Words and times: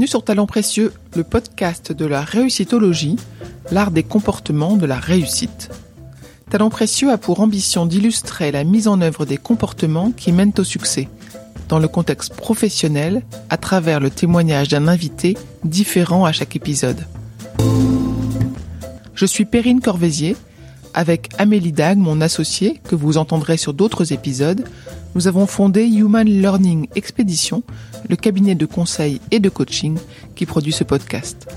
Bienvenue 0.00 0.12
sur 0.12 0.24
Talent 0.24 0.46
Précieux, 0.46 0.94
le 1.14 1.24
podcast 1.24 1.92
de 1.92 2.06
la 2.06 2.22
réussitologie, 2.22 3.16
l'art 3.70 3.90
des 3.90 4.02
comportements 4.02 4.78
de 4.78 4.86
la 4.86 4.98
réussite. 4.98 5.68
Talent 6.48 6.70
Précieux 6.70 7.10
a 7.10 7.18
pour 7.18 7.40
ambition 7.40 7.84
d'illustrer 7.84 8.50
la 8.50 8.64
mise 8.64 8.88
en 8.88 9.02
œuvre 9.02 9.26
des 9.26 9.36
comportements 9.36 10.10
qui 10.10 10.32
mènent 10.32 10.54
au 10.56 10.64
succès, 10.64 11.10
dans 11.68 11.78
le 11.78 11.86
contexte 11.86 12.32
professionnel, 12.34 13.22
à 13.50 13.58
travers 13.58 14.00
le 14.00 14.08
témoignage 14.08 14.68
d'un 14.68 14.88
invité 14.88 15.36
différent 15.64 16.24
à 16.24 16.32
chaque 16.32 16.56
épisode. 16.56 17.04
Je 19.14 19.26
suis 19.26 19.44
Perrine 19.44 19.82
Corvézier, 19.82 20.34
avec 20.94 21.28
Amélie 21.36 21.72
Dag, 21.72 21.98
mon 21.98 22.22
associée, 22.22 22.80
que 22.88 22.94
vous 22.94 23.18
entendrez 23.18 23.58
sur 23.58 23.74
d'autres 23.74 24.14
épisodes, 24.14 24.64
nous 25.14 25.26
avons 25.26 25.46
fondé 25.46 25.84
Human 25.86 26.26
Learning 26.26 26.86
Expedition, 26.94 27.62
le 28.08 28.16
cabinet 28.16 28.54
de 28.54 28.66
conseil 28.66 29.20
et 29.30 29.40
de 29.40 29.48
coaching 29.48 29.98
qui 30.34 30.46
produit 30.46 30.72
ce 30.72 30.84
podcast. 30.84 31.48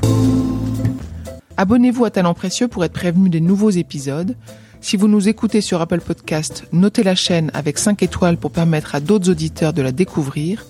Abonnez-vous 1.57 2.05
à 2.05 2.09
Talent 2.09 2.33
Précieux 2.33 2.67
pour 2.67 2.83
être 2.83 2.93
prévenu 2.93 3.29
des 3.29 3.41
nouveaux 3.41 3.69
épisodes. 3.69 4.35
Si 4.81 4.97
vous 4.97 5.07
nous 5.07 5.29
écoutez 5.29 5.61
sur 5.61 5.81
Apple 5.81 6.01
Podcast, 6.01 6.65
notez 6.71 7.03
la 7.03 7.15
chaîne 7.15 7.51
avec 7.53 7.77
5 7.77 8.01
étoiles 8.03 8.37
pour 8.37 8.51
permettre 8.51 8.95
à 8.95 8.99
d'autres 8.99 9.29
auditeurs 9.29 9.71
de 9.71 9.81
la 9.81 9.91
découvrir. 9.91 10.65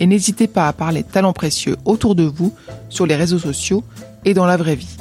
Et 0.00 0.06
n'hésitez 0.06 0.48
pas 0.48 0.66
à 0.66 0.72
parler 0.72 1.04
Talent 1.04 1.32
Précieux 1.32 1.76
autour 1.84 2.14
de 2.14 2.24
vous, 2.24 2.52
sur 2.88 3.06
les 3.06 3.16
réseaux 3.16 3.38
sociaux 3.38 3.84
et 4.24 4.34
dans 4.34 4.46
la 4.46 4.56
vraie 4.56 4.76
vie. 4.76 4.96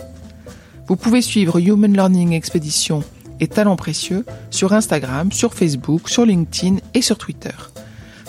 Vous 0.88 0.96
pouvez 0.96 1.22
suivre 1.22 1.58
Human 1.60 1.92
Learning 1.92 2.34
Expedition 2.34 3.04
et 3.40 3.48
Talents 3.48 3.76
Précieux 3.76 4.26
sur 4.50 4.74
Instagram, 4.74 5.32
sur 5.32 5.54
Facebook, 5.54 6.10
sur 6.10 6.26
LinkedIn 6.26 6.78
et 6.94 7.02
sur 7.02 7.18
Twitter. 7.18 7.56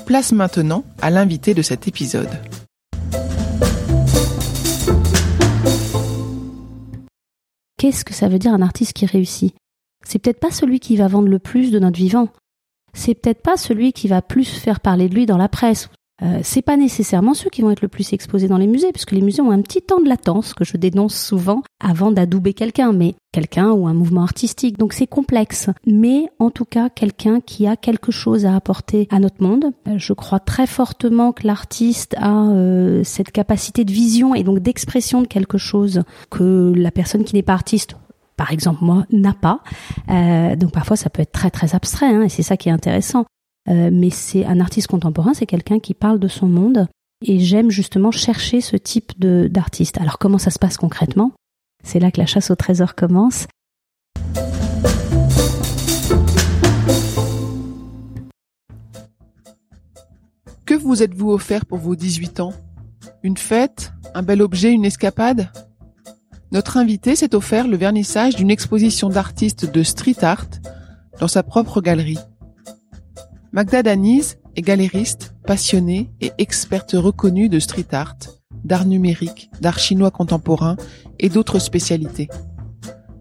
Place 0.07 0.33
maintenant 0.33 0.85
à 1.01 1.11
l'invité 1.11 1.55
de 1.55 1.63
cet 1.63 1.89
épisode. 1.89 2.31
Qu'est-ce 7.79 8.05
que 8.05 8.15
ça 8.15 8.29
veut 8.29 8.39
dire 8.39 8.55
un 8.55 8.63
artiste 8.63 8.95
qui 8.95 9.07
réussit? 9.07 9.55
C'est 10.07 10.19
peut-être 10.19 10.41
pas 10.41 10.51
celui 10.51 10.81
qui 10.81 10.97
va 10.97 11.09
vendre 11.09 11.29
le 11.29 11.39
plus 11.39 11.71
de 11.71 11.79
notre 11.79 11.97
vivant. 11.97 12.29
C'est 12.93 13.15
peut-être 13.15 13.43
pas 13.43 13.57
celui 13.57 13.93
qui 13.93 14.09
va 14.09 14.23
plus 14.23 14.49
faire 14.49 14.81
parler 14.81 15.09
de 15.09 15.15
lui 15.15 15.27
dans 15.27 15.37
la 15.37 15.49
presse 15.49 15.89
euh, 16.23 16.39
c'est 16.43 16.63
pas 16.63 16.77
nécessairement 16.77 17.35
ceux 17.35 17.51
qui 17.51 17.63
vont 17.63 17.71
être 17.71 17.83
le 17.83 17.89
plus 17.89 18.13
exposés 18.13 18.47
dans 18.47 18.59
les 18.59 18.69
musées, 18.69 18.93
puisque 18.93 19.11
les 19.11 19.21
musées 19.21 19.43
ont 19.43 19.51
un 19.51 19.61
petit 19.63 19.83
temps 19.83 20.01
de 20.01 20.09
latence 20.09 20.55
que 20.55 20.65
je 20.65 20.77
dénonce 20.77 21.17
souvent 21.17 21.63
avant 21.83 22.13
d'adouber 22.13 22.55
quelqu'un, 22.55 22.93
mais 22.93 23.17
quelqu'un 23.33 23.73
ou 23.73 23.89
un 23.89 23.95
mouvement 23.95 24.23
artistique. 24.23 24.79
Donc 24.79 24.93
c'est 24.93 25.09
complexe, 25.09 25.71
mais 25.87 26.29
en 26.39 26.51
tout 26.51 26.65
cas 26.65 26.89
quelqu'un 26.89 27.41
qui 27.41 27.67
a 27.67 27.77
quelque 27.77 28.13
chose 28.13 28.47
à 28.47 28.55
apporter 28.55 29.09
à 29.11 29.19
notre 29.19 29.43
monde. 29.43 29.73
Euh, 29.89 29.99
je 29.99 30.13
crois 30.13 30.39
très 30.39 30.69
fortement 30.69 31.33
que 31.33 31.47
l'artiste 31.47 32.15
a 32.19 32.45
euh, 32.45 33.03
cette 33.03 33.33
capacité 33.33 33.85
de 33.85 33.93
vision 33.93 34.37
et 34.37 34.45
donc 34.45 34.61
d'expression 34.61 35.21
de 35.21 35.27
quelque 35.27 35.59
chose 35.59 36.03
que 36.31 36.73
la 36.77 36.93
personne 36.93 37.25
qui 37.25 37.35
n'est 37.35 37.43
pas 37.43 37.55
artiste 37.55 37.97
par 38.37 38.51
exemple 38.51 38.83
moi, 38.83 39.07
n'a 39.13 39.33
pas. 39.33 39.61
donc 40.57 40.73
parfois 40.73 40.97
ça 40.97 41.09
peut 41.09 41.23
être 41.23 41.31
très 41.31 41.51
très 41.51 41.77
abstrait, 41.77 42.07
hein, 42.07 42.23
et 42.23 42.29
c'est 42.29 42.43
ça 42.43 42.57
qui 42.57 42.69
est 42.69 42.73
intéressant. 42.73 43.27
Euh, 43.69 43.91
mais 43.93 44.11
c'est 44.11 44.45
un 44.45 44.61
artiste 44.61 44.89
contemporain, 44.89 45.35
c'est 45.35 45.47
quelqu'un 45.47 45.79
qui 45.79 45.95
parle 45.95 46.19
de 46.19 46.29
son 46.29 46.47
monde. 46.47 46.87
Et 47.27 47.41
j'aime 47.41 47.71
justement 47.71 48.11
chercher 48.11 48.61
ce 48.61 48.77
type 48.77 49.19
d'artiste. 49.19 49.99
Alors 49.99 50.19
comment 50.19 50.39
ça 50.39 50.51
se 50.51 50.59
passe 50.59 50.77
concrètement? 50.77 51.33
C'est 51.83 51.99
là 51.99 52.11
que 52.11 52.21
la 52.21 52.27
chasse 52.27 52.51
au 52.51 52.55
trésor 52.55 52.95
commence. 52.95 53.47
Que 60.67 60.75
vous 60.75 61.03
êtes-vous 61.03 61.31
offert 61.31 61.67
pour 61.67 61.79
vos 61.79 61.95
18 61.95 62.41
ans? 62.41 62.53
Une 63.23 63.37
fête? 63.37 63.93
Un 64.15 64.23
bel 64.23 64.43
objet? 64.43 64.73
Une 64.73 64.85
escapade? 64.85 65.49
Notre 66.53 66.77
invité 66.77 67.17
s'est 67.17 67.35
offert 67.35 67.69
le 67.69 67.77
vernissage 67.77 68.37
d'une 68.37 68.51
exposition 68.51 69.09
d'artistes 69.09 69.71
de 69.71 69.83
street 69.83 70.23
art 70.23 70.47
dans 71.21 71.29
sa 71.29 71.43
propre 71.43 71.81
galerie. 71.81 72.19
Magda 73.55 73.85
Daniz 73.85 74.37
est 74.57 74.63
galériste, 74.63 75.33
passionnée 75.47 76.11
et 76.21 76.33
experte 76.39 76.97
reconnue 76.99 77.49
de 77.49 77.61
street 77.61 77.87
art, 77.93 78.17
d'art 78.65 78.85
numérique, 78.85 79.49
d'art 79.61 79.79
chinois 79.79 80.11
contemporain 80.11 80.75
et 81.21 81.29
d'autres 81.29 81.61
spécialités. 81.61 82.29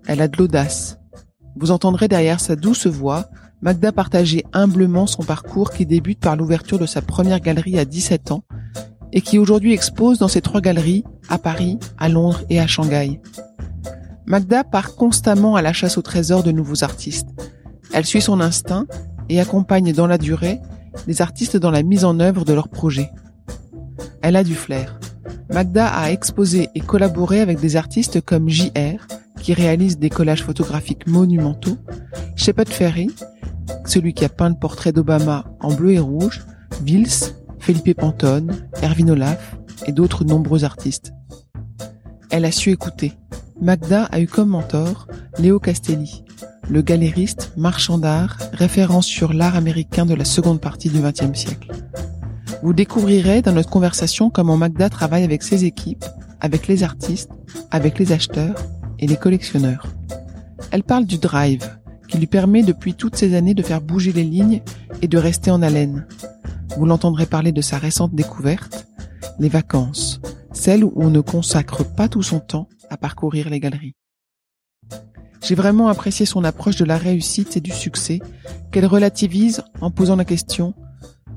Elle 0.07 0.21
a 0.21 0.27
de 0.27 0.35
l'audace. 0.35 0.97
Vous 1.55 1.69
entendrez 1.69 2.07
derrière 2.07 2.39
sa 2.39 2.55
douce 2.55 2.88
voix 2.88 3.27
Magda 3.61 3.91
partager 3.91 4.44
humblement 4.53 5.05
son 5.05 5.21
parcours 5.21 5.69
qui 5.69 5.85
débute 5.85 6.19
par 6.19 6.35
l'ouverture 6.35 6.79
de 6.79 6.88
sa 6.88 7.03
première 7.03 7.39
galerie 7.39 7.77
à 7.77 7.85
17 7.85 8.31
ans 8.31 8.44
et 9.11 9.21
qui 9.21 9.38
aujourd'hui 9.38 9.71
expose 9.73 10.17
dans 10.17 10.27
ses 10.27 10.41
trois 10.41 10.61
galeries 10.61 11.03
à 11.29 11.38
Paris, 11.38 11.77
à 12.00 12.09
Londres 12.09 12.41
et 12.50 12.59
à 12.59 12.65
Shanghai. 12.65 13.21
Magda 14.25 14.63
part 14.63 14.95
constamment 14.95 15.55
à 15.55 15.61
la 15.61 15.73
chasse 15.73 16.00
au 16.00 16.01
trésor 16.01 16.41
de 16.41 16.51
nouveaux 16.51 16.83
artistes. 16.83 17.29
Elle 17.94 18.07
suit 18.07 18.21
son 18.21 18.41
instinct 18.41 18.88
et 19.29 19.39
accompagne 19.39 19.94
dans 19.94 20.07
la 20.07 20.17
durée 20.17 20.59
les 21.07 21.22
artistes 21.22 21.57
dans 21.57 21.72
la 21.72 21.84
mise 21.84 22.06
en 22.06 22.19
œuvre 22.19 22.45
de 22.45 22.53
leurs 22.53 22.69
projets. 22.69 23.09
Elle 24.22 24.35
a 24.35 24.44
du 24.44 24.56
flair. 24.56 25.00
Magda 25.50 25.88
a 25.88 26.11
exposé 26.11 26.69
et 26.75 26.79
collaboré 26.79 27.41
avec 27.41 27.59
des 27.59 27.75
artistes 27.75 28.22
comme 28.22 28.50
JR, 28.50 29.07
qui 29.39 29.53
réalise 29.53 29.97
des 29.97 30.09
collages 30.09 30.44
photographiques 30.44 31.06
monumentaux, 31.07 31.78
Shepard 32.35 32.69
Ferry, 32.69 33.09
celui 33.85 34.13
qui 34.13 34.25
a 34.25 34.29
peint 34.29 34.50
le 34.50 34.56
portrait 34.56 34.91
d'Obama 34.91 35.45
en 35.59 35.73
bleu 35.73 35.91
et 35.91 36.00
rouge, 36.00 36.45
Vils, 36.81 37.33
Felipe 37.59 37.97
Pantone, 37.97 38.67
Erwin 38.81 39.12
Olaf 39.12 39.57
et 39.85 39.91
d'autres 39.91 40.23
nombreux 40.23 40.63
artistes. 40.63 41.13
Elle 42.29 42.45
a 42.45 42.51
su 42.51 42.72
écouter. 42.72 43.13
Magda 43.62 44.06
a 44.06 44.19
eu 44.19 44.28
comme 44.28 44.50
mentor 44.50 45.07
Léo 45.38 45.59
Castelli, 45.59 46.22
le 46.69 46.81
galériste, 46.81 47.53
marchand 47.57 47.97
d'art, 47.97 48.38
référence 48.53 49.06
sur 49.06 49.34
l'art 49.34 49.56
américain 49.56 50.06
de 50.06 50.13
la 50.13 50.25
seconde 50.25 50.62
partie 50.62 50.90
du 50.90 51.00
XXe 51.00 51.38
siècle. 51.38 51.72
Vous 52.62 52.74
découvrirez 52.74 53.41
dans 53.41 53.51
notre 53.51 53.69
conversation 53.69 54.29
comment 54.29 54.57
Magda 54.57 54.90
travaille 54.90 55.24
avec 55.24 55.44
ses 55.44 55.66
équipes, 55.66 56.06
avec 56.40 56.68
les 56.68 56.84
artistes, 56.84 57.31
avec 57.72 58.00
les 58.00 58.12
acheteurs 58.12 58.56
et 59.00 59.07
les 59.07 59.18
collectionneurs. 59.18 59.88
Elle 60.72 60.84
parle 60.84 61.06
du 61.06 61.18
drive, 61.18 61.78
qui 62.07 62.18
lui 62.18 62.28
permet 62.28 62.63
depuis 62.63 62.94
toutes 62.94 63.16
ces 63.16 63.35
années 63.35 63.53
de 63.53 63.63
faire 63.63 63.81
bouger 63.81 64.13
les 64.13 64.24
lignes 64.24 64.62
et 65.01 65.07
de 65.07 65.18
rester 65.18 65.51
en 65.51 65.62
haleine. 65.62 66.07
Vous 66.78 66.85
l'entendrez 66.85 67.25
parler 67.25 67.51
de 67.51 67.62
sa 67.62 67.78
récente 67.78 68.16
découverte, 68.16 68.88
les 69.40 69.50
vacances, 69.50 70.22
celles 70.53 70.84
où 70.84 70.94
on 70.95 71.09
ne 71.09 71.22
consacre 71.22 71.84
pas 71.84 72.07
tout 72.07 72.24
son 72.24 72.40
temps 72.40 72.69
à 72.90 72.97
parcourir 72.97 73.50
les 73.50 73.59
galeries. 73.59 73.95
J'ai 75.43 75.55
vraiment 75.55 75.89
apprécié 75.89 76.25
son 76.25 76.45
approche 76.45 76.77
de 76.77 76.85
la 76.85 76.97
réussite 76.97 77.57
et 77.57 77.59
du 77.59 77.71
succès, 77.71 78.21
qu'elle 78.71 78.85
relativise 78.85 79.61
en 79.81 79.91
posant 79.91 80.15
la 80.15 80.23
question 80.23 80.73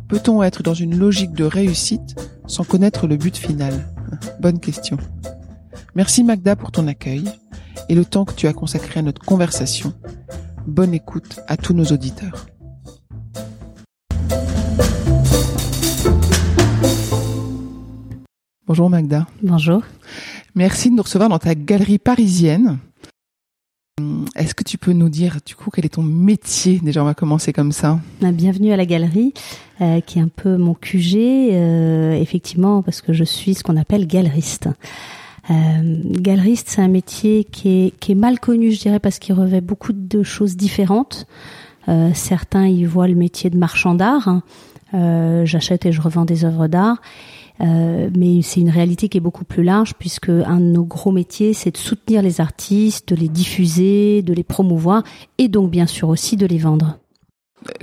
Peut-on 0.09 0.45
être 0.45 0.63
dans 0.63 0.75
une 0.75 0.97
logique 0.97 1.33
de 1.33 1.43
réussite 1.43 2.15
sans 2.47 2.63
connaître 2.63 3.09
le 3.09 3.17
but 3.17 3.37
final? 3.37 3.89
Bonne 4.41 4.61
question. 4.61 4.97
Merci 5.97 6.23
Magda 6.23 6.55
pour 6.55 6.71
ton 6.71 6.87
accueil 6.87 7.25
et 7.89 7.97
le 7.97 8.05
temps 8.05 8.25
que 8.25 8.35
tu 8.35 8.47
as 8.47 8.53
consacré 8.53 9.01
à 9.01 9.03
notre 9.03 9.23
conversation. 9.23 9.93
Bonne 10.69 10.95
écoute 10.95 11.41
à 11.49 11.57
tous 11.57 11.75
nos 11.75 11.87
auditeurs. 11.87 12.47
Bonjour 18.69 18.89
Magda. 18.89 19.27
Bonjour. 19.43 19.83
Merci 20.55 20.91
de 20.91 20.95
nous 20.95 21.03
recevoir 21.03 21.29
dans 21.29 21.41
ta 21.41 21.57
galerie 21.57 21.99
parisienne. 21.99 22.79
Est-ce 24.35 24.55
que 24.55 24.63
tu 24.63 24.77
peux 24.77 24.93
nous 24.93 25.09
dire 25.09 25.39
du 25.47 25.55
coup 25.57 25.71
quel 25.71 25.87
est 25.87 25.95
ton 25.95 26.03
métier? 26.03 26.81
Déjà, 26.83 27.01
on 27.01 27.07
va 27.07 27.15
commencer 27.15 27.55
comme 27.55 27.73
ça. 27.73 27.99
Ah, 28.23 28.31
bienvenue 28.31 28.71
à 28.71 28.77
la 28.77 28.85
galerie, 28.85 29.33
euh, 29.81 30.03
qui 30.03 30.19
est 30.19 30.23
un 30.23 30.29
peu 30.29 30.59
mon 30.59 30.75
QG, 30.75 31.17
euh, 31.17 32.13
effectivement, 32.13 32.83
parce 32.83 33.01
que 33.01 33.15
je 33.15 33.25
suis 33.25 33.55
ce 33.55 33.63
qu'on 33.63 33.79
appelle 33.79 34.07
galeriste. 34.07 34.69
Euh, 35.51 35.55
galeriste, 36.11 36.69
c'est 36.69 36.83
un 36.83 36.89
métier 36.89 37.45
qui 37.45 37.95
est, 38.07 38.15
mal 38.15 38.39
connu, 38.39 38.71
je 38.71 38.81
dirais, 38.81 39.01
parce 39.01 39.19
qu'il 39.19 39.35
revêt 39.35 39.63
beaucoup 39.63 39.95
de 39.95 40.23
choses 40.23 40.59
différentes. 40.59 41.27
Euh, 41.89 42.11
certains 42.13 42.67
y 42.67 42.85
voient 42.85 43.09
le 43.09 43.15
métier 43.15 43.49
de 43.49 43.57
marchand 43.57 43.95
d'art. 43.95 44.29
Hein. 44.29 44.43
J'achète 45.45 45.87
et 45.87 45.93
je 45.93 46.03
revends 46.03 46.27
des 46.27 46.45
œuvres 46.45 46.67
d'art. 46.67 47.01
Euh, 47.61 48.11
mais 48.17 48.43
c'est 48.43 48.61
une 48.61 48.71
réalité 48.71 49.09
qui 49.09 49.19
est 49.19 49.21
beaucoup 49.21 49.45
plus 49.45 49.63
large 49.63 49.95
puisque 49.99 50.29
un 50.29 50.59
de 50.59 50.67
nos 50.67 50.85
gros 50.85 51.13
métiers, 51.13 51.53
c'est 51.53 51.71
de 51.71 51.79
soutenir 51.79 52.23
les 52.23 52.41
artistes, 52.41 53.09
de 53.09 53.17
les 53.17 53.29
diffuser, 53.29 54.23
de 54.23 54.33
les 54.33 54.45
promouvoir 54.45 55.03
et 55.39 55.49
donc 55.49 55.71
bien 55.71 55.87
sûr 55.87 56.09
aussi 56.09 56.37
de 56.37 56.47
les 56.47 56.59
vendre. 56.59 56.99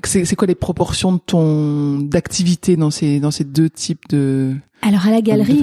C'est 0.04 0.36
quoi 0.36 0.48
les 0.48 0.56
proportions 0.56 1.14
de 1.14 1.18
ton 1.18 1.98
d'activité 2.00 2.78
dans 2.78 2.92
ces 2.92 3.20
dans 3.20 3.32
ces 3.32 3.44
deux 3.44 3.70
types 3.70 4.08
de 4.10 4.56
alors 4.86 5.08
à 5.08 5.12
la 5.12 5.22
galerie, 5.22 5.62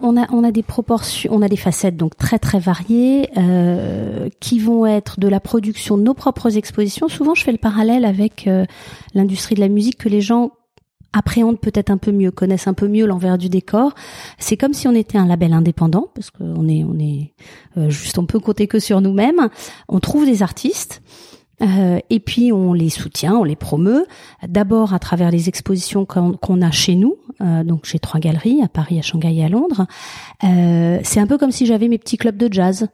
on, 0.00 0.16
a 0.16 0.32
on 0.32 0.44
a 0.44 0.52
des 0.52 0.62
proportions, 0.62 1.28
on 1.34 1.42
a 1.42 1.48
des 1.48 1.56
facettes 1.56 1.96
donc 1.96 2.16
très 2.16 2.38
très 2.38 2.60
variées 2.60 3.28
euh, 3.36 4.28
qui 4.38 4.60
vont 4.60 4.86
être 4.86 5.18
de 5.18 5.26
la 5.26 5.40
production 5.40 5.98
de 5.98 6.04
nos 6.04 6.14
propres 6.14 6.56
expositions. 6.56 7.08
Souvent, 7.08 7.34
je 7.34 7.42
fais 7.42 7.50
le 7.50 7.58
parallèle 7.58 8.04
avec 8.04 8.46
euh, 8.46 8.64
l'industrie 9.12 9.56
de 9.56 9.60
la 9.60 9.68
musique 9.68 9.98
que 9.98 10.08
les 10.08 10.20
gens 10.20 10.52
appréhendent 11.12 11.58
peut-être 11.58 11.90
un 11.90 11.96
peu 11.96 12.12
mieux, 12.12 12.30
connaissent 12.30 12.68
un 12.68 12.74
peu 12.74 12.88
mieux 12.88 13.06
l'envers 13.06 13.38
du 13.38 13.48
décor. 13.48 13.94
C'est 14.38 14.56
comme 14.56 14.74
si 14.74 14.86
on 14.88 14.94
était 14.94 15.18
un 15.18 15.26
label 15.26 15.52
indépendant, 15.52 16.08
parce 16.14 16.30
qu'on 16.30 16.68
est, 16.68 16.84
on 16.84 16.98
est 16.98 17.32
euh, 17.76 17.90
juste, 17.90 18.18
on 18.18 18.26
peut 18.26 18.40
compter 18.40 18.66
que 18.66 18.78
sur 18.78 19.00
nous-mêmes. 19.00 19.48
On 19.88 20.00
trouve 20.00 20.24
des 20.24 20.42
artistes. 20.42 21.02
Euh, 21.62 21.98
et 22.08 22.20
puis 22.20 22.52
on 22.52 22.72
les 22.72 22.88
soutient, 22.88 23.34
on 23.34 23.44
les 23.44 23.54
promeut, 23.54 24.06
d'abord 24.48 24.94
à 24.94 24.98
travers 24.98 25.30
les 25.30 25.50
expositions 25.50 26.06
qu'on 26.06 26.62
a 26.62 26.70
chez 26.70 26.94
nous, 26.94 27.18
euh, 27.42 27.64
donc 27.64 27.84
j'ai 27.84 27.98
trois 27.98 28.18
galeries 28.18 28.62
à 28.62 28.68
Paris, 28.68 28.98
à 28.98 29.02
Shanghai 29.02 29.36
et 29.36 29.44
à 29.44 29.50
Londres. 29.50 29.86
c'est 30.40 31.20
un 31.20 31.26
peu 31.26 31.36
comme 31.36 31.50
si 31.50 31.66
j'avais 31.66 31.88
mes 31.88 31.98
petits 31.98 32.16
clubs 32.16 32.38
de 32.38 32.50
jazz, 32.50 32.88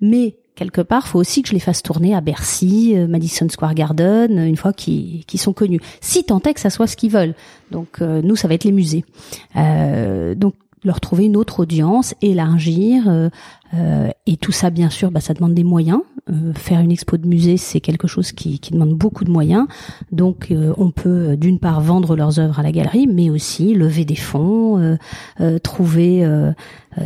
mais 0.00 0.36
quelque 0.54 0.80
part, 0.80 1.06
faut 1.06 1.18
aussi 1.18 1.42
que 1.42 1.48
je 1.48 1.54
les 1.54 1.60
fasse 1.60 1.82
tourner 1.82 2.14
à 2.14 2.20
Bercy, 2.20 2.94
euh, 2.96 3.06
Madison 3.06 3.48
Square 3.48 3.74
Garden, 3.74 4.38
une 4.38 4.56
fois 4.56 4.72
qu'ils 4.72 5.24
sont 5.36 5.52
connus. 5.52 5.80
Si 6.00 6.24
tant 6.24 6.40
est 6.40 6.54
que 6.54 6.60
ça 6.60 6.70
soit 6.70 6.86
ce 6.86 6.96
qu'ils 6.96 7.10
veulent. 7.10 7.34
Donc 7.70 8.00
euh, 8.00 8.20
nous, 8.22 8.36
ça 8.36 8.48
va 8.48 8.54
être 8.54 8.64
les 8.64 8.72
musées. 8.72 9.04
Euh, 9.56 10.34
donc 10.34 10.54
leur 10.84 11.00
trouver 11.00 11.26
une 11.26 11.36
autre 11.36 11.60
audience, 11.60 12.14
élargir, 12.22 13.08
euh, 13.08 13.28
euh, 13.74 14.10
et 14.26 14.36
tout 14.36 14.52
ça, 14.52 14.70
bien 14.70 14.90
sûr, 14.90 15.10
bah, 15.10 15.20
ça 15.20 15.32
demande 15.32 15.54
des 15.54 15.64
moyens. 15.64 16.00
Euh, 16.30 16.52
faire 16.54 16.80
une 16.80 16.92
expo 16.92 17.16
de 17.16 17.26
musée, 17.26 17.56
c'est 17.56 17.80
quelque 17.80 18.06
chose 18.06 18.32
qui, 18.32 18.58
qui, 18.58 18.72
demande 18.72 18.94
beaucoup 18.94 19.24
de 19.24 19.30
moyens. 19.30 19.66
Donc, 20.12 20.52
on 20.76 20.90
peut 20.90 21.36
d'une 21.36 21.58
part 21.58 21.80
vendre 21.80 22.14
leurs 22.14 22.38
œuvres 22.38 22.60
à 22.60 22.62
la 22.62 22.70
galerie, 22.70 23.06
mais 23.06 23.30
aussi 23.30 23.74
lever 23.74 24.04
des 24.04 24.16
fonds, 24.16 24.96
trouver 25.62 26.24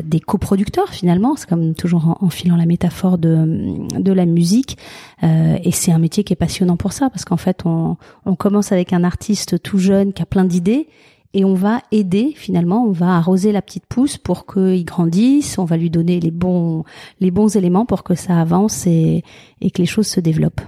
des 0.04 0.20
coproducteurs. 0.20 0.88
Finalement, 0.90 1.34
c'est 1.36 1.48
comme 1.48 1.74
toujours 1.74 2.08
en, 2.08 2.18
en, 2.26 2.28
filant 2.28 2.56
la 2.56 2.66
métaphore 2.66 3.16
de 3.16 3.78
de 3.98 4.12
la 4.12 4.26
musique. 4.26 4.76
et 5.22 5.70
c'est 5.72 5.92
un 5.92 5.98
métier 5.98 6.24
qui 6.24 6.34
est 6.34 6.36
passionnant 6.36 6.76
pour 6.76 6.92
ça, 6.92 7.08
parce 7.08 7.24
qu'en 7.24 7.38
fait, 7.38 7.62
on, 7.64 7.96
on 8.26 8.34
commence 8.34 8.70
avec 8.72 8.92
un 8.92 9.02
artiste 9.02 9.62
tout 9.62 9.78
jeune 9.78 10.12
qui 10.12 10.22
a 10.22 10.26
plein 10.26 10.44
d'idées 10.44 10.88
et 11.36 11.44
on 11.44 11.52
va 11.52 11.82
aider 11.92 12.32
finalement, 12.34 12.86
on 12.86 12.92
va 12.92 13.14
arroser 13.14 13.52
la 13.52 13.60
petite 13.60 13.84
pousse 13.86 14.16
pour 14.16 14.46
qu'il 14.46 14.86
grandisse, 14.86 15.58
on 15.58 15.66
va 15.66 15.76
lui 15.76 15.90
donner 15.90 16.18
les 16.18 16.30
bons 16.30 16.84
les 17.20 17.30
bons 17.30 17.54
éléments 17.56 17.84
pour 17.84 18.04
que 18.04 18.14
ça 18.14 18.40
avance 18.40 18.86
et, 18.86 19.22
et 19.60 19.70
que 19.70 19.82
les 19.82 19.86
choses 19.86 20.06
se 20.06 20.18
développent. 20.18 20.62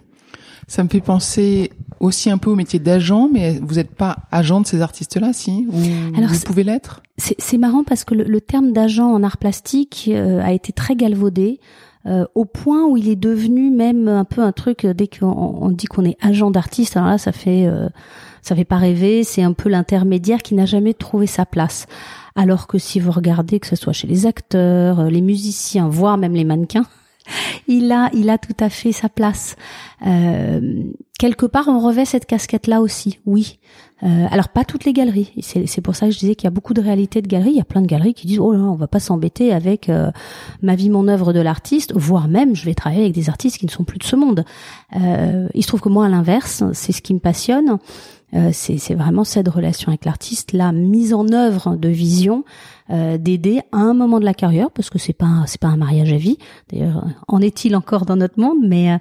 Ça 0.67 0.85
me 0.85 0.91
fait 0.91 1.01
penser 1.01 1.73
aussi 2.01 2.29
un 2.29 2.37
peu 2.37 2.51
au 2.51 2.55
métier 2.55 2.79
d'agent, 2.79 3.31
mais 3.33 3.59
vous 3.63 3.77
n'êtes 3.77 3.95
pas 3.95 4.19
agent 4.31 4.61
de 4.61 4.67
ces 4.67 4.83
artistes-là, 4.83 5.33
si? 5.33 5.67
Ou 5.73 6.17
Alors, 6.17 6.29
vous 6.29 6.41
pouvez 6.41 6.65
l'être? 6.65 7.03
C'est 7.17 7.57
marrant 7.57 7.83
parce 7.83 8.05
que 8.05 8.15
le, 8.15 8.41
terme 8.43 8.73
d'agent 8.73 9.11
en 9.11 9.23
art 9.23 9.39
plastique 9.39 10.11
euh, 10.13 10.43
a 10.43 10.53
été 10.53 10.75
très 10.75 10.95
galvaudé. 10.95 11.59
Euh, 12.07 12.25
au 12.37 12.45
point 12.45 12.87
où 12.87 12.97
il 12.97 13.09
est 13.09 13.17
devenu 13.17 13.71
même 13.71 14.07
un 14.07 14.25
peu 14.25 14.41
un 14.41 14.53
truc 14.53 14.85
euh, 14.85 14.95
dès 14.95 15.09
qu'on 15.09 15.69
dit 15.71 15.87
qu'on 15.87 16.05
est 16.05 16.17
agent 16.23 16.51
d'artiste 16.53 16.97
alors 16.97 17.09
là 17.11 17.19
ça 17.19 17.33
fait 17.33 17.67
euh, 17.67 17.89
ça 18.43 18.57
fait 18.57 18.65
pas 18.65 18.77
rêver 18.77 19.25
c'est 19.25 19.43
un 19.43 19.53
peu 19.53 19.69
l'intermédiaire 19.69 20.43
qui 20.43 20.55
n'a 20.55 20.67
jamais 20.67 20.95
trouvé 20.95 21.27
sa 21.27 21.47
place 21.47 21.87
alors 22.35 22.67
que 22.67 22.79
si 22.79 23.01
vous 23.01 23.11
regardez 23.11 23.61
que 23.61 23.67
ce 23.67 23.77
soit 23.77 23.93
chez 23.93 24.07
les 24.07 24.27
acteurs 24.27 25.05
les 25.11 25.21
musiciens 25.21 25.89
voire 25.89 26.19
même 26.19 26.35
les 26.35 26.45
mannequins 26.45 26.87
il 27.69 27.93
a, 27.93 28.11
il 28.13 28.31
a 28.31 28.39
tout 28.39 28.57
à 28.61 28.69
fait 28.69 28.93
sa 28.93 29.09
place. 29.09 29.57
Euh, 30.07 30.85
quelque 31.19 31.47
part, 31.47 31.69
on 31.69 31.79
revêt 31.79 32.05
cette 32.05 32.27
casquette-là 32.27 32.81
aussi, 32.81 33.21
oui. 33.27 33.59
Euh, 34.05 34.27
alors 34.31 34.49
pas 34.49 34.65
toutes 34.65 34.85
les 34.85 34.93
galeries. 34.93 35.33
C'est 35.41 35.81
pour 35.81 35.97
ça 35.97 36.07
que 36.07 36.13
je 36.13 36.19
disais 36.19 36.35
qu'il 36.35 36.45
y 36.45 36.49
a 36.49 36.53
beaucoup 36.53 36.75
de 36.75 36.81
réalités 36.81 37.21
de 37.21 37.27
galeries. 37.27 37.51
Il 37.51 37.57
y 37.57 37.61
a 37.61 37.65
plein 37.65 37.83
de 37.83 37.87
galeries 37.87 38.15
qui 38.15 38.27
disent 38.27 38.39
oh 38.39 38.53
là, 38.53 38.61
on 38.61 38.75
va 38.75 38.87
pas 38.87 39.01
s'embêter 39.01 39.53
avec 39.53 39.89
euh, 39.89 40.11
ma 40.63 40.77
vie, 40.77 40.91
mon 40.91 41.09
œuvre 41.09 41.33
de 41.33 41.41
l'artiste, 41.41 41.93
voire 41.95 42.29
même 42.29 42.55
je 42.55 42.65
vais 42.65 42.75
travailler 42.75 43.03
avec 43.03 43.15
des 43.15 43.29
artistes 43.29 43.59
qui 43.59 43.67
ne 43.67 43.71
sont 43.71 43.85
plus 43.85 43.99
de 43.99 44.05
ce 44.05 44.17
monde. 44.17 44.45
Euh, 44.97 45.49
il 45.55 45.63
se 45.63 45.69
trouve 45.69 45.81
que 45.81 45.89
moi, 45.89 46.07
à 46.07 46.09
l'inverse, 46.09 46.63
c'est 46.73 46.93
ce 46.93 47.03
qui 47.03 47.15
me 47.15 47.21
passionne. 47.21 47.79
Euh, 48.35 48.51
c'est 48.53 48.95
vraiment 48.95 49.25
cette 49.25 49.49
relation 49.49 49.89
avec 49.89 50.05
l'artiste, 50.05 50.53
la 50.53 50.71
mise 50.71 51.15
en 51.15 51.33
œuvre 51.33 51.77
de 51.77 51.89
vision, 51.89 52.45
d'aider 52.91 53.61
à 53.71 53.81
un 53.81 53.93
moment 53.93 54.19
de 54.19 54.25
la 54.25 54.33
carrière, 54.33 54.71
parce 54.71 54.89
que 54.89 54.99
c'est 54.99 55.13
pas 55.13 55.45
c'est 55.47 55.61
pas 55.61 55.69
un 55.69 55.77
mariage 55.77 56.11
à 56.11 56.17
vie. 56.17 56.39
D'ailleurs, 56.73 57.05
en 57.27 57.43
est-il 57.43 57.77
encore 57.77 58.07
dans 58.07 58.17
notre 58.17 58.41
monde? 58.41 58.59
Mais 58.67 58.99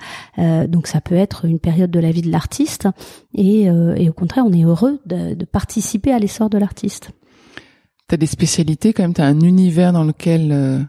donc 0.68 0.88
ça 0.88 1.00
peut 1.00 1.16
être 1.16 1.46
une 1.46 1.58
période 1.58 1.90
de 1.90 2.00
la 2.02 2.12
vie 2.12 2.22
de 2.22 2.30
l'artiste, 2.30 2.90
et, 3.34 3.70
au 3.70 4.14
contraire, 4.14 4.44
on 4.46 4.52
est 4.52 4.64
heureux 4.64 4.87
de, 5.06 5.34
de 5.34 5.45
participer 5.45 6.12
à 6.12 6.19
l'essor 6.19 6.50
de 6.50 6.57
l'artiste. 6.57 7.12
T'as 8.07 8.18
des 8.18 8.28
spécialités 8.28 8.94
quand 8.94 9.04
même, 9.04 9.13
t'as 9.13 9.25
un 9.25 9.42
univers 9.42 9.92
dans 9.94 10.04
lequel 10.04 10.88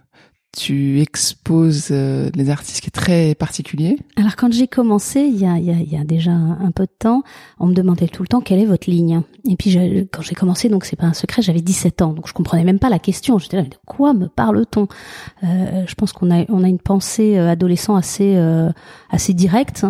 tu 0.56 1.00
exposes 1.00 1.88
euh, 1.90 2.30
les 2.34 2.50
artistes 2.50 2.80
qui 2.80 2.88
est 2.88 2.90
très 2.90 3.34
particulier 3.34 3.98
Alors 4.16 4.34
quand 4.34 4.52
j'ai 4.52 4.66
commencé, 4.66 5.20
il 5.20 5.36
y 5.36 5.46
a, 5.46 5.58
il 5.58 5.64
y 5.64 5.70
a, 5.70 5.74
il 5.74 5.92
y 5.92 5.96
a 5.96 6.04
déjà 6.04 6.32
un, 6.32 6.70
peu 6.70 6.84
de 6.84 6.92
temps, 6.98 7.22
on 7.58 7.66
me 7.66 7.74
demandait 7.74 8.08
tout 8.08 8.22
le 8.22 8.28
temps 8.28 8.40
quelle 8.40 8.58
est 8.58 8.66
votre 8.66 8.90
ligne. 8.90 9.22
Et 9.48 9.56
puis 9.56 9.76
quand 10.10 10.22
j'ai 10.22 10.34
commencé, 10.34 10.68
donc 10.68 10.84
c'est 10.84 10.96
pas 10.96 11.06
un 11.06 11.12
secret, 11.12 11.42
j'avais 11.42 11.60
17 11.60 12.02
ans, 12.02 12.12
donc 12.12 12.26
je 12.26 12.32
comprenais 12.32 12.64
même 12.64 12.78
pas 12.78 12.88
la 12.88 12.98
question. 12.98 13.38
J'étais 13.38 13.58
là, 13.58 13.62
de 13.62 13.76
quoi 13.86 14.14
me 14.14 14.26
parle-t-on? 14.26 14.88
Euh, 15.44 15.84
Je 15.86 15.94
pense 15.94 16.12
qu'on 16.12 16.30
a, 16.30 16.44
on 16.48 16.64
a 16.64 16.68
une 16.68 16.80
pensée 16.80 17.38
euh, 17.38 17.50
adolescent 17.50 17.94
assez, 17.94 18.34
euh, 18.36 18.70
assez 19.10 19.34
directe. 19.34 19.84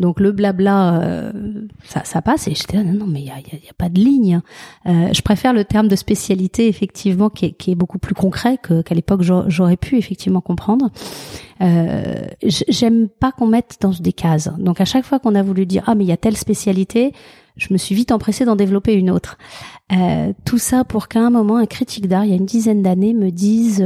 Donc 0.00 0.18
le 0.18 0.32
blabla, 0.32 1.02
euh, 1.02 1.32
ça, 1.84 2.02
ça 2.04 2.22
passe. 2.22 2.48
Et 2.48 2.54
j'étais 2.54 2.82
non, 2.82 2.94
non, 2.94 3.06
mais 3.06 3.20
il 3.20 3.26
y 3.26 3.30
a, 3.30 3.38
y 3.38 3.68
a, 3.68 3.74
pas 3.76 3.90
de 3.90 4.00
ligne. 4.00 4.40
Euh, 4.86 5.12
je 5.12 5.20
préfère 5.20 5.52
le 5.52 5.64
terme 5.64 5.88
de 5.88 5.96
spécialité, 5.96 6.68
effectivement, 6.68 7.28
qui 7.28 7.44
est, 7.44 7.74
beaucoup 7.74 7.98
plus 7.98 8.14
concret 8.14 8.56
que, 8.56 8.80
qu'à 8.80 8.94
l'époque 8.94 9.22
j'aurais 9.22 9.76
pu 9.76 9.98
effectivement 9.98 10.40
comprendre. 10.40 10.90
Euh, 11.60 12.22
J'aime 12.42 13.08
pas 13.08 13.30
qu'on 13.30 13.46
mette 13.46 13.76
dans 13.80 13.90
des 13.90 14.14
cases. 14.14 14.48
Donc 14.58 14.80
à 14.80 14.86
chaque 14.86 15.04
fois 15.04 15.18
qu'on 15.18 15.34
a 15.34 15.42
voulu 15.42 15.66
dire 15.66 15.84
ah 15.86 15.94
mais 15.94 16.04
il 16.04 16.08
y 16.08 16.12
a 16.12 16.16
telle 16.16 16.36
spécialité, 16.36 17.12
je 17.56 17.68
me 17.72 17.78
suis 17.78 17.94
vite 17.94 18.10
empressée 18.10 18.46
d'en 18.46 18.56
développer 18.56 18.94
une 18.94 19.10
autre. 19.10 19.36
Euh, 19.92 20.32
tout 20.46 20.58
ça 20.58 20.84
pour 20.84 21.08
qu'à 21.08 21.20
un 21.20 21.30
moment 21.30 21.58
un 21.58 21.66
critique 21.66 22.08
d'art, 22.08 22.24
il 22.24 22.30
y 22.30 22.32
a 22.32 22.36
une 22.36 22.46
dizaine 22.46 22.82
d'années, 22.82 23.12
me 23.12 23.30
dise 23.30 23.84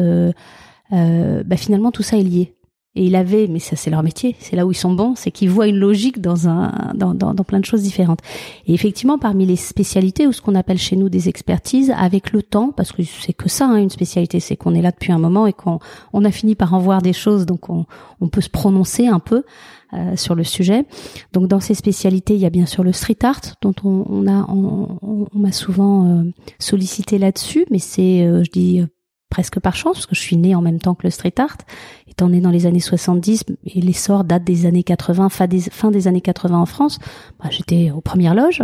bah 0.90 1.56
finalement 1.56 1.90
tout 1.90 2.04
ça 2.04 2.16
est 2.16 2.22
lié. 2.22 2.54
Et 2.96 3.06
il 3.06 3.16
avait, 3.16 3.48
mais 3.48 3.58
ça 3.58 3.74
c'est 3.74 3.90
leur 3.90 4.04
métier, 4.04 4.36
c'est 4.38 4.54
là 4.54 4.64
où 4.64 4.70
ils 4.70 4.76
sont 4.76 4.92
bons, 4.92 5.14
c'est 5.16 5.32
qu'ils 5.32 5.50
voient 5.50 5.66
une 5.66 5.78
logique 5.78 6.20
dans 6.20 6.48
un, 6.48 6.92
dans, 6.94 7.12
dans, 7.12 7.34
plein 7.42 7.58
de 7.58 7.64
choses 7.64 7.82
différentes. 7.82 8.20
Et 8.66 8.74
effectivement, 8.74 9.18
parmi 9.18 9.46
les 9.46 9.56
spécialités 9.56 10.28
ou 10.28 10.32
ce 10.32 10.40
qu'on 10.40 10.54
appelle 10.54 10.78
chez 10.78 10.94
nous 10.94 11.08
des 11.08 11.28
expertises, 11.28 11.92
avec 11.96 12.32
le 12.32 12.42
temps, 12.42 12.70
parce 12.70 12.92
que 12.92 13.02
c'est 13.02 13.32
que 13.32 13.48
ça 13.48 13.66
hein, 13.66 13.76
une 13.78 13.90
spécialité, 13.90 14.38
c'est 14.38 14.56
qu'on 14.56 14.74
est 14.74 14.82
là 14.82 14.92
depuis 14.92 15.10
un 15.10 15.18
moment 15.18 15.48
et 15.48 15.52
qu'on 15.52 15.80
on 16.12 16.24
a 16.24 16.30
fini 16.30 16.54
par 16.54 16.72
en 16.72 16.78
voir 16.78 17.02
des 17.02 17.12
choses, 17.12 17.46
donc 17.46 17.68
on, 17.68 17.84
on 18.20 18.28
peut 18.28 18.40
se 18.40 18.50
prononcer 18.50 19.08
un 19.08 19.18
peu 19.18 19.42
euh, 19.92 20.16
sur 20.16 20.36
le 20.36 20.44
sujet. 20.44 20.84
Donc 21.32 21.48
dans 21.48 21.60
ces 21.60 21.74
spécialités, 21.74 22.34
il 22.34 22.40
y 22.40 22.46
a 22.46 22.50
bien 22.50 22.66
sûr 22.66 22.84
le 22.84 22.92
street 22.92 23.18
art 23.22 23.40
dont 23.60 23.74
on, 23.82 24.04
on 24.08 24.26
a, 24.28 24.46
on, 24.48 25.28
on 25.34 25.38
m'a 25.38 25.52
souvent 25.52 26.06
euh, 26.06 26.22
sollicité 26.58 27.18
là-dessus, 27.18 27.66
mais 27.70 27.78
c'est, 27.78 28.24
euh, 28.24 28.44
je 28.44 28.50
dis 28.50 28.82
presque 29.34 29.58
par 29.58 29.74
chance, 29.74 29.94
parce 29.94 30.06
que 30.06 30.14
je 30.14 30.20
suis 30.20 30.36
née 30.36 30.54
en 30.54 30.62
même 30.62 30.78
temps 30.78 30.94
que 30.94 31.02
le 31.02 31.10
street 31.10 31.34
art, 31.38 31.56
étant 32.08 32.28
née 32.28 32.40
dans 32.40 32.52
les 32.52 32.66
années 32.66 32.78
70, 32.78 33.42
et 33.66 33.80
l'essor 33.80 34.22
date 34.22 34.44
des 34.44 34.64
années 34.64 34.84
80, 34.84 35.28
fin 35.28 35.48
des, 35.48 35.58
fin 35.58 35.90
des 35.90 36.06
années 36.06 36.20
80 36.20 36.56
en 36.56 36.66
France, 36.66 37.00
bah, 37.40 37.48
j'étais 37.50 37.90
aux 37.90 38.00
premières 38.00 38.36
loges. 38.36 38.62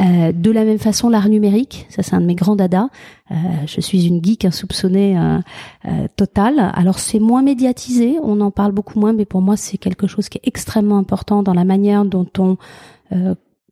Euh, 0.00 0.32
de 0.32 0.50
la 0.50 0.64
même 0.64 0.80
façon, 0.80 1.08
l'art 1.08 1.28
numérique, 1.28 1.86
ça 1.88 2.02
c'est 2.02 2.16
un 2.16 2.20
de 2.20 2.26
mes 2.26 2.34
grands 2.34 2.56
dadas. 2.56 2.88
Euh, 3.30 3.34
je 3.66 3.80
suis 3.80 4.08
une 4.08 4.24
geek 4.24 4.44
insoupçonnée 4.44 5.16
euh, 5.16 5.38
euh 5.86 6.08
totale. 6.16 6.72
Alors 6.74 6.98
c'est 6.98 7.20
moins 7.20 7.42
médiatisé, 7.42 8.18
on 8.24 8.40
en 8.40 8.50
parle 8.50 8.72
beaucoup 8.72 8.98
moins, 8.98 9.12
mais 9.12 9.24
pour 9.24 9.40
moi 9.40 9.56
c'est 9.56 9.78
quelque 9.78 10.08
chose 10.08 10.28
qui 10.28 10.38
est 10.38 10.48
extrêmement 10.48 10.98
important 10.98 11.44
dans 11.44 11.54
la 11.54 11.64
manière 11.64 12.04
dont 12.04 12.26
on 12.38 12.56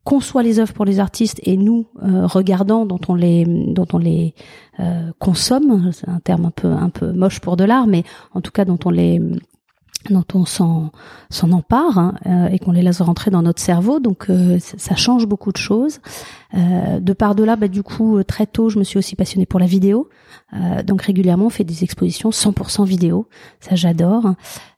conçoit 0.03 0.43
les 0.43 0.59
œuvres 0.59 0.73
pour 0.73 0.85
les 0.85 0.99
artistes 0.99 1.39
et 1.43 1.57
nous 1.57 1.85
euh, 2.03 2.25
regardant 2.25 2.85
dont 2.85 2.99
on 3.07 3.15
les 3.15 3.45
dont 3.45 3.87
on 3.93 3.97
les 3.97 4.33
euh, 4.79 5.11
consomme 5.19 5.91
c'est 5.93 6.09
un 6.09 6.19
terme 6.19 6.45
un 6.45 6.51
peu 6.51 6.67
un 6.67 6.89
peu 6.89 7.11
moche 7.11 7.39
pour 7.39 7.55
de 7.55 7.63
l'art 7.63 7.87
mais 7.87 8.03
en 8.33 8.41
tout 8.41 8.51
cas 8.51 8.65
dont 8.65 8.79
on 8.85 8.89
les 8.89 9.21
dont 10.09 10.25
on 10.33 10.45
s'en 10.45 10.91
empare 11.51 11.97
hein, 11.97 12.15
euh, 12.25 12.47
et 12.47 12.59
qu'on 12.59 12.71
les 12.71 12.81
laisse 12.81 13.01
rentrer 13.01 13.31
dans 13.31 13.41
notre 13.41 13.61
cerveau. 13.61 13.99
Donc 13.99 14.27
ça 14.59 14.95
change 14.95 15.25
beaucoup 15.27 15.51
de 15.51 15.57
choses. 15.57 15.99
De 16.53 17.13
par 17.13 17.33
de 17.33 17.45
là 17.45 17.55
bah, 17.55 17.69
du 17.69 17.81
coup 17.81 18.21
très 18.23 18.45
tôt 18.45 18.69
je 18.69 18.77
me 18.77 18.83
suis 18.83 18.97
aussi 18.97 19.15
passionnée 19.15 19.45
pour 19.45 19.59
la 19.59 19.65
vidéo. 19.65 20.09
Donc 20.85 21.03
régulièrement 21.03 21.45
on 21.45 21.49
fait 21.49 21.63
des 21.63 21.83
expositions 21.83 22.29
100% 22.29 22.85
vidéo. 22.85 23.27
Ça 23.59 23.75
j'adore. 23.75 24.33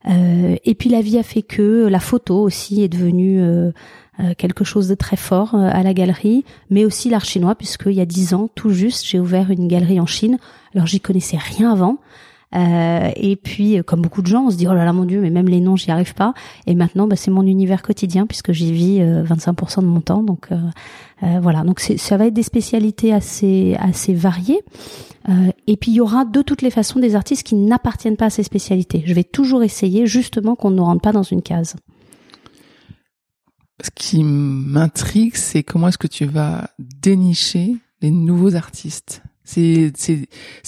Et 0.07 0.75
puis 0.75 0.89
la 0.89 1.01
vie 1.01 1.17
a 1.17 1.23
fait 1.23 1.41
que 1.41 1.87
la 1.87 1.99
photo 1.99 2.41
aussi 2.41 2.83
est 2.83 2.89
devenue 2.89 3.71
euh, 4.19 4.35
quelque 4.37 4.63
chose 4.63 4.87
de 4.87 4.93
très 4.93 5.15
fort 5.17 5.55
euh, 5.55 5.69
à 5.71 5.81
la 5.81 5.95
galerie, 5.95 6.45
mais 6.69 6.85
aussi 6.85 7.09
l'art 7.09 7.25
chinois, 7.25 7.55
puisqu'il 7.55 7.93
y 7.93 8.01
a 8.01 8.05
dix 8.05 8.35
ans, 8.35 8.47
tout 8.53 8.69
juste, 8.69 9.07
j'ai 9.07 9.19
ouvert 9.19 9.49
une 9.49 9.67
galerie 9.67 9.99
en 9.99 10.05
Chine. 10.05 10.37
Alors 10.75 10.85
j'y 10.85 10.99
connaissais 10.99 11.37
rien 11.37 11.71
avant. 11.71 11.97
Euh, 12.55 13.09
et 13.15 13.35
puis, 13.35 13.81
comme 13.85 14.01
beaucoup 14.01 14.21
de 14.21 14.27
gens, 14.27 14.45
on 14.45 14.49
se 14.51 14.57
dit 14.57 14.67
oh 14.67 14.73
là 14.73 14.85
là 14.85 14.93
mon 14.93 15.05
Dieu, 15.05 15.21
mais 15.21 15.29
même 15.29 15.47
les 15.47 15.59
noms, 15.59 15.75
j'y 15.75 15.91
arrive 15.91 16.13
pas. 16.13 16.33
Et 16.67 16.75
maintenant, 16.75 17.07
bah, 17.07 17.15
c'est 17.15 17.31
mon 17.31 17.45
univers 17.45 17.81
quotidien 17.81 18.25
puisque 18.27 18.51
j'y 18.51 18.71
vis 18.71 18.99
25% 18.99 19.81
de 19.81 19.85
mon 19.87 20.01
temps. 20.01 20.23
Donc 20.23 20.49
voilà, 21.21 21.63
donc 21.63 21.79
ça 21.79 22.17
va 22.17 22.27
être 22.27 22.33
des 22.33 22.43
spécialités 22.43 23.13
assez 23.13 23.77
assez 23.79 24.13
variées. 24.13 24.59
et 25.67 25.77
puis 25.77 25.91
il 25.91 25.95
y 25.95 26.01
aura 26.01 26.25
de 26.25 26.41
toutes 26.41 26.61
les 26.61 26.69
façons 26.69 26.99
des 26.99 27.15
artistes 27.15 27.43
qui 27.43 27.55
n'appartiennent 27.55 28.17
pas 28.17 28.25
à 28.25 28.29
ces 28.29 28.43
spécialités. 28.43 29.03
Je 29.05 29.13
vais 29.13 29.23
toujours 29.23 29.63
essayer 29.63 30.05
justement 30.05 30.55
qu'on 30.55 30.71
ne 30.71 30.81
rentre 30.81 31.01
pas 31.01 31.13
dans 31.13 31.23
une 31.23 31.41
case 31.41 31.75
ce 33.83 33.89
qui 33.93 34.23
m'intrigue, 34.23 35.35
c'est 35.35 35.63
comment 35.63 35.89
est-ce 35.89 35.97
que 35.97 36.07
tu 36.07 36.25
vas 36.25 36.69
dénicher 36.79 37.75
les 38.01 38.11
nouveaux 38.11 38.55
artistes? 38.55 39.21
C'est 39.45 39.91
c'est 39.95 40.15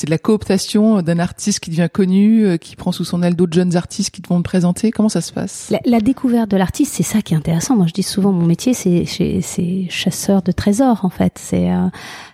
de 0.06 0.10
la 0.10 0.18
cooptation 0.18 1.02
d'un 1.02 1.20
artiste 1.20 1.60
qui 1.62 1.70
devient 1.70 1.88
connu, 1.92 2.46
euh, 2.46 2.58
qui 2.58 2.76
prend 2.76 2.92
sous 2.92 3.06
son 3.06 3.24
aile 3.24 3.36
d'autres 3.36 3.54
jeunes 3.54 3.76
artistes 3.76 4.12
qui 4.12 4.22
vont 4.28 4.38
le 4.38 4.44
présenter. 4.44 4.92
Comment 4.92 5.10
ça 5.10 5.22
se 5.22 5.32
passe? 5.32 5.74
La, 5.86 6.00
découverte 6.00 6.50
de 6.52 6.58
l'artiste, 6.58 6.94
c'est 6.96 7.04
ça 7.04 7.22
qui 7.22 7.34
est 7.34 7.38
intéressant. 7.38 7.76
Moi, 7.76 7.88
je 7.88 7.94
dis 7.94 8.04
souvent, 8.04 8.32
mon 8.32 8.46
métier, 8.46 8.74
c'est 8.74 9.06
c'est 9.06 9.88
chasseur 9.90 10.42
de 10.42 10.52
trésors 10.52 11.06
en 11.06 11.10
fait. 11.10 11.38
C'est 11.40 11.72
euh, 11.72 11.88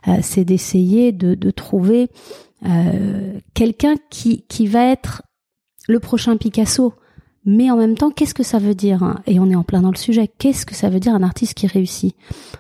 euh, 0.08 0.18
c'est 0.22 0.46
d'essayer 0.46 1.12
de, 1.12 1.36
de 1.36 1.52
trouver 1.52 2.10
euh, 2.66 3.40
quelqu'un 3.54 3.96
qui 4.10 4.44
qui 4.48 4.68
va 4.68 4.86
être 4.86 5.22
le 5.88 6.00
prochain 6.00 6.38
Picasso. 6.38 6.94
Mais 7.44 7.72
en 7.72 7.76
même 7.76 7.96
temps, 7.98 8.12
qu'est-ce 8.12 8.36
que 8.36 8.44
ça 8.44 8.60
veut 8.60 8.76
dire 8.76 9.02
hein? 9.02 9.20
Et 9.26 9.40
on 9.40 9.50
est 9.50 9.56
en 9.56 9.64
plein 9.64 9.82
dans 9.82 9.90
le 9.90 9.98
sujet. 9.98 10.28
Qu'est-ce 10.28 10.64
que 10.64 10.76
ça 10.76 10.90
veut 10.90 11.00
dire 11.00 11.16
un 11.16 11.24
artiste 11.24 11.56
qui 11.56 11.66
réussit? 11.66 12.16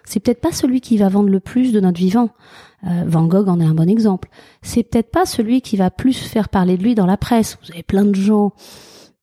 C'est 0.06 0.20
peut-être 0.20 0.42
pas 0.42 0.52
celui 0.52 0.82
qui 0.82 0.98
va 0.98 1.08
vendre 1.08 1.30
le 1.30 1.40
plus 1.40 1.72
de 1.72 1.80
notre 1.80 2.00
vivant. 2.00 2.32
Euh, 2.86 3.04
Van 3.06 3.26
Gogh 3.26 3.48
en 3.48 3.60
est 3.60 3.66
un 3.66 3.74
bon 3.74 3.90
exemple. 3.90 4.30
C'est 4.62 4.84
peut-être 4.84 5.12
pas 5.12 5.26
celui 5.26 5.62
qui 5.62 5.78
va 5.78 5.92
plus 5.92 6.18
faire 6.18 6.50
parler 6.50 6.78
de 6.78 6.84
lui 6.84 6.96
dans 6.96 7.06
la 7.06 7.18
presse. 7.18 7.58
Vous 7.64 7.72
avez 7.72 7.84
plein 7.84 8.06
de 8.06 8.16
gens 8.16 8.54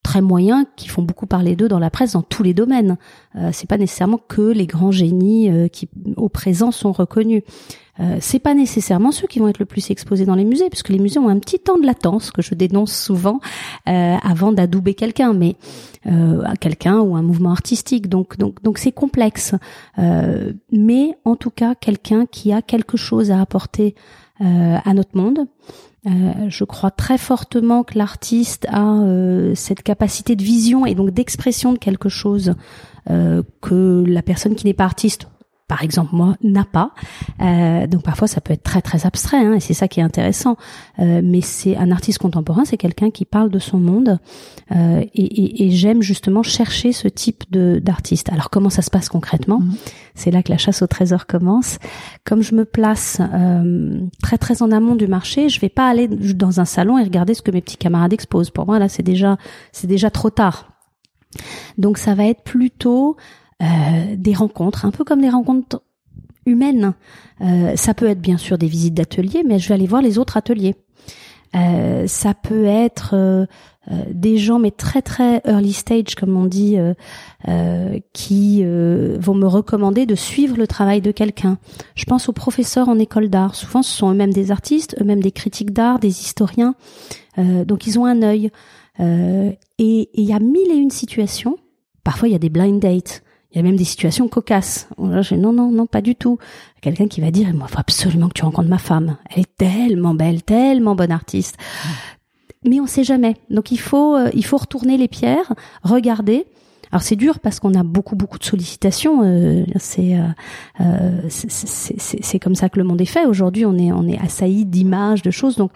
très 0.02 0.20
moyens 0.22 0.64
qui 0.76 0.88
font 0.88 1.02
beaucoup 1.02 1.26
parler 1.26 1.54
d'eux 1.54 1.68
dans 1.68 1.78
la 1.78 1.90
presse 1.90 2.12
dans 2.12 2.22
tous 2.22 2.42
les 2.42 2.54
domaines. 2.54 2.96
Euh, 3.36 3.50
c'est 3.52 3.68
pas 3.68 3.76
nécessairement 3.76 4.18
que 4.28 4.40
les 4.40 4.66
grands 4.66 4.92
génies 4.92 5.50
euh, 5.50 5.68
qui 5.68 5.88
au 6.16 6.28
présent 6.28 6.70
sont 6.70 6.92
reconnus. 6.92 7.42
Euh, 8.00 8.18
c'est 8.20 8.38
pas 8.38 8.54
nécessairement 8.54 9.12
ceux 9.12 9.26
qui 9.26 9.38
vont 9.38 9.48
être 9.48 9.58
le 9.58 9.64
plus 9.64 9.90
exposés 9.90 10.24
dans 10.24 10.34
les 10.34 10.44
musées, 10.44 10.68
puisque 10.70 10.88
les 10.88 10.98
musées 10.98 11.18
ont 11.18 11.28
un 11.28 11.38
petit 11.38 11.58
temps 11.58 11.78
de 11.78 11.86
latence 11.86 12.30
que 12.30 12.42
je 12.42 12.54
dénonce 12.54 12.92
souvent 12.92 13.40
euh, 13.88 14.16
avant 14.22 14.52
d'adouber 14.52 14.94
quelqu'un, 14.94 15.32
mais 15.32 15.56
euh, 16.06 16.42
quelqu'un 16.60 17.00
ou 17.00 17.16
un 17.16 17.22
mouvement 17.22 17.50
artistique. 17.50 18.08
Donc 18.08 18.36
donc 18.36 18.62
donc 18.62 18.78
c'est 18.78 18.92
complexe, 18.92 19.54
euh, 19.98 20.52
mais 20.70 21.16
en 21.24 21.36
tout 21.36 21.50
cas 21.50 21.74
quelqu'un 21.74 22.26
qui 22.26 22.52
a 22.52 22.62
quelque 22.62 22.96
chose 22.96 23.30
à 23.30 23.40
apporter 23.40 23.94
à 24.40 24.94
notre 24.94 25.16
monde. 25.16 25.48
Euh, 26.06 26.48
je 26.48 26.64
crois 26.64 26.90
très 26.90 27.18
fortement 27.18 27.82
que 27.82 27.98
l'artiste 27.98 28.66
a 28.70 29.00
euh, 29.00 29.54
cette 29.54 29.82
capacité 29.82 30.36
de 30.36 30.42
vision 30.42 30.86
et 30.86 30.94
donc 30.94 31.10
d'expression 31.10 31.72
de 31.72 31.78
quelque 31.78 32.08
chose 32.08 32.54
euh, 33.10 33.42
que 33.60 34.04
la 34.06 34.22
personne 34.22 34.54
qui 34.54 34.66
n'est 34.66 34.74
pas 34.74 34.84
artiste 34.84 35.28
par 35.68 35.82
exemple 35.82 36.16
moi, 36.16 36.36
n'a 36.42 36.64
pas. 36.64 36.92
Euh, 37.40 37.86
donc 37.86 38.02
parfois 38.02 38.26
ça 38.26 38.40
peut 38.40 38.54
être 38.54 38.62
très 38.62 38.80
très 38.80 39.06
abstrait, 39.06 39.36
hein, 39.36 39.52
et 39.52 39.60
c'est 39.60 39.74
ça 39.74 39.86
qui 39.86 40.00
est 40.00 40.02
intéressant. 40.02 40.56
Euh, 40.98 41.20
mais 41.22 41.42
c'est 41.42 41.76
un 41.76 41.90
artiste 41.92 42.18
contemporain, 42.18 42.64
c'est 42.64 42.78
quelqu'un 42.78 43.10
qui 43.10 43.26
parle 43.26 43.50
de 43.50 43.58
son 43.58 43.78
monde, 43.78 44.18
euh, 44.74 45.04
et, 45.14 45.22
et, 45.22 45.66
et 45.66 45.70
j'aime 45.70 46.02
justement 46.02 46.42
chercher 46.42 46.92
ce 46.92 47.06
type 47.06 47.44
de 47.50 47.78
d'artiste. 47.82 48.32
Alors 48.32 48.50
comment 48.50 48.70
ça 48.70 48.82
se 48.82 48.90
passe 48.90 49.08
concrètement? 49.08 49.60
Mhm. 49.60 49.76
C'est 50.14 50.30
là 50.32 50.42
que 50.42 50.50
la 50.50 50.58
chasse 50.58 50.82
au 50.82 50.86
trésor 50.88 51.26
commence. 51.26 51.78
Comme 52.24 52.42
je 52.42 52.54
me 52.54 52.64
place 52.64 53.20
euh, 53.20 54.00
très 54.22 54.38
très 54.38 54.62
en 54.62 54.72
amont 54.72 54.96
du 54.96 55.06
marché, 55.06 55.48
je 55.48 55.60
vais 55.60 55.68
pas 55.68 55.88
aller 55.88 56.08
dans 56.08 56.60
un 56.60 56.64
salon 56.64 56.98
et 56.98 57.04
regarder 57.04 57.34
ce 57.34 57.42
que 57.42 57.52
mes 57.52 57.60
petits 57.60 57.76
camarades 57.76 58.12
exposent. 58.12 58.50
Pour 58.50 58.66
moi 58.66 58.78
là, 58.78 58.88
c'est 58.88 59.04
déjà 59.04 59.36
c'est 59.70 59.86
déjà 59.86 60.10
trop 60.10 60.30
tard. 60.30 60.70
Donc 61.76 61.98
ça 61.98 62.14
va 62.14 62.24
être 62.24 62.42
plutôt 62.42 63.16
euh, 63.62 64.16
des 64.16 64.34
rencontres, 64.34 64.84
un 64.84 64.90
peu 64.90 65.04
comme 65.04 65.20
des 65.20 65.30
rencontres 65.30 65.82
humaines. 66.46 66.94
Euh, 67.40 67.76
ça 67.76 67.94
peut 67.94 68.06
être 68.06 68.20
bien 68.20 68.38
sûr 68.38 68.58
des 68.58 68.68
visites 68.68 68.94
d'ateliers, 68.94 69.42
mais 69.46 69.58
je 69.58 69.68
vais 69.68 69.74
aller 69.74 69.86
voir 69.86 70.02
les 70.02 70.18
autres 70.18 70.36
ateliers. 70.36 70.76
Euh, 71.56 72.06
ça 72.06 72.34
peut 72.34 72.66
être 72.66 73.10
euh, 73.14 73.46
euh, 73.90 74.02
des 74.12 74.36
gens, 74.36 74.58
mais 74.58 74.70
très 74.70 75.02
très 75.02 75.40
early 75.46 75.72
stage, 75.72 76.14
comme 76.14 76.36
on 76.36 76.44
dit, 76.44 76.76
qui 78.12 78.62
vont 78.62 79.34
me 79.34 79.46
recommander 79.46 80.06
de 80.06 80.14
suivre 80.14 80.56
le 80.56 80.66
travail 80.66 81.00
de 81.00 81.10
quelqu'un. 81.10 81.58
Je 81.94 82.04
pense 82.04 82.28
aux 82.28 82.32
professeurs 82.32 82.88
en 82.88 82.98
école 82.98 83.28
d'art. 83.28 83.54
Souvent, 83.54 83.82
ce 83.82 83.96
sont 83.96 84.10
eux-mêmes 84.10 84.32
des 84.32 84.50
artistes, 84.50 84.96
eux-mêmes 85.00 85.22
des 85.22 85.32
critiques 85.32 85.72
d'art, 85.72 85.98
des 85.98 86.20
historiens. 86.20 86.74
donc, 87.36 87.86
ils 87.86 87.98
ont 87.98 88.04
un 88.04 88.22
œil. 88.22 88.50
et 88.98 90.10
il 90.14 90.24
y 90.24 90.32
a 90.32 90.38
mille 90.38 90.70
et 90.70 90.76
une 90.76 90.90
situations. 90.90 91.56
Parfois, 92.04 92.28
il 92.28 92.32
y 92.32 92.36
a 92.36 92.40
des 92.40 92.50
blind 92.50 92.80
dates. 92.80 93.22
Il 93.50 93.56
y 93.56 93.60
a 93.60 93.62
même 93.62 93.76
des 93.76 93.84
situations 93.84 94.28
cocasses. 94.28 94.88
non, 94.98 95.52
non, 95.52 95.70
non, 95.70 95.86
pas 95.86 96.02
du 96.02 96.14
tout. 96.14 96.38
Quelqu'un 96.82 97.08
qui 97.08 97.20
va 97.20 97.30
dire, 97.30 97.52
moi, 97.54 97.66
faut 97.66 97.78
absolument 97.78 98.28
que 98.28 98.34
tu 98.34 98.44
rencontres 98.44 98.68
ma 98.68 98.78
femme. 98.78 99.16
Elle 99.30 99.42
est 99.42 99.56
tellement 99.56 100.14
belle, 100.14 100.42
tellement 100.42 100.94
bonne 100.94 101.12
artiste. 101.12 101.56
Mais 102.64 102.80
on 102.80 102.86
sait 102.86 103.04
jamais. 103.04 103.36
Donc 103.50 103.70
il 103.70 103.78
faut, 103.78 104.16
euh, 104.16 104.30
il 104.34 104.44
faut 104.44 104.56
retourner 104.56 104.96
les 104.96 105.08
pierres, 105.08 105.54
regarder. 105.82 106.46
Alors 106.90 107.02
c'est 107.02 107.16
dur 107.16 107.38
parce 107.38 107.60
qu'on 107.60 107.74
a 107.74 107.82
beaucoup 107.82 108.16
beaucoup 108.16 108.38
de 108.38 108.44
sollicitations. 108.44 109.22
Euh, 109.22 109.64
c'est 109.76 110.18
euh, 110.80 111.20
c'est 111.28 112.38
comme 112.38 112.54
ça 112.54 112.68
que 112.68 112.78
le 112.78 112.84
monde 112.84 113.00
est 113.00 113.06
fait. 113.06 113.26
Aujourd'hui, 113.26 113.64
on 113.64 113.78
est 113.78 113.92
on 113.92 114.08
est 114.08 114.18
assailli 114.18 114.64
d'images, 114.64 115.22
de 115.22 115.30
choses. 115.30 115.56
Donc 115.56 115.70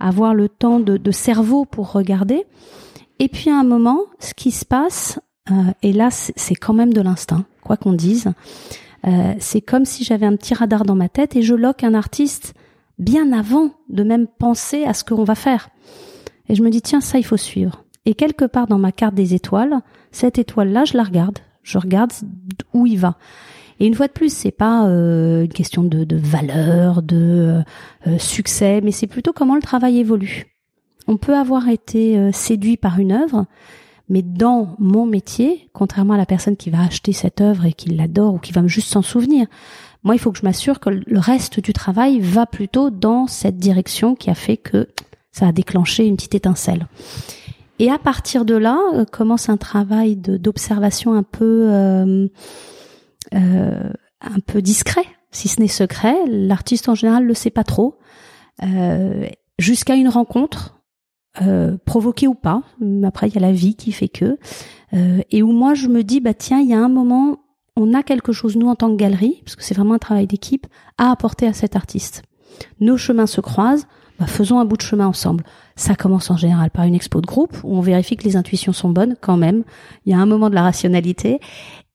avoir 0.00 0.34
le 0.34 0.48
temps 0.48 0.80
de, 0.80 0.96
de 0.96 1.10
cerveau 1.10 1.64
pour 1.64 1.92
regarder. 1.92 2.44
Et 3.20 3.28
puis 3.28 3.50
à 3.50 3.56
un 3.56 3.64
moment, 3.64 4.00
ce 4.18 4.34
qui 4.34 4.50
se 4.50 4.64
passe, 4.64 5.20
euh, 5.50 5.72
et 5.82 5.92
là, 5.92 6.08
c'est 6.10 6.54
quand 6.54 6.72
même 6.72 6.92
de 6.92 7.00
l'instinct, 7.00 7.44
quoi 7.62 7.76
qu'on 7.76 7.92
dise. 7.92 8.32
Euh, 9.06 9.34
c'est 9.38 9.60
comme 9.60 9.84
si 9.84 10.02
j'avais 10.02 10.26
un 10.26 10.36
petit 10.36 10.54
radar 10.54 10.84
dans 10.84 10.94
ma 10.94 11.08
tête 11.08 11.36
et 11.36 11.42
je 11.42 11.54
loque 11.54 11.84
un 11.84 11.94
artiste 11.94 12.54
bien 12.98 13.32
avant 13.32 13.70
de 13.90 14.02
même 14.02 14.26
penser 14.26 14.84
à 14.84 14.94
ce 14.94 15.04
qu'on 15.04 15.24
va 15.24 15.34
faire. 15.34 15.68
Et 16.48 16.54
je 16.54 16.62
me 16.62 16.70
dis, 16.70 16.80
tiens, 16.80 17.00
ça, 17.00 17.18
il 17.18 17.24
faut 17.24 17.36
suivre. 17.36 17.84
Et 18.06 18.14
quelque 18.14 18.44
part 18.44 18.66
dans 18.66 18.78
ma 18.78 18.92
carte 18.92 19.14
des 19.14 19.34
étoiles, 19.34 19.80
cette 20.12 20.38
étoile-là, 20.38 20.84
je 20.84 20.96
la 20.96 21.02
regarde. 21.02 21.38
Je 21.62 21.78
regarde 21.78 22.12
où 22.72 22.86
il 22.86 22.98
va. 22.98 23.16
Et 23.80 23.86
une 23.86 23.94
fois 23.94 24.06
de 24.06 24.12
plus, 24.12 24.32
c'est 24.32 24.50
pas 24.52 24.86
euh, 24.86 25.44
une 25.44 25.52
question 25.52 25.82
de, 25.82 26.04
de 26.04 26.16
valeur, 26.16 27.02
de 27.02 27.62
succès, 28.18 28.80
mais 28.82 28.92
c'est 28.92 29.06
plutôt 29.06 29.32
comment 29.32 29.56
le 29.56 29.62
travail 29.62 29.98
évolue. 29.98 30.46
On 31.06 31.16
peut 31.16 31.36
avoir 31.36 31.68
été 31.68 32.32
séduit 32.32 32.76
par 32.76 32.98
une 32.98 33.12
œuvre, 33.12 33.46
mais 34.08 34.22
dans 34.22 34.76
mon 34.78 35.06
métier, 35.06 35.68
contrairement 35.72 36.14
à 36.14 36.18
la 36.18 36.26
personne 36.26 36.56
qui 36.56 36.70
va 36.70 36.82
acheter 36.82 37.12
cette 37.12 37.40
œuvre 37.40 37.64
et 37.64 37.72
qui 37.72 37.90
l'adore 37.90 38.34
ou 38.34 38.38
qui 38.38 38.52
va 38.52 38.66
juste 38.66 38.88
s'en 38.88 39.02
souvenir, 39.02 39.46
moi, 40.02 40.14
il 40.14 40.18
faut 40.18 40.30
que 40.32 40.38
je 40.38 40.44
m'assure 40.44 40.80
que 40.80 40.90
le 40.90 41.18
reste 41.18 41.60
du 41.60 41.72
travail 41.72 42.20
va 42.20 42.44
plutôt 42.44 42.90
dans 42.90 43.26
cette 43.26 43.56
direction 43.56 44.14
qui 44.14 44.28
a 44.28 44.34
fait 44.34 44.58
que 44.58 44.88
ça 45.32 45.48
a 45.48 45.52
déclenché 45.52 46.06
une 46.06 46.16
petite 46.16 46.34
étincelle. 46.34 46.86
Et 47.78 47.90
à 47.90 47.98
partir 47.98 48.44
de 48.44 48.54
là, 48.54 48.78
euh, 48.94 49.04
commence 49.04 49.48
un 49.48 49.56
travail 49.56 50.14
d'observation 50.16 51.14
un 51.14 51.24
peu 51.24 51.68
euh, 51.70 52.28
euh, 53.34 53.90
un 54.20 54.40
peu 54.46 54.62
discret, 54.62 55.04
si 55.30 55.48
ce 55.48 55.60
n'est 55.60 55.68
secret. 55.68 56.14
L'artiste 56.28 56.88
en 56.88 56.94
général 56.94 57.24
le 57.24 57.34
sait 57.34 57.50
pas 57.50 57.64
trop, 57.64 57.98
euh, 58.62 59.26
jusqu'à 59.58 59.94
une 59.94 60.08
rencontre 60.08 60.73
euh, 61.42 61.76
provoqué 61.84 62.28
ou 62.28 62.34
pas. 62.34 62.62
Après, 63.04 63.28
il 63.28 63.34
y 63.34 63.38
a 63.38 63.40
la 63.40 63.52
vie 63.52 63.74
qui 63.74 63.92
fait 63.92 64.08
que. 64.08 64.38
Euh, 64.92 65.20
et 65.30 65.42
où 65.42 65.52
moi, 65.52 65.74
je 65.74 65.88
me 65.88 66.02
dis, 66.02 66.20
bah 66.20 66.34
tiens, 66.34 66.60
il 66.60 66.68
y 66.68 66.74
a 66.74 66.78
un 66.78 66.88
moment, 66.88 67.38
on 67.76 67.92
a 67.94 68.02
quelque 68.02 68.32
chose, 68.32 68.56
nous, 68.56 68.68
en 68.68 68.76
tant 68.76 68.90
que 68.90 68.96
galerie, 68.96 69.42
parce 69.44 69.56
que 69.56 69.64
c'est 69.64 69.74
vraiment 69.74 69.94
un 69.94 69.98
travail 69.98 70.26
d'équipe, 70.26 70.66
à 70.98 71.10
apporter 71.10 71.46
à 71.46 71.52
cet 71.52 71.74
artiste. 71.74 72.22
Nos 72.80 72.96
chemins 72.96 73.26
se 73.26 73.40
croisent, 73.40 73.86
bah, 74.20 74.26
faisons 74.26 74.60
un 74.60 74.64
bout 74.64 74.76
de 74.76 74.82
chemin 74.82 75.08
ensemble. 75.08 75.44
Ça 75.74 75.96
commence 75.96 76.30
en 76.30 76.36
général 76.36 76.70
par 76.70 76.84
une 76.84 76.94
expo 76.94 77.20
de 77.20 77.26
groupe, 77.26 77.56
où 77.64 77.76
on 77.76 77.80
vérifie 77.80 78.16
que 78.16 78.24
les 78.24 78.36
intuitions 78.36 78.72
sont 78.72 78.90
bonnes 78.90 79.16
quand 79.20 79.36
même. 79.36 79.64
Il 80.06 80.12
y 80.12 80.14
a 80.14 80.18
un 80.18 80.26
moment 80.26 80.50
de 80.50 80.54
la 80.54 80.62
rationalité. 80.62 81.40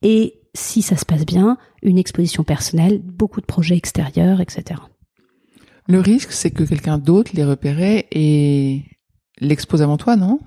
Et 0.01 0.41
si 0.53 0.81
ça 0.81 0.97
se 0.97 1.05
passe 1.05 1.25
bien, 1.25 1.57
une 1.81 1.97
exposition 1.97 2.43
personnelle, 2.43 2.99
beaucoup 3.01 3.39
de 3.39 3.45
projets 3.45 3.77
extérieurs, 3.77 4.41
etc. 4.41 4.81
Le 5.87 5.99
risque, 6.01 6.31
c'est 6.31 6.51
que 6.51 6.63
quelqu'un 6.63 6.97
d'autre 6.97 7.31
les 7.33 7.45
repérait 7.45 8.07
et 8.11 8.83
l'expose 9.39 9.81
avant 9.81 9.97
toi, 9.97 10.15
non? 10.15 10.39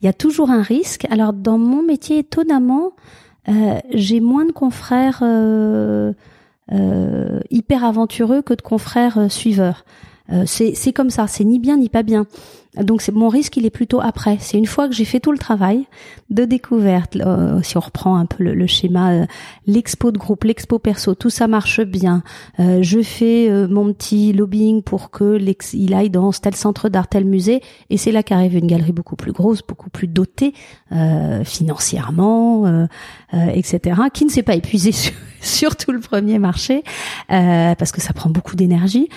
Il 0.00 0.06
y 0.06 0.08
a 0.08 0.12
toujours 0.12 0.50
un 0.50 0.62
risque. 0.62 1.06
Alors 1.10 1.32
dans 1.32 1.58
mon 1.58 1.82
métier, 1.82 2.18
étonnamment, 2.18 2.92
euh, 3.48 3.78
j'ai 3.92 4.20
moins 4.20 4.44
de 4.44 4.52
confrères 4.52 5.20
euh, 5.22 6.12
euh, 6.72 7.40
hyper 7.50 7.84
aventureux 7.84 8.42
que 8.42 8.54
de 8.54 8.62
confrères 8.62 9.18
euh, 9.18 9.28
suiveurs. 9.28 9.84
C'est 10.44 10.92
comme 10.92 11.10
ça, 11.10 11.28
c'est 11.28 11.44
ni 11.44 11.60
bien 11.60 11.76
ni 11.76 11.88
pas 11.88 12.02
bien. 12.02 12.26
Donc 12.82 13.02
c'est 13.02 13.12
mon 13.12 13.28
risque, 13.28 13.56
il 13.56 13.66
est 13.66 13.70
plutôt 13.70 14.00
après. 14.00 14.36
C'est 14.40 14.58
une 14.58 14.66
fois 14.66 14.88
que 14.88 14.94
j'ai 14.94 15.04
fait 15.04 15.20
tout 15.20 15.32
le 15.32 15.38
travail 15.38 15.86
de 16.30 16.44
découverte. 16.44 17.16
Euh, 17.16 17.60
si 17.62 17.76
on 17.76 17.80
reprend 17.80 18.16
un 18.16 18.26
peu 18.26 18.44
le, 18.44 18.66
schéma, 18.66 19.12
euh, 19.12 19.26
l'expo 19.66 20.10
de 20.10 20.18
groupe, 20.18 20.44
l'expo 20.44 20.78
perso, 20.78 21.14
tout 21.14 21.30
ça 21.30 21.46
marche 21.48 21.80
bien. 21.80 22.22
Euh, 22.60 22.82
je 22.82 23.00
fais 23.00 23.48
mon 23.68 23.92
petit 23.92 24.32
lobbying 24.32 24.82
pour 24.82 25.10
que 25.10 25.38
il 25.72 25.94
aille 25.94 26.10
dans 26.10 26.32
tel 26.32 26.54
centre 26.54 26.88
d'art, 26.88 27.08
tel 27.08 27.24
musée, 27.24 27.62
et 27.90 27.96
c'est 27.96 28.12
là 28.12 28.22
qu'arrive 28.22 28.56
une 28.56 28.66
galerie 28.66 28.92
beaucoup 28.92 29.16
plus 29.16 29.32
grosse, 29.32 29.62
beaucoup 29.66 29.90
plus 29.90 30.08
dotée 30.08 30.52
financièrement, 31.44 32.86
etc., 33.32 34.00
qui 34.12 34.24
ne 34.24 34.30
s'est 34.30 34.42
pas 34.42 34.54
épuisée 34.54 34.92
sur, 35.46 35.76
tout 35.76 35.92
le 35.92 36.00
premier 36.00 36.38
marché 36.38 36.82
parce 37.28 37.92
que 37.92 38.00
ça 38.00 38.12
prend 38.12 38.30
beaucoup 38.30 38.56
d'énergie, 38.56 39.08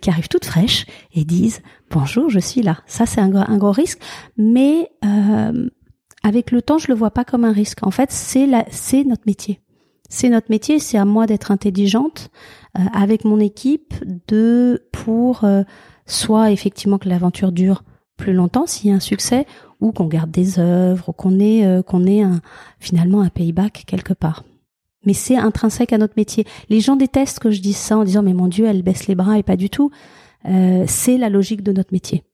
qui 0.00 0.10
arrive 0.10 0.28
toute 0.28 0.44
fraîche 0.44 0.86
et 1.12 1.24
disent 1.24 1.62
bonjour, 1.90 2.30
je 2.30 2.38
suis 2.38 2.62
là. 2.62 2.78
Ça, 2.86 3.06
c'est 3.06 3.20
un, 3.20 3.34
un, 3.34 3.58
gros 3.58 3.72
risque, 3.72 4.00
mais 4.36 4.90
euh, 5.04 5.68
avec 6.22 6.50
le 6.50 6.62
temps, 6.62 6.78
je 6.78 6.88
le 6.88 6.94
vois 6.94 7.10
pas 7.10 7.24
comme 7.24 7.44
un 7.44 7.52
risque. 7.52 7.78
En 7.82 7.90
fait, 7.90 8.10
c'est 8.12 8.48
c'est 8.70 9.04
notre 9.04 9.24
métier. 9.26 9.60
C'est 10.08 10.28
notre 10.28 10.50
métier, 10.50 10.80
c'est 10.80 10.98
à 10.98 11.04
moi 11.04 11.26
d'être 11.26 11.52
intelligente 11.52 12.30
euh, 12.76 12.82
avec 12.92 13.24
mon 13.24 13.38
équipe 13.38 13.94
de 14.26 14.82
pour 14.92 15.44
euh, 15.44 15.62
soit 16.06 16.50
effectivement 16.50 16.98
que 16.98 17.08
l'aventure 17.08 17.52
dure 17.52 17.84
plus 18.16 18.32
longtemps 18.32 18.66
s'il 18.66 18.90
y 18.90 18.92
a 18.92 18.96
un 18.96 19.00
succès 19.00 19.46
ou 19.80 19.92
qu'on 19.92 20.06
garde 20.06 20.30
des 20.30 20.58
œuvres, 20.58 21.12
qu'on 21.12 21.38
ait 21.38 21.64
euh, 21.64 21.82
qu'on 21.82 22.06
ait 22.06 22.22
un, 22.22 22.40
finalement 22.80 23.20
un 23.20 23.28
payback 23.28 23.84
quelque 23.86 24.12
part. 24.12 24.42
Mais 25.04 25.14
c'est 25.14 25.36
intrinsèque 25.36 25.92
à 25.92 25.98
notre 25.98 26.14
métier. 26.16 26.44
Les 26.68 26.80
gens 26.80 26.96
détestent 26.96 27.38
que 27.38 27.50
je 27.50 27.60
dise 27.60 27.76
ça 27.76 27.96
en 27.96 28.04
disant 28.04 28.22
mais 28.22 28.34
mon 28.34 28.48
Dieu 28.48 28.66
elle 28.66 28.82
baisse 28.82 29.06
les 29.06 29.14
bras 29.14 29.38
et 29.38 29.42
pas 29.42 29.56
du 29.56 29.70
tout. 29.70 29.90
c'est 30.44 31.18
la 31.18 31.28
logique 31.28 31.62
de 31.62 31.72
notre 31.72 31.92
métier 31.92 32.24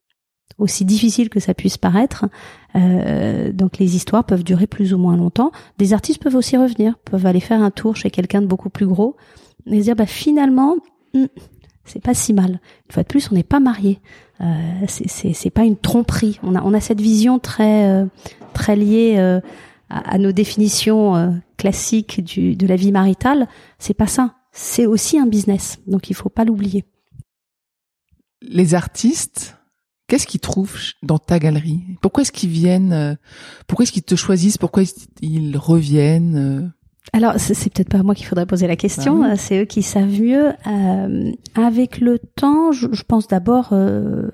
aussi 0.58 0.85
difficile 0.85 1.28
que 1.28 1.40
ça 1.40 1.54
puisse 1.54 1.76
paraître. 1.76 2.26
Euh, 2.75 3.52
donc 3.52 3.78
les 3.78 3.96
histoires 3.96 4.25
peuvent 4.25 4.44
durer 4.44 4.66
plus 4.66 4.94
ou 4.94 4.99
moins 4.99 5.16
longtemps. 5.16 5.52
Des 5.78 5.92
artistes 5.92 6.23
peuvent 6.23 6.35
aussi 6.35 6.56
revenir, 6.56 6.96
peuvent 6.99 7.26
aller 7.26 7.40
faire 7.40 7.62
un 7.62 7.70
tour 7.70 7.96
chez 7.96 8.11
quelqu'un 8.11 8.42
de 8.42 8.46
beaucoup 8.46 8.70
plus 8.70 8.87
gros 8.87 9.16
et 9.66 9.80
se 9.80 9.85
dire 9.85 9.96
bah 9.96 10.06
finalement 10.06 10.76
hmm, 11.14 11.26
c'est 11.85 12.02
pas 12.02 12.14
si 12.14 12.32
mal. 12.32 12.61
Une 12.88 12.92
fois 12.92 13.02
de 13.02 13.08
plus, 13.08 13.30
on 13.30 13.35
n'est 13.35 13.42
pas 13.42 13.61
marié. 13.61 14.00
Euh, 14.40 14.87
c'est 14.87 15.50
pas 15.50 15.64
une 15.64 15.76
tromperie. 15.76 16.38
On 16.42 16.54
a 16.54 16.62
on 16.62 16.75
a 16.75 16.80
cette 16.80 17.00
vision 17.00 17.38
très 17.38 17.88
euh, 17.88 18.06
très 18.52 18.76
liée 18.76 19.14
euh, 19.18 19.40
à, 19.88 20.14
à, 20.14 20.19
nos 20.19 20.33
définitions 20.33 21.16
euh, 21.16 21.31
classiques 21.57 22.23
du, 22.23 22.57
de 22.57 22.66
la 22.66 22.76
vie 22.76 22.93
maritale. 22.93 23.49
C'est 23.78 23.95
pas 23.95 24.07
ça. 24.07 24.35
C'est 24.52 24.87
aussi 24.87 25.19
un 25.19 25.26
business. 25.26 25.78
Donc 25.87 26.11
il 26.11 26.14
faut 26.14 26.28
pas 26.28 26.45
l'oublier. 26.45 26.85
Les 28.43 28.75
artistes 28.75 29.57
Qu'est-ce 30.09 30.26
qu'ils 30.26 30.40
trouvent 30.40 30.78
dans 31.02 31.19
ta 31.19 31.40
galerie? 31.40 31.83
Pourquoi 32.00 32.23
est-ce 32.23 32.31
qu'ils 32.31 32.50
viennent 32.50 32.93
euh, 32.93 33.14
Pourquoi 33.66 33.83
est-ce 33.83 33.93
qu'ils 33.93 34.05
te 34.05 34.14
choisissent? 34.14 34.57
Pourquoi 34.57 34.85
ils 35.21 35.57
reviennent 35.57 36.37
euh? 36.37 36.69
alors, 37.12 37.35
c'est 37.38 37.73
peut-être 37.73 37.88
pas 37.88 37.99
à 37.99 38.02
moi 38.02 38.14
qu'il 38.14 38.26
faudrait 38.26 38.47
poser 38.47 38.66
la 38.66 38.75
question, 38.75 39.21
bah 39.21 39.37
c'est 39.37 39.62
eux 39.62 39.64
qui 39.64 39.83
savent 39.83 40.21
mieux. 40.21 40.52
Euh, 40.66 41.33
avec 41.55 42.00
le 42.00 42.19
temps, 42.19 42.73
je, 42.73 43.02
pense 43.07 43.28
d'abord, 43.28 43.69
euh, 43.71 44.28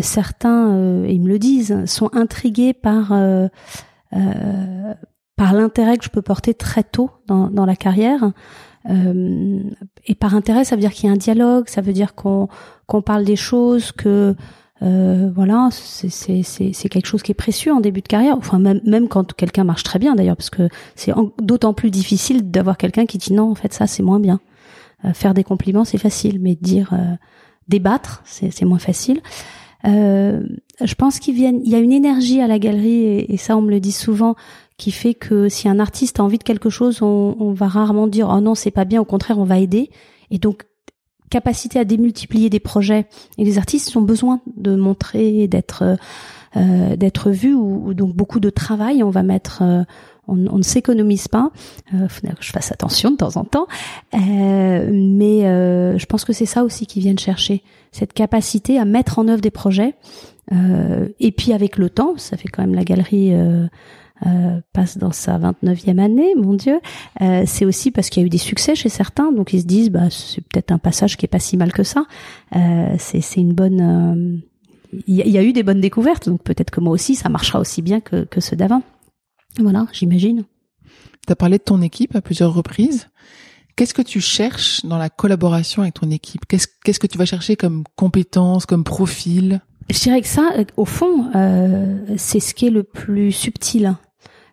certains, 0.00 1.04
ils 1.06 1.20
me 1.20 1.28
le 1.28 1.38
disent, 1.38 1.84
sont 1.86 2.10
intrigués 2.12 2.72
par 2.72 3.12
par 5.36 5.52
l'intérêt 5.52 5.98
que 5.98 6.04
je 6.04 6.10
peux 6.10 6.22
porter 6.22 6.54
très 6.54 6.82
tôt 6.82 7.10
dans, 7.26 7.48
dans 7.48 7.66
la 7.66 7.76
carrière. 7.76 8.32
et 8.88 10.14
par 10.14 10.34
intérêt, 10.34 10.64
ça 10.64 10.76
veut 10.76 10.80
dire 10.80 10.92
qu'il 10.92 11.06
y 11.06 11.08
a 11.10 11.12
un 11.12 11.18
dialogue, 11.18 11.68
ça 11.68 11.80
veut 11.80 11.92
dire 11.92 12.14
qu'on 12.14 12.48
qu'on 12.86 13.02
parle 13.02 13.24
des 13.24 13.36
choses, 13.36 13.92
que 13.92 14.34
euh, 14.82 15.30
voilà, 15.34 15.68
c'est 15.70 16.88
quelque 16.90 17.06
chose 17.06 17.22
qui 17.22 17.32
est 17.32 17.36
précieux 17.36 17.72
en 17.72 17.80
début 17.80 18.02
de 18.02 18.08
carrière. 18.08 18.36
Enfin, 18.36 18.58
même, 18.58 18.80
même 18.84 19.08
quand 19.08 19.32
quelqu'un 19.32 19.64
marche 19.64 19.82
très 19.82 19.98
bien 19.98 20.14
d'ailleurs, 20.14 20.36
parce 20.36 20.50
que 20.50 20.68
c'est 20.94 21.12
d'autant 21.40 21.74
plus 21.74 21.90
difficile 21.90 22.50
d'avoir 22.50 22.76
quelqu'un 22.76 23.06
qui 23.06 23.18
dit 23.18 23.32
non, 23.32 23.50
en 23.50 23.54
fait, 23.54 23.72
ça 23.72 23.86
c'est 23.86 24.02
moins 24.02 24.20
bien. 24.20 24.40
Euh, 25.04 25.12
faire 25.12 25.34
des 25.34 25.44
compliments, 25.44 25.84
c'est 25.84 25.98
facile, 25.98 26.38
mais 26.40 26.54
dire 26.54 26.92
euh, 26.92 27.14
débattre, 27.68 28.22
c'est 28.24 28.64
moins 28.64 28.78
facile. 28.78 29.22
Je 29.84 30.94
pense 30.94 31.18
qu'il 31.18 31.34
viennent. 31.34 31.60
Il 31.64 31.70
y 31.70 31.74
a 31.74 31.78
une 31.78 31.92
énergie 31.92 32.40
à 32.40 32.46
la 32.46 32.58
galerie, 32.58 33.26
et, 33.28 33.36
ça, 33.36 33.56
on 33.56 33.62
me 33.62 33.70
le 33.70 33.80
dit 33.80 33.92
souvent, 33.92 34.34
qui 34.76 34.90
fait 34.90 35.14
que 35.14 35.48
si 35.48 35.68
un 35.68 35.78
artiste 35.78 36.20
a 36.20 36.24
envie 36.24 36.38
de 36.38 36.44
quelque 36.44 36.70
chose, 36.70 37.02
on, 37.02 37.36
on 37.38 37.52
va 37.52 37.68
rarement 37.68 38.06
dire 38.06 38.28
oh 38.34 38.40
non, 38.40 38.54
c'est 38.54 38.70
pas 38.70 38.84
bien. 38.84 39.00
Au 39.00 39.04
contraire, 39.04 39.38
on 39.38 39.44
va 39.44 39.58
aider. 39.58 39.90
Et 40.30 40.38
donc 40.38 40.64
capacité 41.34 41.80
à 41.80 41.84
démultiplier 41.84 42.48
des 42.48 42.60
projets 42.60 43.06
et 43.38 43.44
les 43.44 43.58
artistes 43.58 43.96
ont 43.96 44.02
besoin 44.02 44.40
de 44.56 44.76
montrer 44.76 45.48
d'être 45.48 45.96
euh, 46.56 46.94
d'être 46.94 47.30
vus 47.30 47.54
ou, 47.54 47.92
donc 47.92 48.14
beaucoup 48.14 48.38
de 48.38 48.50
travail 48.50 49.02
on 49.02 49.10
va 49.10 49.24
mettre 49.24 49.62
euh, 49.62 49.82
on, 50.28 50.36
ne 50.36 50.62
s'économise 50.62 51.28
pas. 51.28 51.50
Euh, 51.94 52.08
faut 52.08 52.26
que 52.26 52.32
je 52.40 52.52
fasse 52.52 52.72
attention 52.72 53.10
de 53.10 53.16
temps 53.16 53.36
en 53.36 53.44
temps. 53.44 53.66
Euh, 54.14 54.90
mais 54.92 55.46
euh, 55.46 55.98
je 55.98 56.06
pense 56.06 56.24
que 56.24 56.32
c'est 56.32 56.46
ça 56.46 56.64
aussi 56.64 56.86
qu'ils 56.86 57.02
viennent 57.02 57.18
chercher. 57.18 57.62
Cette 57.92 58.12
capacité 58.12 58.78
à 58.78 58.84
mettre 58.84 59.18
en 59.18 59.28
œuvre 59.28 59.40
des 59.40 59.50
projets. 59.50 59.94
Et 61.20 61.32
puis 61.32 61.54
avec 61.54 61.78
le 61.78 61.88
temps 61.88 62.14
ça 62.18 62.36
fait 62.36 62.48
quand 62.48 62.62
même 62.62 62.74
la 62.74 62.84
galerie 62.84 63.32
euh, 64.26 64.60
passe 64.72 64.96
dans 64.96 65.12
sa 65.12 65.38
29e 65.38 65.98
année, 65.98 66.34
mon 66.36 66.54
Dieu, 66.54 66.80
euh, 67.20 67.42
c'est 67.46 67.64
aussi 67.64 67.90
parce 67.90 68.10
qu'il 68.10 68.22
y 68.22 68.24
a 68.24 68.26
eu 68.26 68.30
des 68.30 68.38
succès 68.38 68.74
chez 68.74 68.88
certains, 68.88 69.32
donc 69.32 69.52
ils 69.52 69.60
se 69.60 69.66
disent 69.66 69.90
bah 69.90 70.08
c'est 70.10 70.40
peut-être 70.40 70.70
un 70.72 70.78
passage 70.78 71.16
qui 71.16 71.26
est 71.26 71.28
pas 71.28 71.40
si 71.40 71.56
mal 71.56 71.72
que 71.72 71.82
ça. 71.82 72.04
Euh, 72.54 72.94
c'est 72.98 73.40
une 73.40 73.52
bonne 73.52 73.80
euh, 73.80 74.38
il 75.08 75.16
y, 75.16 75.38
a 75.38 75.42
eu 75.42 75.52
des 75.52 75.64
bonnes 75.64 75.80
découvertes, 75.80 76.28
donc 76.28 76.44
peut-être 76.44 76.70
que 76.70 76.78
moi 76.78 76.92
aussi 76.92 77.16
ça 77.16 77.28
marchera 77.28 77.58
aussi 77.58 77.82
bien 77.82 78.00
que, 78.00 78.24
que 78.24 78.40
ceux 78.40 78.54
d'avant. 78.54 78.82
Voilà, 79.58 79.86
j'imagine. 79.92 80.44
Tu 81.26 81.32
as 81.32 81.36
parlé 81.36 81.58
de 81.58 81.62
ton 81.62 81.80
équipe 81.82 82.14
à 82.16 82.20
plusieurs 82.20 82.52
reprises. 82.52 83.08
Qu'est-ce 83.76 83.94
que 83.94 84.02
tu 84.02 84.20
cherches 84.20 84.84
dans 84.84 84.98
la 84.98 85.10
collaboration 85.10 85.82
avec 85.82 85.94
ton 85.94 86.10
équipe? 86.10 86.46
Qu'est-ce 86.46 86.68
qu'est-ce 86.84 87.00
que 87.00 87.06
tu 87.06 87.18
vas 87.18 87.24
chercher 87.24 87.56
comme 87.56 87.84
compétences, 87.96 88.66
comme 88.66 88.84
profil? 88.84 89.60
Je 89.90 89.98
dirais 89.98 90.20
que 90.20 90.28
ça, 90.28 90.50
au 90.76 90.84
fond, 90.84 91.30
euh, 91.34 91.98
c'est 92.16 92.40
ce 92.40 92.54
qui 92.54 92.66
est 92.66 92.70
le 92.70 92.84
plus 92.84 93.32
subtil 93.32 93.96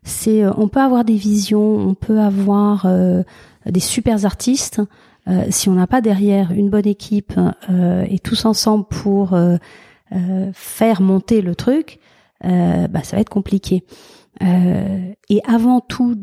c'est 0.04 0.44
euh, 0.44 0.52
on 0.58 0.68
peut 0.68 0.80
avoir 0.80 1.06
des 1.06 1.16
visions, 1.16 1.78
on 1.78 1.94
peut 1.94 2.20
avoir 2.20 2.86
euh, 2.86 3.24
des 3.66 3.80
super 3.80 4.26
artistes. 4.26 4.82
Euh, 5.28 5.46
si 5.50 5.70
on 5.70 5.74
n'a 5.74 5.88
pas 5.88 6.02
derrière 6.02 6.52
une 6.52 6.70
bonne 6.70 6.88
équipe 6.88 7.34
et 7.70 8.20
tous 8.20 8.46
ensemble 8.46 8.86
pour 8.90 9.38
faire 10.54 11.02
monter 11.02 11.42
le 11.42 11.56
truc, 11.56 12.00
bah, 12.44 13.04
ça 13.04 13.16
va 13.16 13.22
être 13.22 13.30
compliqué. 13.30 13.84
Et 14.42 15.42
avant 15.46 15.82
tout, 15.82 16.16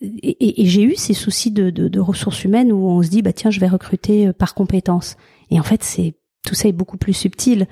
et, 0.00 0.62
et, 0.62 0.66
j'ai 0.66 0.82
eu 0.82 0.94
ces 0.96 1.14
soucis 1.14 1.50
de, 1.50 1.70
de, 1.70 1.88
de, 1.88 2.00
ressources 2.00 2.44
humaines 2.44 2.72
où 2.72 2.88
on 2.88 3.02
se 3.02 3.08
dit 3.08 3.22
bah 3.22 3.32
tiens 3.32 3.50
je 3.50 3.60
vais 3.60 3.68
recruter 3.68 4.32
par 4.32 4.54
compétence. 4.54 5.16
Et 5.50 5.58
en 5.60 5.62
fait 5.62 5.82
c'est 5.82 6.14
tout 6.46 6.54
ça 6.54 6.68
est 6.68 6.72
beaucoup 6.72 6.98
plus 6.98 7.14
subtil. 7.14 7.66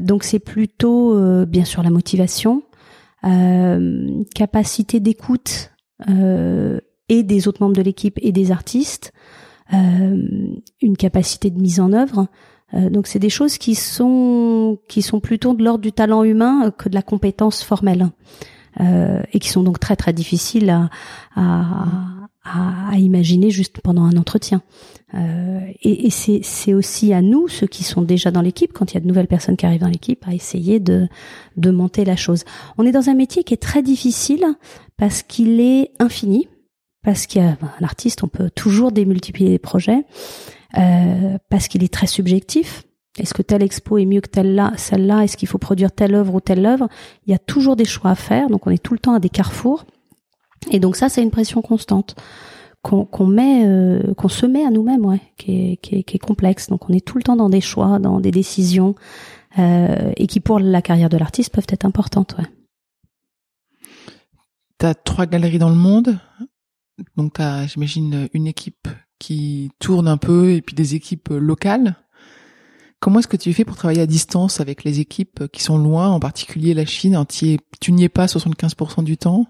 donc 0.00 0.24
c'est 0.24 0.38
plutôt 0.40 1.44
bien 1.46 1.64
sûr 1.64 1.82
la 1.82 1.90
motivation, 1.90 2.62
euh, 3.24 4.22
capacité 4.32 5.00
d'écoute 5.00 5.72
euh, 6.08 6.78
et 7.08 7.24
des 7.24 7.48
autres 7.48 7.60
membres 7.60 7.74
de 7.74 7.82
l'équipe 7.82 8.16
et 8.22 8.30
des 8.30 8.52
artistes, 8.52 9.12
euh, 9.72 10.22
une 10.80 10.96
capacité 10.96 11.50
de 11.50 11.60
mise 11.60 11.80
en 11.80 11.92
œuvre. 11.92 12.28
Donc 12.72 13.06
c'est 13.06 13.18
des 13.18 13.30
choses 13.30 13.58
qui 13.58 13.74
sont 13.74 14.78
qui 14.88 15.02
sont 15.02 15.20
plutôt 15.20 15.54
de 15.54 15.64
l'ordre 15.64 15.80
du 15.80 15.92
talent 15.92 16.22
humain 16.22 16.70
que 16.70 16.88
de 16.88 16.94
la 16.94 17.02
compétence 17.02 17.62
formelle 17.62 18.10
et 18.78 19.38
qui 19.40 19.48
sont 19.48 19.62
donc 19.62 19.80
très 19.80 19.96
très 19.96 20.12
difficiles 20.12 20.70
à, 20.70 20.90
à, 21.34 21.64
à, 22.44 22.90
à 22.92 22.96
imaginer 22.96 23.50
juste 23.50 23.80
pendant 23.80 24.04
un 24.04 24.16
entretien. 24.16 24.62
Euh, 25.14 25.60
et, 25.80 26.06
et 26.06 26.10
c'est 26.10 26.74
aussi 26.74 27.12
à 27.12 27.22
nous, 27.22 27.48
ceux 27.48 27.66
qui 27.66 27.82
sont 27.82 28.02
déjà 28.02 28.30
dans 28.30 28.42
l'équipe, 28.42 28.72
quand 28.72 28.92
il 28.92 28.94
y 28.94 28.96
a 28.98 29.00
de 29.00 29.06
nouvelles 29.06 29.26
personnes 29.26 29.56
qui 29.56 29.64
arrivent 29.66 29.80
dans 29.80 29.88
l'équipe, 29.88 30.22
à 30.28 30.34
essayer 30.34 30.80
de, 30.80 31.08
de 31.56 31.70
monter 31.70 32.04
la 32.04 32.16
chose. 32.16 32.44
On 32.76 32.84
est 32.84 32.92
dans 32.92 33.08
un 33.08 33.14
métier 33.14 33.42
qui 33.42 33.54
est 33.54 33.62
très 33.62 33.82
difficile 33.82 34.44
parce 34.96 35.22
qu'il 35.22 35.60
est 35.60 35.92
infini, 35.98 36.48
parce 37.02 37.26
qu'il 37.26 37.42
y 37.42 37.44
a 37.44 37.56
un 37.80 37.84
artiste, 37.84 38.22
on 38.22 38.28
peut 38.28 38.50
toujours 38.50 38.92
démultiplier 38.92 39.50
les 39.50 39.58
projets, 39.58 40.04
euh, 40.76 41.38
parce 41.48 41.68
qu'il 41.68 41.82
est 41.82 41.92
très 41.92 42.06
subjectif. 42.06 42.84
Est-ce 43.18 43.34
que 43.34 43.42
telle 43.42 43.62
expo 43.62 43.98
est 43.98 44.06
mieux 44.06 44.20
que 44.20 44.28
telle-là, 44.28 44.72
celle-là? 44.76 45.24
Est-ce 45.24 45.36
qu'il 45.36 45.48
faut 45.48 45.58
produire 45.58 45.92
telle 45.92 46.14
œuvre 46.14 46.34
ou 46.34 46.40
telle 46.40 46.64
œuvre? 46.66 46.88
Il 47.26 47.30
y 47.30 47.34
a 47.34 47.38
toujours 47.38 47.74
des 47.74 47.84
choix 47.84 48.10
à 48.10 48.14
faire, 48.14 48.48
donc 48.48 48.66
on 48.66 48.70
est 48.70 48.82
tout 48.82 48.92
le 48.92 49.00
temps 49.00 49.14
à 49.14 49.20
des 49.20 49.28
carrefours. 49.28 49.84
Et 50.70 50.80
donc 50.80 50.96
ça, 50.96 51.08
c'est 51.08 51.22
une 51.22 51.30
pression 51.30 51.62
constante 51.62 52.16
qu'on 52.82 53.26
met, 53.26 53.66
euh, 53.66 54.14
qu'on 54.14 54.28
se 54.28 54.46
met 54.46 54.64
à 54.64 54.70
nous-mêmes, 54.70 55.04
ouais, 55.04 55.20
qui 55.36 55.72
est, 55.72 55.76
qui, 55.78 55.96
est, 55.96 56.02
qui 56.04 56.16
est, 56.16 56.20
complexe. 56.20 56.68
Donc 56.68 56.88
on 56.88 56.92
est 56.92 57.04
tout 57.04 57.18
le 57.18 57.22
temps 57.22 57.36
dans 57.36 57.50
des 57.50 57.60
choix, 57.60 57.98
dans 57.98 58.20
des 58.20 58.30
décisions, 58.30 58.94
euh, 59.58 60.12
et 60.16 60.26
qui 60.26 60.40
pour 60.40 60.58
la 60.58 60.80
carrière 60.80 61.08
de 61.08 61.16
l'artiste 61.16 61.52
peuvent 61.52 61.66
être 61.68 61.84
importantes, 61.84 62.36
ouais. 62.38 62.44
T'as 64.78 64.94
trois 64.94 65.26
galeries 65.26 65.58
dans 65.58 65.70
le 65.70 65.74
monde, 65.74 66.18
donc 67.16 67.32
t'as, 67.34 67.66
j'imagine, 67.66 68.28
une 68.32 68.46
équipe 68.46 68.86
qui 69.18 69.70
tourne 69.78 70.08
un 70.08 70.16
peu 70.16 70.52
et 70.52 70.62
puis 70.62 70.74
des 70.74 70.94
équipes 70.94 71.28
locales. 71.30 71.96
Comment 73.00 73.20
est-ce 73.20 73.28
que 73.28 73.36
tu 73.36 73.52
fais 73.52 73.64
pour 73.64 73.76
travailler 73.76 74.02
à 74.02 74.06
distance 74.06 74.60
avec 74.60 74.82
les 74.82 74.98
équipes 74.98 75.46
qui 75.52 75.62
sont 75.62 75.78
loin, 75.78 76.08
en 76.08 76.18
particulier 76.18 76.74
la 76.74 76.84
Chine 76.84 77.22
Tu 77.28 77.92
n'y 77.92 78.04
es 78.04 78.08
pas 78.08 78.26
75% 78.26 79.04
du 79.04 79.16
temps? 79.16 79.46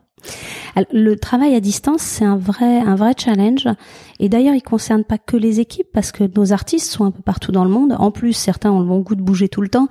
Le 0.93 1.15
travail 1.15 1.55
à 1.55 1.61
distance, 1.61 2.03
c'est 2.03 2.25
un 2.25 2.37
vrai, 2.37 2.79
un 2.81 2.95
vrai 2.95 3.13
challenge. 3.17 3.69
Et 4.21 4.29
d'ailleurs, 4.29 4.55
il 4.55 4.63
concerne 4.63 5.05
pas 5.05 5.19
que 5.19 5.37
les 5.37 5.61
équipes 5.61 5.89
parce 5.93 6.13
que 6.13 6.25
nos 6.37 6.53
artistes 6.53 6.91
sont 6.91 7.05
un 7.05 7.11
peu 7.11 7.23
partout 7.23 7.53
dans 7.53 7.65
le 7.65 7.71
monde. 7.71 7.97
En 7.99 8.11
plus, 8.11 8.33
certains 8.33 8.71
ont 8.71 8.81
le 8.81 8.87
bon 8.87 9.01
goût 9.01 9.15
de 9.15 9.23
bouger 9.23 9.49
tout 9.49 9.61
le 9.61 9.69
temps. 9.69 9.89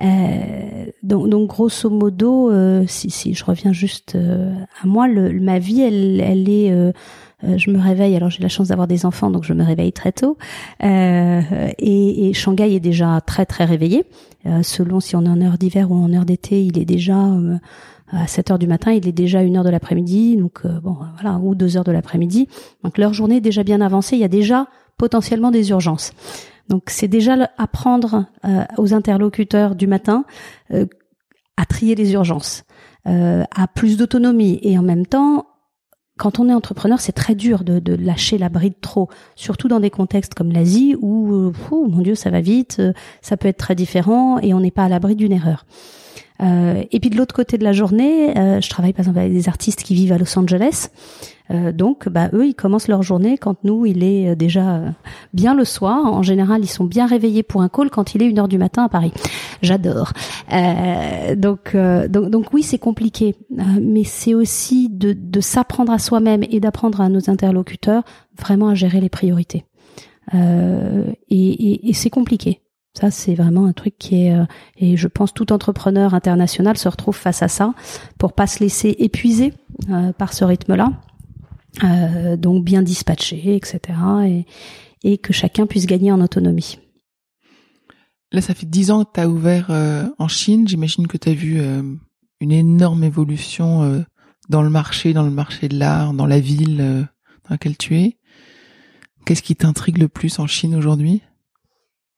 Euh, 0.00 0.86
donc, 1.02 1.48
grosso 1.48 1.90
modo, 1.90 2.50
euh, 2.50 2.84
si, 2.86 3.10
si 3.10 3.34
je 3.34 3.44
reviens 3.44 3.72
juste 3.72 4.14
euh, 4.14 4.54
à 4.82 4.86
moi, 4.86 5.08
ma 5.08 5.58
vie, 5.58 5.82
elle, 5.82 6.20
elle 6.20 6.48
est 6.48 6.72
euh, 6.72 6.92
je 7.42 7.70
me 7.70 7.78
réveille, 7.78 8.16
alors 8.16 8.30
j'ai 8.30 8.42
la 8.42 8.48
chance 8.48 8.68
d'avoir 8.68 8.86
des 8.86 9.06
enfants, 9.06 9.30
donc 9.30 9.44
je 9.44 9.52
me 9.52 9.64
réveille 9.64 9.92
très 9.92 10.12
tôt. 10.12 10.36
Euh, 10.82 11.40
et, 11.78 12.28
et, 12.28 12.32
Shanghai 12.32 12.74
est 12.74 12.80
déjà 12.80 13.20
très 13.20 13.46
très 13.46 13.64
réveillé. 13.64 14.04
selon 14.62 15.00
si 15.00 15.16
on 15.16 15.24
est 15.24 15.28
en 15.28 15.40
heure 15.40 15.58
d'hiver 15.58 15.90
ou 15.90 15.94
en 15.94 16.12
heure 16.12 16.24
d'été, 16.24 16.64
il 16.64 16.78
est 16.78 16.84
déjà 16.84 17.16
À 18.12 18.26
7 18.26 18.50
heures 18.50 18.58
du 18.58 18.66
matin, 18.66 18.92
il 18.92 19.06
est 19.06 19.12
déjà 19.12 19.42
une 19.42 19.56
heure 19.56 19.64
de 19.64 19.70
l'après-midi, 19.70 20.36
donc 20.36 20.66
bon, 20.66 20.96
voilà, 21.14 21.38
ou 21.38 21.54
deux 21.54 21.76
heures 21.76 21.84
de 21.84 21.92
l'après-midi. 21.92 22.48
Donc 22.82 22.98
leur 22.98 23.14
journée 23.14 23.36
est 23.36 23.40
déjà 23.40 23.62
bien 23.62 23.80
avancée. 23.80 24.16
Il 24.16 24.20
y 24.20 24.24
a 24.24 24.28
déjà 24.28 24.66
potentiellement 24.98 25.50
des 25.50 25.70
urgences. 25.70 26.12
Donc 26.68 26.84
c'est 26.88 27.08
déjà 27.08 27.50
apprendre 27.56 28.26
aux 28.76 28.94
interlocuteurs 28.94 29.74
du 29.74 29.86
matin 29.86 30.24
à 30.70 31.64
trier 31.66 31.94
les 31.94 32.12
urgences, 32.12 32.64
à 33.04 33.68
plus 33.74 33.96
d'autonomie 33.96 34.58
et 34.62 34.76
en 34.76 34.82
même 34.82 35.06
temps 35.06 35.46
quand 36.20 36.38
on 36.38 36.50
est 36.50 36.52
entrepreneur, 36.52 37.00
c'est 37.00 37.12
très 37.12 37.34
dur 37.34 37.64
de, 37.64 37.94
lâcher 37.94 38.36
la 38.36 38.50
bride 38.50 38.74
trop, 38.82 39.08
surtout 39.36 39.68
dans 39.68 39.80
des 39.80 39.88
contextes 39.88 40.34
comme 40.34 40.52
l'Asie 40.52 40.94
où, 41.00 41.32
euh, 41.32 41.52
mon 41.72 42.02
Dieu, 42.02 42.14
ça 42.14 42.28
va 42.28 42.42
vite, 42.42 42.76
euh, 42.78 42.92
ça 43.22 43.38
peut 43.38 43.48
être 43.48 43.56
très 43.56 43.74
différent 43.74 44.38
et 44.38 44.52
on 44.52 44.60
n'est 44.60 44.70
pas 44.70 44.84
à 44.84 44.88
l'abri 44.90 45.16
d'une 45.16 45.32
erreur. 45.32 45.64
Euh, 46.42 46.84
et 46.92 47.00
puis 47.00 47.08
de 47.08 47.16
l'autre 47.16 47.34
côté 47.34 47.56
de 47.56 47.64
la 47.64 47.72
journée, 47.72 48.34
je 48.34 48.68
travaille 48.68 48.92
par 48.92 49.00
exemple 49.00 49.18
avec 49.18 49.32
des 49.32 49.48
artistes 49.48 49.82
qui 49.82 49.94
vivent 49.94 50.12
à 50.12 50.18
Los 50.18 50.38
Angeles. 50.38 50.90
Euh, 51.50 51.72
donc, 51.72 52.08
bah, 52.08 52.28
eux, 52.32 52.46
ils 52.46 52.54
commencent 52.54 52.88
leur 52.88 53.02
journée 53.02 53.38
quand 53.38 53.64
nous, 53.64 53.86
il 53.86 54.04
est 54.04 54.36
déjà 54.36 54.80
bien 55.34 55.54
le 55.54 55.64
soir. 55.64 56.06
En 56.06 56.22
général, 56.22 56.62
ils 56.62 56.68
sont 56.68 56.84
bien 56.84 57.06
réveillés 57.06 57.42
pour 57.42 57.62
un 57.62 57.68
call 57.68 57.90
quand 57.90 58.14
il 58.14 58.22
est 58.22 58.26
une 58.26 58.38
heure 58.38 58.48
du 58.48 58.58
matin 58.58 58.84
à 58.84 58.88
Paris. 58.88 59.12
J'adore. 59.62 60.12
donc, 61.36 61.76
donc, 62.08 62.52
oui, 62.52 62.62
c'est 62.62 62.78
compliqué, 62.78 63.34
mais 63.80 64.04
c'est 64.04 64.34
aussi 64.34 64.88
de, 64.88 65.40
s'apprendre 65.40 65.92
à 65.92 65.98
soi-même 65.98 66.44
et 66.50 66.60
d'apprendre 66.60 67.00
à 67.00 67.08
nos 67.08 67.30
interlocuteurs 67.30 68.02
vraiment 68.38 68.68
à 68.68 68.74
gérer 68.74 69.00
les 69.00 69.08
priorités. 69.08 69.64
et, 70.32 71.90
c'est 71.94 72.10
compliqué. 72.10 72.60
Ça, 72.94 73.10
c'est 73.10 73.34
vraiment 73.34 73.66
un 73.66 73.72
truc 73.72 73.94
qui 73.98 74.26
est, 74.26 74.34
euh, 74.34 74.44
et 74.76 74.96
je 74.96 75.06
pense 75.06 75.32
tout 75.32 75.52
entrepreneur 75.52 76.12
international 76.12 76.76
se 76.76 76.88
retrouve 76.88 77.16
face 77.16 77.42
à 77.42 77.48
ça 77.48 77.72
pour 78.18 78.32
pas 78.32 78.48
se 78.48 78.60
laisser 78.60 78.96
épuiser 78.98 79.52
euh, 79.90 80.12
par 80.12 80.32
ce 80.32 80.44
rythme-là. 80.44 80.92
Euh, 81.84 82.36
donc 82.36 82.64
bien 82.64 82.82
dispatché, 82.82 83.54
etc. 83.54 83.80
Et, 84.26 84.46
et, 85.04 85.18
que 85.18 85.32
chacun 85.32 85.66
puisse 85.66 85.86
gagner 85.86 86.10
en 86.12 86.20
autonomie. 86.20 86.78
Là, 88.32 88.40
ça 88.40 88.54
fait 88.54 88.66
dix 88.66 88.90
ans 88.90 89.04
que 89.04 89.10
tu 89.14 89.20
as 89.20 89.28
ouvert 89.28 89.70
en 90.18 90.28
Chine. 90.28 90.66
J'imagine 90.68 91.06
que 91.06 91.16
tu 91.16 91.28
as 91.28 91.34
vu 91.34 91.60
une 92.40 92.52
énorme 92.52 93.02
évolution 93.02 94.04
dans 94.48 94.62
le 94.62 94.70
marché, 94.70 95.12
dans 95.12 95.24
le 95.24 95.30
marché 95.30 95.68
de 95.68 95.76
l'art, 95.76 96.12
dans 96.12 96.26
la 96.26 96.38
ville 96.38 97.08
dans 97.44 97.54
laquelle 97.54 97.76
tu 97.76 97.96
es. 97.98 98.18
Qu'est-ce 99.24 99.42
qui 99.42 99.56
t'intrigue 99.56 99.98
le 99.98 100.08
plus 100.08 100.38
en 100.38 100.46
Chine 100.46 100.74
aujourd'hui? 100.74 101.22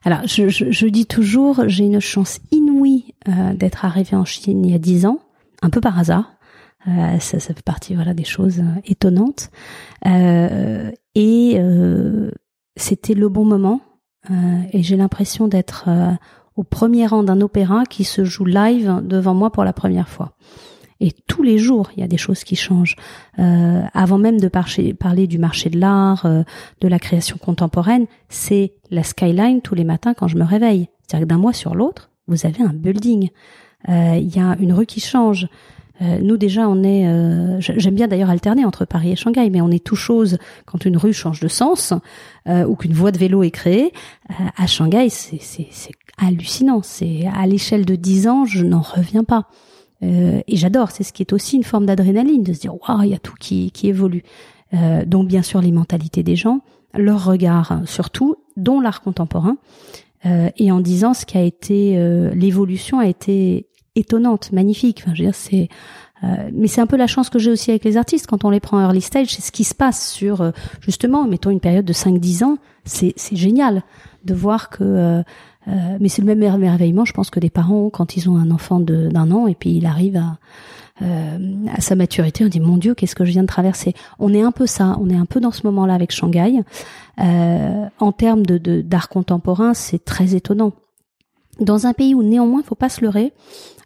Alors, 0.05 0.27
je, 0.27 0.49
je, 0.49 0.71
je, 0.71 0.87
dis 0.87 1.07
toujours, 1.07 1.69
j'ai 1.69 1.85
une 1.85 2.01
chance 2.01 2.41
inouïe 2.51 3.15
euh, 3.29 3.55
d'être 3.55 3.85
arrivée 3.85 4.17
en 4.17 4.25
Chine 4.25 4.65
il 4.65 4.73
y 4.73 4.75
a 4.75 4.79
dix 4.79 5.07
ans, 5.07 5.21
un 5.63 5.71
peu 5.71 5.81
par 5.81 5.99
hasard. 5.99 6.35
Euh, 6.89 7.19
ça, 7.21 7.39
ça 7.39 7.55
fait 7.55 7.63
partie 7.63 7.95
voilà 7.95 8.15
des 8.15 8.25
choses 8.25 8.61
euh, 8.61 8.81
étonnantes. 8.85 9.51
Euh, 10.07 10.91
et 11.15 11.55
euh, 11.57 12.31
c'était 12.77 13.15
le 13.15 13.29
bon 13.29 13.45
moment. 13.45 13.81
et 14.73 14.83
j'ai 14.83 14.97
l'impression 14.97 15.49
d'être 15.49 15.89
au 16.55 16.63
premier 16.63 17.07
rang 17.07 17.25
d'un 17.25 17.41
opéra 17.41 17.85
qui 17.85 18.05
se 18.05 18.25
joue 18.25 18.45
live 18.45 19.01
devant 19.03 19.35
moi 19.35 19.51
pour 19.51 19.65
la 19.65 19.73
première 19.73 20.09
fois. 20.09 20.37
Et 21.01 21.11
tous 21.27 21.43
les 21.43 21.59
jours, 21.59 21.91
il 21.97 22.01
y 22.01 22.05
a 22.05 22.09
des 22.09 22.17
choses 22.17 22.45
qui 22.45 22.55
changent. 22.55 22.95
Euh, 23.41 23.83
avant 23.93 24.19
même 24.19 24.39
de 24.39 24.47
parler 24.47 25.27
du 25.27 25.39
marché 25.39 25.69
de 25.69 25.79
l'art, 25.81 26.25
euh, 26.25 26.45
de 26.81 26.87
la 26.87 27.01
création 27.01 27.37
contemporaine, 27.39 28.07
c'est 28.29 28.75
la 28.93 29.03
skyline 29.03 29.63
tous 29.63 29.75
les 29.75 29.83
matins 29.83 30.15
quand 30.15 30.29
je 30.29 30.37
me 30.37 30.45
réveille. 30.45 30.89
C'est-à-dire 31.01 31.27
que 31.27 31.31
d'un 31.31 31.39
mois 31.39 31.53
sur 31.53 31.75
l'autre, 31.75 32.11
vous 32.29 32.47
avez 32.47 32.63
un 32.63 32.73
building. 32.73 33.31
Il 33.89 34.37
y 34.37 34.39
a 34.39 34.57
une 34.61 34.73
rue 34.73 34.87
qui 34.87 35.01
change. 35.01 35.49
Nous 36.01 36.37
déjà, 36.37 36.69
on 36.69 36.83
est. 36.83 37.61
J'aime 37.61 37.95
bien 37.95 38.09
d'ailleurs 38.09 38.31
alterner 38.31 38.65
entre 38.65 38.85
Paris 38.85 39.13
et 39.13 39.17
Shanghai, 39.17 39.51
mais 39.51 39.61
on 39.61 39.71
est 39.71 39.85
tout 39.85 39.97
chose 39.97 40.39
quand 40.67 40.85
une 40.85 40.97
rue 40.97 41.13
change 41.13 41.41
de 41.41 41.49
sens 41.49 41.93
ou 42.49 42.77
qu'une 42.77 42.93
voie 42.93 43.13
de 43.13 43.19
vélo 43.19 43.43
est 43.43 43.51
créée. 43.51 43.93
à 44.57 44.67
Shanghai, 44.67 45.09
c'est 45.11 45.39
hallucinant. 46.19 46.81
C'est 46.83 47.27
à 47.33 47.47
l'échelle 47.47 47.85
de 47.85 47.95
10 47.95 48.29
ans, 48.29 48.45
je 48.45 48.65
n'en 48.65 48.81
reviens 48.81 49.25
pas. 49.25 49.49
Euh, 50.03 50.41
et 50.49 50.57
j'adore, 50.57 50.91
c'est 50.91 51.05
ce 51.05 51.13
qui 51.13 51.23
est 51.23 51.33
aussi 51.33 51.57
une 51.57 51.65
forme 51.65 51.87
d'adrénaline, 51.87 52.43
de 52.43 52.53
se 52.53 52.61
dire, 52.61 52.75
waouh, 52.75 53.03
il 53.03 53.11
y 53.11 53.15
a 53.15 53.19
tout 53.19 53.35
qui, 53.39 53.71
qui 53.71 53.89
évolue. 53.89 54.25
Euh, 54.75 55.05
donc 55.05 55.29
bien 55.29 55.43
sûr 55.43 55.61
les 55.61 55.73
mentalités 55.73 56.23
des 56.23 56.37
gens, 56.37 56.61
leur 56.95 57.25
regard 57.25 57.83
surtout, 57.85 58.37
dont 58.57 58.81
l'art 58.81 59.03
contemporain, 59.03 59.57
euh, 60.25 60.49
et 60.57 60.73
en 60.73 60.81
disant 60.81 61.15
ce 61.15 61.27
qui 61.27 61.37
a 61.37 61.43
été, 61.43 61.95
euh, 61.97 62.33
l'évolution 62.35 62.99
a 62.99 63.07
été 63.07 63.67
étonnante, 63.97 64.53
magnifique. 64.53 65.03
Enfin, 65.03 65.15
je 65.15 65.23
veux 65.23 65.29
dire, 65.29 65.35
c'est, 65.35 65.69
euh, 66.25 66.51
mais 66.53 66.69
c'est 66.69 66.81
un 66.81 66.87
peu 66.87 66.97
la 66.97 67.07
chance 67.07 67.31
que 67.31 67.39
j'ai 67.39 67.51
aussi 67.51 67.71
avec 67.71 67.85
les 67.85 67.97
artistes 67.97 68.27
quand 68.27 68.45
on 68.45 68.51
les 68.51 68.61
prend 68.61 68.79
en 68.79 68.83
early 68.83 69.01
stage, 69.01 69.35
c'est 69.35 69.43
ce 69.43 69.53
qui 69.53 69.65
se 69.65 69.75
passe 69.75 70.11
sur 70.11 70.53
justement, 70.81 71.27
mettons 71.27 71.51
une 71.51 71.61
période 71.61 71.85
de 71.85 71.93
5-10 71.93 72.45
ans, 72.45 72.59
c'est 72.85 73.15
génial 73.33 73.83
de 74.25 74.35
voir 74.35 74.71
que 74.71 75.23
euh, 75.69 75.97
mais 76.01 76.09
c'est 76.09 76.23
le 76.23 76.35
même 76.35 76.59
merveillement, 76.59 77.05
je 77.05 77.13
pense, 77.13 77.31
que 77.31 77.41
des 77.41 77.51
parents 77.51 77.91
quand 77.91 78.17
ils 78.17 78.29
ont 78.29 78.37
un 78.37 78.51
enfant 78.51 78.81
d'un 78.81 79.31
an 79.31 79.47
et 79.47 79.55
puis 79.55 79.77
il 79.77 79.87
arrive 79.87 80.17
à, 80.17 80.39
euh, 81.03 81.39
à 81.73 81.81
sa 81.81 81.95
maturité, 81.95 82.45
on 82.45 82.49
dit 82.49 82.61
mon 82.61 82.77
Dieu, 82.77 82.95
qu'est-ce 82.95 83.15
que 83.15 83.25
je 83.25 83.31
viens 83.31 83.43
de 83.43 83.49
traverser? 83.49 83.95
On 84.19 84.35
est 84.35 84.43
un 84.43 84.53
peu 84.53 84.67
ça, 84.67 84.97
on 85.01 85.09
est 85.09 85.17
un 85.17 85.27
peu 85.27 85.41
dans 85.41 85.53
ce 85.53 85.67
moment-là 85.67 85.95
avec 85.95 86.11
Shanghai. 86.11 86.61
Euh, 87.21 87.87
en 88.01 88.13
termes 88.13 88.45
de 88.45 88.81
d'art 88.81 89.09
contemporain, 89.09 89.75
c'est 89.75 90.05
très 90.05 90.35
étonnant. 90.35 90.73
Dans 91.61 91.87
un 91.87 91.93
pays 91.93 92.15
où 92.15 92.23
néanmoins, 92.23 92.63
faut 92.63 92.75
pas 92.75 92.89
se 92.89 93.03
leurrer, 93.03 93.33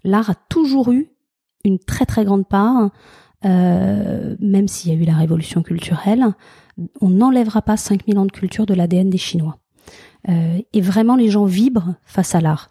l'art 0.06 0.30
a 0.30 0.34
toujours 0.48 0.92
eu 0.92 1.10
une 1.64 1.78
très 1.78 2.06
très 2.06 2.24
grande 2.24 2.46
part, 2.46 2.90
euh, 3.44 4.36
même 4.40 4.68
s'il 4.68 4.92
y 4.92 4.96
a 4.96 4.98
eu 4.98 5.04
la 5.04 5.14
révolution 5.14 5.62
culturelle, 5.62 6.24
on 7.00 7.10
n'enlèvera 7.10 7.62
pas 7.62 7.76
5000 7.76 8.18
ans 8.18 8.26
de 8.26 8.32
culture 8.32 8.66
de 8.66 8.74
l'ADN 8.74 9.10
des 9.10 9.18
Chinois. 9.18 9.58
Euh, 10.28 10.58
et 10.72 10.80
vraiment 10.80 11.16
les 11.16 11.28
gens 11.28 11.44
vibrent 11.44 11.94
face 12.04 12.34
à 12.34 12.40
l'art. 12.40 12.68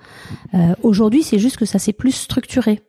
Euh, 0.54 0.76
Aujourd'hui, 0.84 1.24
c'est 1.24 1.40
juste 1.40 1.58
que 1.58 1.66
ça 1.66 1.80
s'est 1.80 1.94
plus 1.94 2.12
structuré. 2.12 2.82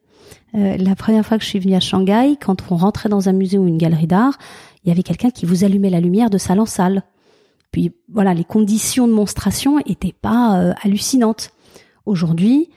La 0.53 0.97
première 0.97 1.27
fois 1.27 1.37
que 1.37 1.45
je 1.45 1.51
suis 1.51 1.59
venue 1.59 1.75
à 1.75 1.81
Shanghai, 1.81 2.39
quand 2.41 2.63
on 2.71 2.77
rentrait 2.77 3.11
dans 3.11 3.29
un 3.29 3.35
musée 3.35 3.59
ou 3.59 3.69
une 3.69 3.77
galerie 3.77 4.07
d'art, 4.07 4.39
il 4.83 4.89
y 4.89 4.91
avait 4.91 5.03
quelqu'un 5.03 5.29
qui 5.29 5.45
vous 5.45 5.65
allumait 5.65 5.91
la 5.91 6.01
lumière 6.01 6.31
de 6.31 6.39
salle 6.39 6.61
en 6.61 6.67
salle. 6.67 7.03
Puis 7.73 7.93
voilà, 8.09 8.33
les 8.33 8.45
conditions 8.45 9.07
de 9.07 9.13
monstration 9.13 9.81
étaient 9.81 10.15
pas 10.19 10.73
hallucinantes. 10.83 11.51
Aujourd'hui, 12.07 12.71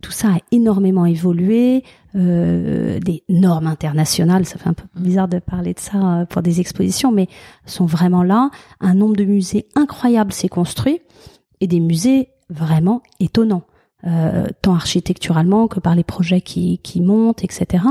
tout 0.00 0.10
ça 0.10 0.28
a 0.28 0.38
énormément 0.50 1.06
évolué, 1.06 1.84
euh, 2.16 2.98
des 2.98 3.22
normes 3.28 3.66
internationales, 3.66 4.46
ça 4.46 4.58
fait 4.58 4.68
un 4.68 4.74
peu 4.74 4.84
bizarre 4.96 5.28
de 5.28 5.38
parler 5.38 5.74
de 5.74 5.78
ça 5.78 5.96
euh, 5.96 6.24
pour 6.26 6.42
des 6.42 6.60
expositions, 6.60 7.12
mais 7.12 7.28
sont 7.66 7.86
vraiment 7.86 8.22
là. 8.22 8.50
Un 8.80 8.94
nombre 8.94 9.16
de 9.16 9.24
musées 9.24 9.66
incroyable 9.74 10.32
s'est 10.32 10.48
construit 10.48 11.00
et 11.60 11.66
des 11.66 11.80
musées 11.80 12.28
vraiment 12.50 13.02
étonnants. 13.20 13.64
Euh, 14.06 14.46
tant 14.62 14.74
architecturalement 14.74 15.66
que 15.68 15.80
par 15.80 15.94
les 15.96 16.04
projets 16.04 16.40
qui, 16.40 16.78
qui 16.78 17.00
montent, 17.00 17.42
etc. 17.42 17.82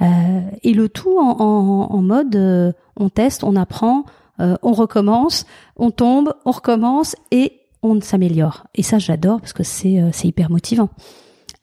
Euh, 0.00 0.40
et 0.62 0.72
le 0.72 0.88
tout 0.88 1.18
en, 1.18 1.38
en, 1.38 1.94
en 1.94 2.02
mode 2.02 2.34
euh, 2.34 2.72
on 2.96 3.08
teste, 3.08 3.44
on 3.44 3.54
apprend, 3.54 4.04
euh, 4.40 4.56
on 4.62 4.72
recommence, 4.72 5.46
on 5.76 5.90
tombe, 5.90 6.34
on 6.44 6.50
recommence 6.50 7.14
et 7.30 7.60
on 7.82 8.00
s'améliore. 8.00 8.66
Et 8.74 8.82
ça, 8.82 8.98
j'adore 8.98 9.40
parce 9.40 9.52
que 9.52 9.62
c'est 9.62 10.02
c'est 10.12 10.26
hyper 10.26 10.50
motivant. 10.50 10.88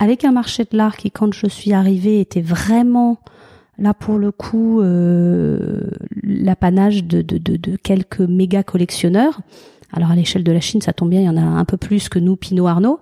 Avec 0.01 0.25
un 0.25 0.31
marché 0.31 0.63
de 0.63 0.75
l'art 0.75 0.97
qui, 0.97 1.11
quand 1.11 1.31
je 1.31 1.45
suis 1.45 1.73
arrivée, 1.73 2.19
était 2.21 2.41
vraiment 2.41 3.19
là 3.77 3.93
pour 3.93 4.17
le 4.17 4.31
coup 4.31 4.81
l'apanage 6.23 7.03
de, 7.03 7.75
quelques 7.77 8.21
méga 8.21 8.63
collectionneurs. 8.63 9.41
Alors 9.93 10.09
à 10.09 10.15
l'échelle 10.15 10.43
de 10.43 10.51
la 10.51 10.59
Chine, 10.59 10.81
ça 10.81 10.91
tombe 10.93 11.09
bien, 11.09 11.19
il 11.19 11.25
y 11.25 11.29
en 11.29 11.37
a 11.37 11.41
un 11.41 11.65
peu 11.65 11.77
plus 11.77 12.09
que 12.09 12.17
nous, 12.17 12.35
Pinot 12.35 12.65
Arnaud, 12.65 12.99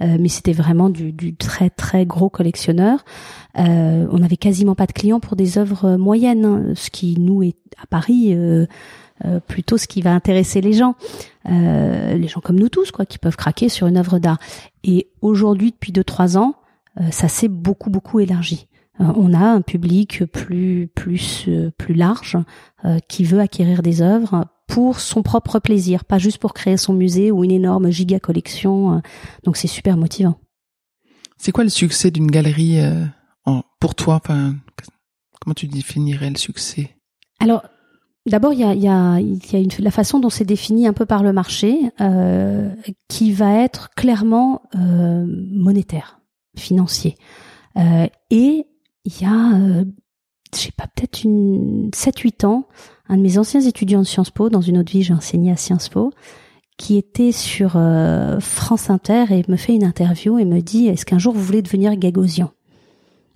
euh, 0.00 0.16
mais 0.18 0.28
c'était 0.28 0.52
vraiment 0.52 0.88
du, 0.88 1.34
très 1.34 1.68
très 1.68 2.06
gros 2.06 2.30
collectionneur. 2.30 3.04
Euh, 3.58 4.06
on 4.10 4.18
n'avait 4.18 4.36
quasiment 4.36 4.74
pas 4.74 4.86
de 4.86 4.92
clients 4.92 5.20
pour 5.20 5.36
des 5.36 5.58
œuvres 5.58 5.96
moyennes, 5.96 6.44
hein, 6.44 6.72
ce 6.76 6.90
qui 6.90 7.18
nous 7.18 7.42
est 7.42 7.56
à 7.82 7.86
Paris 7.86 8.34
euh, 8.34 8.66
euh, 9.24 9.40
plutôt 9.40 9.78
ce 9.78 9.88
qui 9.88 10.00
va 10.00 10.14
intéresser 10.14 10.60
les 10.60 10.72
gens, 10.72 10.94
euh, 11.48 12.14
les 12.14 12.28
gens 12.28 12.40
comme 12.40 12.58
nous 12.58 12.68
tous, 12.68 12.90
quoi, 12.90 13.06
qui 13.06 13.18
peuvent 13.18 13.36
craquer 13.36 13.68
sur 13.68 13.86
une 13.86 13.96
œuvre 13.96 14.18
d'art. 14.18 14.38
Et 14.84 15.10
aujourd'hui, 15.20 15.72
depuis 15.72 15.92
deux 15.92 16.04
trois 16.04 16.36
ans, 16.36 16.54
ça 17.10 17.28
s'est 17.28 17.48
beaucoup 17.48 17.90
beaucoup 17.90 18.18
élargi 18.18 18.66
on 18.98 19.32
a 19.32 19.38
un 19.38 19.60
public 19.60 20.24
plus 20.24 20.88
plus 20.92 21.48
plus 21.78 21.94
large 21.94 22.36
qui 23.06 23.22
veut 23.22 23.38
acquérir 23.38 23.82
des 23.82 24.02
œuvres 24.02 24.46
pour 24.68 25.00
son 25.00 25.22
propre 25.22 25.58
plaisir, 25.58 26.04
pas 26.04 26.18
juste 26.18 26.38
pour 26.38 26.54
créer 26.54 26.76
son 26.76 26.92
musée 26.92 27.32
ou 27.32 27.42
une 27.42 27.50
énorme 27.50 27.90
giga 27.90 28.20
collection. 28.20 28.96
Euh. 28.96 28.98
Donc 29.42 29.56
c'est 29.56 29.66
super 29.66 29.96
motivant. 29.96 30.38
C'est 31.36 31.52
quoi 31.52 31.64
le 31.64 31.70
succès 31.70 32.10
d'une 32.10 32.30
galerie 32.30 32.80
euh, 32.80 33.04
pour 33.80 33.94
toi? 33.94 34.20
Enfin, 34.22 34.54
Comment 35.40 35.54
tu 35.54 35.68
définirais 35.68 36.30
le 36.30 36.36
succès? 36.36 36.96
Alors, 37.40 37.62
d'abord, 38.26 38.52
il 38.52 38.60
y 38.60 38.64
a, 38.64 38.74
y 38.74 38.88
a, 38.88 39.20
y 39.20 39.56
a 39.56 39.58
une, 39.58 39.70
la 39.78 39.90
façon 39.90 40.20
dont 40.20 40.30
c'est 40.30 40.44
défini 40.44 40.86
un 40.86 40.92
peu 40.92 41.06
par 41.06 41.22
le 41.22 41.32
marché, 41.32 41.78
euh, 42.00 42.74
qui 43.08 43.32
va 43.32 43.54
être 43.54 43.90
clairement 43.96 44.62
monétaire, 44.74 46.20
financier. 46.56 47.16
et 48.30 48.66
il 49.08 49.22
y 49.22 49.24
a, 49.24 49.54
euh, 49.54 49.84
je 50.54 50.58
sais 50.58 50.72
pas, 50.76 50.86
peut-être 50.94 51.24
une 51.24 51.90
7-8 51.94 52.44
ans, 52.46 52.68
un 53.08 53.16
de 53.16 53.22
mes 53.22 53.38
anciens 53.38 53.60
étudiants 53.60 54.00
de 54.00 54.06
Sciences 54.06 54.30
Po, 54.30 54.50
dans 54.50 54.60
une 54.60 54.78
autre 54.78 54.92
vie, 54.92 55.02
j'ai 55.02 55.14
enseigné 55.14 55.50
à 55.50 55.56
Sciences 55.56 55.88
Po, 55.88 56.12
qui 56.76 56.96
était 56.96 57.32
sur 57.32 57.72
euh, 57.76 58.38
France 58.40 58.90
Inter 58.90 59.24
et 59.30 59.42
me 59.48 59.56
fait 59.56 59.74
une 59.74 59.84
interview 59.84 60.38
et 60.38 60.44
me 60.44 60.60
dit 60.60 60.88
est-ce 60.88 61.06
qu'un 61.06 61.18
jour 61.18 61.34
vous 61.34 61.42
voulez 61.42 61.62
devenir 61.62 61.96
Gagosian? 61.96 62.52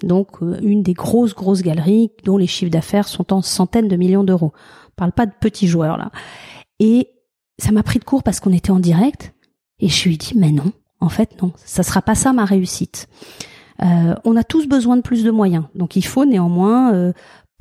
Donc 0.02 0.42
euh, 0.42 0.58
une 0.62 0.82
des 0.82 0.94
grosses 0.94 1.34
grosses 1.34 1.62
galeries 1.62 2.10
dont 2.24 2.36
les 2.36 2.46
chiffres 2.46 2.70
d'affaires 2.70 3.08
sont 3.08 3.32
en 3.32 3.42
centaines 3.42 3.88
de 3.88 3.96
millions 3.96 4.24
d'euros. 4.24 4.52
On 4.88 4.94
parle 4.96 5.12
pas 5.12 5.26
de 5.26 5.32
petits 5.38 5.66
joueurs 5.66 5.96
là. 5.96 6.10
Et 6.78 7.08
ça 7.58 7.72
m'a 7.72 7.82
pris 7.82 7.98
de 7.98 8.04
court 8.04 8.22
parce 8.22 8.40
qu'on 8.40 8.52
était 8.52 8.70
en 8.70 8.80
direct 8.80 9.34
et 9.78 9.88
je 9.88 10.04
lui 10.08 10.14
ai 10.14 10.18
dit 10.18 10.32
mais 10.36 10.50
non, 10.50 10.72
en 11.00 11.08
fait 11.08 11.40
non, 11.42 11.52
ça 11.56 11.82
sera 11.82 12.02
pas 12.02 12.14
ça 12.14 12.32
ma 12.32 12.44
réussite. 12.44 13.08
Euh, 13.82 14.14
on 14.24 14.36
a 14.36 14.44
tous 14.44 14.68
besoin 14.68 14.96
de 14.96 15.02
plus 15.02 15.24
de 15.24 15.30
moyens, 15.30 15.64
donc 15.74 15.96
il 15.96 16.04
faut 16.04 16.24
néanmoins 16.24 17.12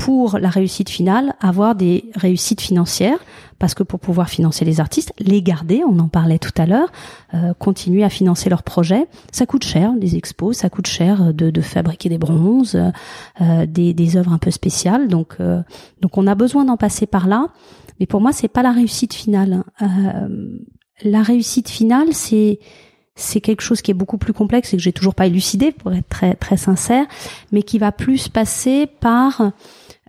pour 0.01 0.39
la 0.39 0.49
réussite 0.49 0.89
finale, 0.89 1.35
avoir 1.39 1.75
des 1.75 2.05
réussites 2.15 2.59
financières, 2.59 3.19
parce 3.59 3.75
que 3.75 3.83
pour 3.83 3.99
pouvoir 3.99 4.29
financer 4.29 4.65
les 4.65 4.79
artistes, 4.79 5.13
les 5.19 5.43
garder, 5.43 5.83
on 5.87 5.99
en 5.99 6.07
parlait 6.07 6.39
tout 6.39 6.53
à 6.57 6.65
l'heure, 6.65 6.91
euh, 7.35 7.53
continuer 7.59 8.03
à 8.03 8.09
financer 8.09 8.49
leurs 8.49 8.63
projets, 8.63 9.05
ça 9.31 9.45
coûte 9.45 9.63
cher, 9.63 9.93
les 9.99 10.15
expos, 10.15 10.57
ça 10.57 10.71
coûte 10.71 10.87
cher 10.87 11.35
de, 11.35 11.51
de 11.51 11.61
fabriquer 11.61 12.09
des 12.09 12.17
bronzes, 12.17 12.81
euh, 13.41 13.65
des, 13.67 13.93
des 13.93 14.17
œuvres 14.17 14.33
un 14.33 14.39
peu 14.39 14.49
spéciales, 14.49 15.07
donc 15.07 15.35
euh, 15.39 15.61
donc 16.01 16.17
on 16.17 16.25
a 16.25 16.33
besoin 16.33 16.65
d'en 16.65 16.77
passer 16.77 17.05
par 17.05 17.27
là, 17.27 17.49
mais 17.99 18.07
pour 18.07 18.21
moi 18.21 18.31
c'est 18.31 18.47
pas 18.47 18.63
la 18.63 18.71
réussite 18.71 19.13
finale. 19.13 19.63
Euh, 19.83 20.57
la 21.03 21.21
réussite 21.21 21.69
finale, 21.69 22.07
c'est 22.13 22.57
c'est 23.15 23.41
quelque 23.41 23.61
chose 23.61 23.83
qui 23.83 23.91
est 23.91 23.95
beaucoup 23.95 24.17
plus 24.17 24.33
complexe 24.33 24.73
et 24.73 24.77
que 24.77 24.81
j'ai 24.81 24.93
toujours 24.93 25.13
pas 25.13 25.27
élucidé 25.27 25.71
pour 25.71 25.93
être 25.93 26.09
très 26.09 26.33
très 26.33 26.57
sincère, 26.57 27.05
mais 27.51 27.61
qui 27.61 27.77
va 27.77 27.91
plus 27.91 28.29
passer 28.29 28.87
par 28.87 29.51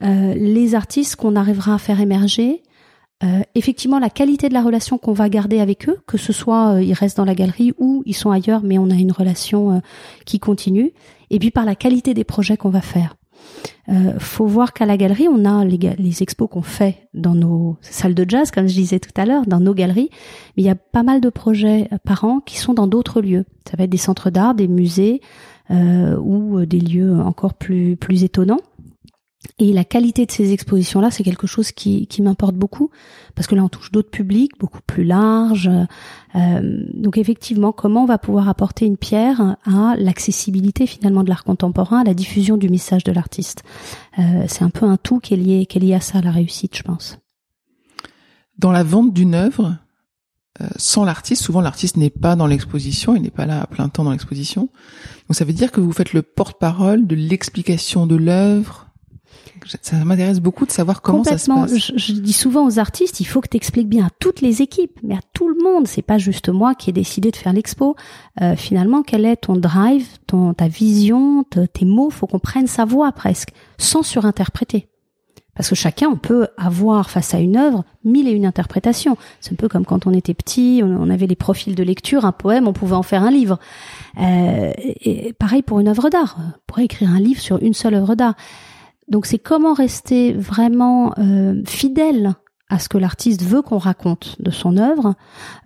euh, 0.03 0.35
les 0.35 0.75
artistes 0.75 1.17
qu'on 1.17 1.37
arrivera 1.37 1.75
à 1.75 1.79
faire 1.79 2.01
émerger, 2.01 2.63
euh, 3.25 3.41
effectivement 3.55 3.99
la 3.99 4.11
qualité 4.11 4.49
de 4.49 4.55
la 4.55 4.63
relation 4.63 4.99
qu'on 4.99 5.13
va 5.13 5.29
garder 5.29 5.61
avec 5.61 5.89
eux, 5.89 5.99
que 6.07 6.19
ce 6.19 6.33
soit 6.33 6.75
euh, 6.75 6.83
ils 6.83 6.93
restent 6.93 7.17
dans 7.17 7.25
la 7.25 7.35
galerie 7.35 7.73
ou 7.79 8.03
ils 8.07 8.15
sont 8.15 8.31
ailleurs, 8.31 8.63
mais 8.65 8.79
on 8.79 8.91
a 8.91 8.95
une 8.95 9.13
relation 9.13 9.81
qui 10.27 10.41
continue, 10.41 10.93
et 11.31 11.39
puis 11.39 11.51
par 11.51 11.65
la 11.65 11.75
qualité 11.75 12.15
des 12.15 12.25
projets 12.25 12.57
qu'on 12.57 12.71
va 12.71 12.81
faire. 12.81 13.17
Euh, 13.89 14.19
faut 14.19 14.47
voir 14.47 14.73
qu'à 14.73 14.87
la 14.87 14.97
galerie, 14.97 15.29
on 15.29 15.45
a 15.45 15.65
les, 15.65 16.23
expos 16.23 16.49
qu'on 16.49 16.63
fait 16.63 17.09
dans 17.15 17.35
nos 17.35 17.77
salles 17.81 18.15
de 18.15 18.25
jazz, 18.29 18.51
comme 18.51 18.69
je 18.69 18.75
disais 18.75 19.01
tout 19.01 19.11
à 19.17 19.25
l'heure, 19.25 19.47
dans 19.47 19.61
nos 19.61 19.75
galeries. 19.75 20.11
Mais 20.57 20.63
il 20.63 20.67
y 20.67 20.71
a 20.71 20.77
pas 20.77 21.03
mal 21.03 21.21
de 21.21 21.29
projets 21.29 21.89
par 22.05 22.25
an 22.25 22.41
qui 22.41 22.59
sont 22.59 22.75
dans 22.75 22.87
d'autres 22.87 23.21
lieux. 23.21 23.45
Ça 23.69 23.77
va 23.77 23.85
être 23.85 23.91
des 23.91 23.97
centres 23.97 24.31
d'art, 24.31 24.55
des 24.55 24.69
musées 24.69 25.21
euh, 25.71 26.17
ou 26.19 26.65
des 26.65 26.81
lieux 26.81 27.19
encore 27.21 27.55
plus 27.55 27.97
plus 27.97 28.25
étonnants. 28.25 28.61
Et 29.59 29.73
la 29.73 29.85
qualité 29.85 30.25
de 30.25 30.31
ces 30.31 30.53
expositions-là, 30.53 31.11
c'est 31.11 31.25
quelque 31.25 31.49
chose 31.49 31.73
qui, 31.73 32.07
qui 32.07 32.23
m'importe 32.23 32.55
beaucoup, 32.55 32.91
parce 33.35 33.49
que 33.49 33.57
là, 33.57 33.65
on 33.65 33.69
touche 33.69 33.91
d'autres 33.91 34.11
publics, 34.11 34.53
beaucoup 34.59 34.81
plus 34.87 35.05
larges. 35.05 35.71
Euh, 36.37 36.85
donc 36.95 37.19
effectivement, 37.19 37.73
comment 37.73 38.05
on 38.05 38.07
va 38.07 38.19
pouvoir 38.19 38.49
apporter 38.49 38.87
une 38.87 38.97
pierre 38.97 39.57
à 39.65 39.97
l'accessibilité 39.99 40.87
finalement 40.87 41.25
de 41.25 41.29
l'art 41.29 41.45
contemporain, 41.45 42.01
à 42.01 42.05
la 42.05 42.15
diffusion 42.15 42.57
du 42.57 42.69
message 42.69 43.03
de 43.03 43.11
l'artiste? 43.11 43.65
Euh, 44.19 44.45
C'est 44.47 44.63
un 44.63 44.71
peu 44.71 44.87
un 44.87 44.97
tout 44.97 45.19
qui 45.19 45.35
est, 45.35 45.39
lié, 45.39 45.67
qui 45.67 45.79
est 45.79 45.81
lié 45.81 45.95
à 45.95 46.01
ça, 46.01 46.21
la 46.21 46.31
réussite, 46.31 46.77
je 46.77 46.83
pense. 46.83 47.19
Dans 48.59 48.71
la 48.71 48.85
vente 48.85 49.13
d'une 49.13 49.35
œuvre, 49.35 49.77
euh, 50.61 50.69
sans 50.77 51.05
l'artiste, 51.05 51.43
souvent 51.43 51.61
l'artiste 51.61 51.97
n'est 51.97 52.11
pas 52.11 52.37
dans 52.37 52.47
l'exposition, 52.47 53.17
il 53.17 53.23
n'est 53.23 53.31
pas 53.31 53.47
là 53.47 53.63
à 53.63 53.67
plein 53.67 53.89
temps 53.89 54.05
dans 54.05 54.13
l'exposition. 54.13 54.69
Donc 55.29 55.35
ça 55.35 55.45
veut 55.45 55.53
dire 55.53 55.73
que 55.73 55.81
vous 55.81 55.93
faites 55.93 56.13
le 56.13 56.23
porte-parole 56.23 57.07
de 57.07 57.17
l'explication 57.17 58.07
de 58.07 58.17
l'œuvre, 58.17 58.92
ça 59.81 59.97
m'intéresse 60.05 60.41
beaucoup 60.41 60.67
de 60.67 60.71
savoir 60.71 61.03
comment 61.03 61.25
ça 61.25 61.39
se 61.39 61.47
passe. 61.47 61.77
Je, 61.77 61.93
je, 61.97 62.13
dis 62.13 62.33
souvent 62.33 62.67
aux 62.67 62.79
artistes, 62.79 63.21
il 63.21 63.25
faut 63.25 63.41
que 63.41 63.49
tu 63.49 63.57
expliques 63.57 63.89
bien 63.89 64.07
à 64.07 64.11
toutes 64.19 64.41
les 64.41 64.63
équipes, 64.63 64.99
mais 65.03 65.15
à 65.15 65.21
tout 65.33 65.49
le 65.49 65.63
monde. 65.63 65.87
C'est 65.87 66.03
pas 66.03 66.19
juste 66.19 66.49
moi 66.49 66.75
qui 66.75 66.91
ai 66.91 66.93
décidé 66.93 67.31
de 67.31 67.37
faire 67.37 67.53
l'expo. 67.53 67.97
Euh, 68.41 68.57
finalement, 68.57 69.03
quel 69.03 69.25
est 69.25 69.37
ton 69.37 69.57
drive, 69.57 70.07
ton 70.27 70.55
ta 70.55 70.69
vision, 70.69 71.45
tes 71.45 71.85
mots? 71.85 72.11
Faut 72.11 72.27
qu'on 72.27 72.39
prenne 72.39 72.67
sa 72.67 72.85
voix 72.85 73.13
presque, 73.13 73.51
sans 73.79 74.03
surinterpréter. 74.03 74.89
Parce 75.55 75.69
que 75.69 75.75
chacun, 75.75 76.09
on 76.09 76.17
peut 76.17 76.49
avoir 76.57 77.11
face 77.11 77.35
à 77.35 77.39
une 77.39 77.59
œuvre 77.59 77.85
mille 78.05 78.27
et 78.27 78.33
une 78.33 78.47
interprétations. 78.47 79.19
C'est 79.41 79.53
un 79.53 79.57
peu 79.57 79.69
comme 79.69 79.85
quand 79.85 80.07
on 80.07 80.13
était 80.13 80.33
petit, 80.33 80.81
on, 80.83 81.11
avait 81.11 81.27
les 81.27 81.37
profils 81.37 81.75
de 81.75 81.83
lecture, 81.83 82.25
un 82.25 82.33
poème, 82.33 82.67
on 82.67 82.73
pouvait 82.73 82.97
en 82.97 83.03
faire 83.03 83.23
un 83.23 83.31
livre. 83.31 83.59
Euh, 84.19 84.73
et 84.79 85.35
pareil 85.35 85.61
pour 85.61 85.79
une 85.81 85.89
œuvre 85.89 86.09
d'art. 86.09 86.37
On 86.39 86.53
pourrait 86.67 86.87
écrire 86.87 87.11
un 87.11 87.21
livre 87.21 87.41
sur 87.41 87.63
une 87.63 87.75
seule 87.75 87.95
œuvre 87.95 88.15
d'art. 88.15 88.35
Donc 89.13 89.27
c'est 89.27 89.39
comment 89.39 89.75
rester 89.75 90.33
vraiment 90.33 91.13
euh, 91.19 91.61
fidèle 91.67 92.33
à 92.71 92.79
ce 92.79 92.89
que 92.89 92.97
l'artiste 92.97 93.43
veut 93.43 93.61
qu'on 93.61 93.77
raconte 93.77 94.41
de 94.41 94.51
son 94.51 94.79
œuvre 94.79 95.17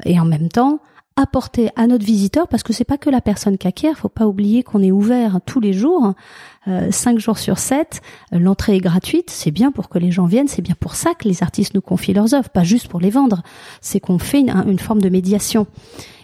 et 0.05 0.19
en 0.19 0.25
même 0.25 0.49
temps 0.49 0.81
apporter 1.15 1.71
à 1.77 1.87
notre 1.87 2.05
visiteur 2.05 2.49
parce 2.49 2.65
que 2.65 2.73
c'est 2.73 2.85
pas 2.85 2.99
que 2.99 3.09
la 3.09 3.21
personne 3.21 3.57
qui 3.57 3.69
acquiert, 3.69 3.97
faut 3.97 4.09
pas 4.09 4.27
oublier 4.27 4.65
qu'on 4.65 4.83
est 4.83 4.91
ouvert 4.91 5.39
tous 5.47 5.61
les 5.61 5.73
jours, 5.73 6.15
euh, 6.67 6.91
cinq 6.91 7.21
jours 7.21 7.39
sur 7.39 7.59
sept, 7.59 8.03
l'entrée 8.33 8.75
est 8.75 8.81
gratuite, 8.81 9.31
c'est 9.31 9.53
bien 9.53 9.71
pour 9.71 9.89
que 9.91 10.01
les 10.01 10.11
gens 10.11 10.27
viennent, 10.27 10.49
c'est 10.49 10.61
bien 10.61 10.75
pour 10.79 10.97
ça 10.97 11.15
que 11.15 11.29
les 11.29 11.45
artistes 11.45 11.73
nous 11.73 11.81
confient 11.81 12.15
leurs 12.15 12.35
œuvres, 12.35 12.51
pas 12.51 12.65
juste 12.65 12.89
pour 12.89 12.99
les 12.99 13.11
vendre, 13.11 13.45
c'est 13.81 14.01
qu'on 14.01 14.19
fait 14.19 14.41
une, 14.41 14.51
une 14.67 14.81
forme 14.81 15.01
de 15.01 15.09
médiation. 15.09 15.69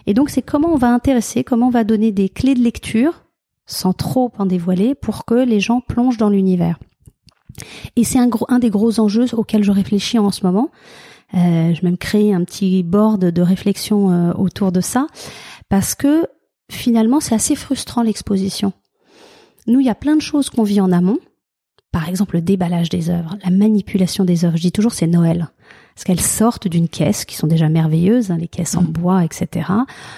Et 0.07 0.13
donc 0.13 0.29
c'est 0.29 0.41
comment 0.41 0.73
on 0.73 0.77
va 0.77 0.93
intéresser, 0.93 1.45
comment 1.45 1.67
on 1.67 1.71
va 1.71 1.85
donner 1.85 2.11
des 2.11 2.27
clés 2.27 2.53
de 2.53 2.61
lecture 2.61 3.23
sans 3.65 3.93
trop 3.93 4.29
en 4.37 4.45
dévoiler 4.45 4.93
pour 4.93 5.23
que 5.23 5.35
les 5.35 5.61
gens 5.61 5.79
plongent 5.79 6.17
dans 6.17 6.29
l'univers. 6.29 6.77
Et 7.95 8.03
c'est 8.03 8.19
un, 8.19 8.27
gros, 8.27 8.45
un 8.49 8.59
des 8.59 8.69
gros 8.69 8.99
enjeux 8.99 9.25
auxquels 9.33 9.63
je 9.63 9.71
réfléchis 9.71 10.19
en 10.19 10.31
ce 10.31 10.45
moment. 10.45 10.69
Euh, 11.35 11.73
je 11.73 11.83
même 11.83 11.97
créé 11.97 12.33
un 12.33 12.43
petit 12.43 12.83
board 12.83 13.19
de 13.19 13.41
réflexion 13.41 14.11
euh, 14.11 14.33
autour 14.33 14.71
de 14.71 14.81
ça, 14.81 15.07
parce 15.67 15.95
que 15.95 16.27
finalement 16.71 17.19
c'est 17.19 17.33
assez 17.33 17.55
frustrant 17.55 18.03
l'exposition. 18.03 18.71
Nous, 19.65 19.79
il 19.79 19.85
y 19.85 19.89
a 19.89 19.95
plein 19.95 20.15
de 20.15 20.21
choses 20.21 20.49
qu'on 20.49 20.63
vit 20.63 20.81
en 20.81 20.91
amont. 20.91 21.19
Par 21.91 22.09
exemple, 22.09 22.35
le 22.35 22.41
déballage 22.41 22.89
des 22.89 23.09
œuvres, 23.09 23.37
la 23.43 23.51
manipulation 23.51 24.25
des 24.25 24.45
œuvres. 24.45 24.57
Je 24.57 24.63
dis 24.63 24.71
toujours 24.71 24.93
c'est 24.93 25.07
Noël. 25.07 25.49
Parce 25.95 26.05
qu'elles 26.05 26.19
sortent 26.19 26.67
d'une 26.67 26.89
caisse, 26.89 27.23
qui 27.23 27.35
sont 27.35 27.45
déjà 27.45 27.69
merveilleuses, 27.69 28.31
hein, 28.31 28.37
les 28.37 28.47
caisses 28.47 28.75
en 28.75 28.81
mmh. 28.81 28.87
bois, 28.87 29.23
etc. 29.23 29.69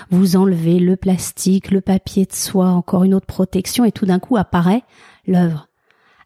Vous 0.09 0.37
enlevez 0.37 0.79
le 0.79 0.95
plastique, 0.95 1.69
le 1.71 1.81
papier 1.81 2.25
de 2.25 2.33
soie, 2.33 2.69
encore 2.69 3.03
une 3.03 3.13
autre 3.13 3.25
protection, 3.25 3.83
et 3.83 3.91
tout 3.91 4.05
d'un 4.05 4.19
coup 4.19 4.37
apparaît 4.37 4.83
l'œuvre. 5.27 5.67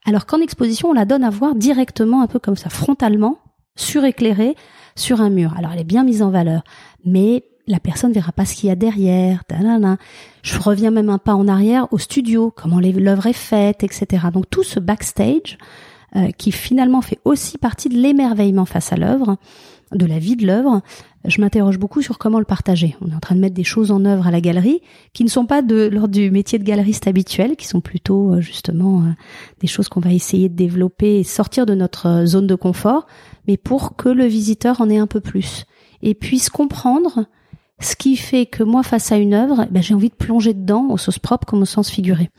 Alors 0.06 0.26
qu'en 0.26 0.40
exposition, 0.40 0.90
on 0.90 0.94
la 0.94 1.06
donne 1.06 1.24
à 1.24 1.30
voir 1.30 1.56
directement, 1.56 2.22
un 2.22 2.28
peu 2.28 2.40
comme 2.40 2.56
ça, 2.56 2.70
frontalement, 2.70 3.40
suréclairée 3.76 4.56
sur 4.96 5.22
un 5.22 5.30
mur. 5.30 5.54
Alors 5.58 5.72
elle 5.74 5.82
est 5.82 5.86
bien 5.86 6.04
mise 6.04 6.22
en 6.22 6.30
valeur, 6.30 6.64
mais 7.06 7.44
la 7.68 7.80
personne 7.80 8.12
verra 8.12 8.32
pas 8.32 8.46
ce 8.46 8.56
qu'il 8.56 8.70
y 8.70 8.72
a 8.72 8.76
derrière. 8.76 9.44
Je 10.42 10.60
reviens 10.60 10.92
même 10.92 11.10
un 11.10 11.20
pas 11.20 11.36
en 11.36 11.48
arrière 11.48 11.88
au 11.92 12.00
studio, 12.00 12.52
comment 12.56 12.80
l'œuvre 12.80 13.28
est 13.28 13.34
faite, 13.34 13.84
etc. 13.84 14.28
Donc 14.34 14.50
tout 14.50 14.64
ce 14.64 14.80
backstage 14.80 15.58
euh, 16.16 16.32
qui 16.32 16.52
finalement 16.52 17.02
fait 17.02 17.20
aussi 17.26 17.58
partie 17.58 17.90
de 17.90 17.96
l'émerveillement 17.96 18.66
face 18.66 18.92
à 18.94 18.96
l'œuvre, 18.96 19.38
de 19.96 20.06
la 20.06 20.20
vie 20.20 20.36
de 20.36 20.46
l'œuvre, 20.46 20.82
je 21.26 21.42
m'interroge 21.42 21.78
beaucoup 21.78 22.02
sur 22.02 22.18
comment 22.18 22.40
le 22.40 22.46
partager. 22.46 22.96
On 23.02 23.10
est 23.10 23.16
en 23.16 23.20
train 23.20 23.36
de 23.36 23.42
mettre 23.42 23.56
des 23.56 23.64
choses 23.64 23.92
en 23.92 24.06
œuvre 24.06 24.28
à 24.28 24.32
la 24.32 24.40
galerie 24.40 24.82
qui 25.14 25.24
ne 25.24 25.30
sont 25.30 25.46
pas 25.46 25.62
de 25.62 25.88
l'ordre 25.88 26.14
du 26.14 26.32
métier 26.32 26.60
de 26.60 26.64
galeriste 26.64 27.08
habituel, 27.08 27.56
qui 27.56 27.68
sont 27.68 27.82
plutôt 27.82 28.36
euh, 28.36 28.42
justement 28.42 29.02
euh, 29.02 29.10
des 29.60 29.68
choses 29.68 29.90
qu'on 29.90 30.00
va 30.00 30.14
essayer 30.14 30.48
de 30.48 30.56
développer 30.56 31.20
et 31.20 31.24
sortir 31.24 31.66
de 31.66 31.74
notre 31.74 32.08
euh, 32.08 32.26
zone 32.26 32.48
de 32.48 32.56
confort, 32.56 33.08
mais 33.48 33.58
pour 33.58 33.96
que 33.96 34.10
le 34.10 34.26
visiteur 34.26 34.80
en 34.80 34.90
ait 34.90 34.98
un 34.98 35.08
peu 35.08 35.20
plus 35.20 35.66
et 36.02 36.14
puisse 36.14 36.50
comprendre 36.50 37.26
ce 37.82 37.96
qui 37.96 38.16
fait 38.16 38.46
que 38.46 38.64
moi, 38.64 38.84
face 38.84 39.12
à 39.12 39.18
une 39.18 39.34
œuvre, 39.34 39.66
ben, 39.72 39.82
j'ai 39.82 39.94
envie 39.94 40.10
de 40.10 40.16
plonger 40.16 40.54
dedans 40.54 40.88
au 40.90 40.98
sens 40.98 41.20
propre 41.20 41.46
comme 41.46 41.62
au 41.62 41.66
sens 41.66 41.90
figuré. 41.90 42.30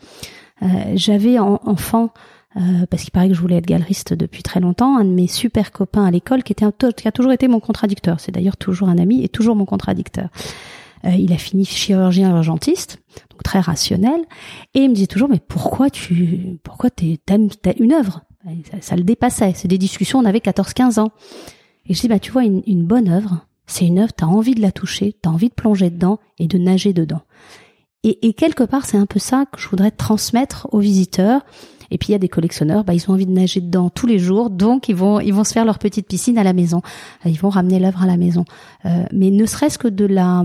J'avais 0.93 1.39
en, 1.39 1.59
enfant 1.65 2.13
euh, 2.57 2.85
parce 2.89 3.03
qu'il 3.03 3.11
paraît 3.11 3.29
que 3.29 3.33
je 3.33 3.39
voulais 3.39 3.57
être 3.57 3.65
galeriste 3.65 4.13
depuis 4.13 4.43
très 4.43 4.59
longtemps. 4.59 4.97
Un 4.97 5.05
de 5.05 5.09
mes 5.11 5.27
super 5.27 5.71
copains 5.71 6.03
à 6.03 6.11
l'école 6.11 6.43
qui 6.43 6.53
qui 6.53 7.07
a 7.07 7.11
toujours 7.11 7.31
été 7.31 7.47
mon 7.47 7.59
contradicteur. 7.59 8.19
C'est 8.19 8.31
d'ailleurs 8.31 8.57
toujours 8.57 8.89
un 8.89 8.97
ami 8.97 9.23
et 9.23 9.29
toujours 9.29 9.55
mon 9.55 9.65
contradicteur. 9.65 10.29
Euh, 11.05 11.11
il 11.11 11.31
a 11.33 11.37
fini 11.37 11.65
chirurgien 11.65 12.29
urgentiste, 12.35 12.99
donc 13.31 13.41
très 13.43 13.59
rationnel, 13.59 14.21
et 14.73 14.81
il 14.81 14.89
me 14.89 14.95
disait 14.95 15.07
toujours 15.07 15.29
mais 15.29 15.39
pourquoi 15.39 15.89
tu 15.89 16.59
pourquoi 16.63 16.89
t'aimes 16.89 17.49
une 17.79 17.93
œuvre? 17.93 18.21
Ça, 18.43 18.77
ça, 18.81 18.95
le 18.95 19.03
dépassait. 19.03 19.53
C'est 19.55 19.67
des 19.67 19.77
discussions. 19.77 20.17
On 20.17 20.25
avait 20.25 20.39
14-15 20.39 20.99
ans. 20.99 21.11
Et 21.85 21.93
je 21.93 22.01
dis 22.01 22.07
bah 22.07 22.19
tu 22.19 22.31
vois 22.31 22.43
une, 22.43 22.63
une 22.65 22.83
bonne 22.83 23.07
œuvre, 23.07 23.45
c'est 23.65 23.85
une 23.85 23.99
œuvre. 23.99 24.13
T'as 24.13 24.25
envie 24.25 24.55
de 24.55 24.61
la 24.61 24.71
toucher, 24.71 25.15
t'as 25.21 25.29
envie 25.29 25.49
de 25.49 25.53
plonger 25.53 25.89
dedans 25.89 26.19
et 26.37 26.47
de 26.47 26.57
nager 26.57 26.91
dedans. 26.91 27.21
Et, 28.03 28.27
et 28.27 28.33
quelque 28.33 28.63
part, 28.63 28.85
c'est 28.85 28.97
un 28.97 29.05
peu 29.05 29.19
ça 29.19 29.45
que 29.51 29.61
je 29.61 29.69
voudrais 29.69 29.91
transmettre 29.91 30.67
aux 30.71 30.79
visiteurs 30.79 31.43
Et 31.91 31.97
puis 31.97 32.09
il 32.09 32.11
y 32.13 32.15
a 32.15 32.19
des 32.19 32.29
collectionneurs, 32.29 32.83
bah, 32.83 32.93
ils 32.93 33.09
ont 33.09 33.13
envie 33.13 33.25
de 33.25 33.31
nager 33.31 33.61
dedans 33.61 33.89
tous 33.89 34.07
les 34.07 34.17
jours, 34.17 34.49
donc 34.49 34.89
ils 34.89 34.95
vont 34.95 35.19
ils 35.19 35.33
vont 35.33 35.43
se 35.43 35.53
faire 35.53 35.65
leur 35.65 35.77
petite 35.77 36.07
piscine 36.07 36.37
à 36.37 36.43
la 36.43 36.53
maison. 36.53 36.81
Ils 37.25 37.39
vont 37.39 37.49
ramener 37.49 37.79
l'œuvre 37.79 38.01
à 38.01 38.07
la 38.07 38.17
maison. 38.17 38.45
Euh, 38.85 39.03
mais 39.11 39.29
ne 39.29 39.45
serait-ce 39.45 39.77
que 39.77 39.87
de 39.87 40.05
la 40.05 40.43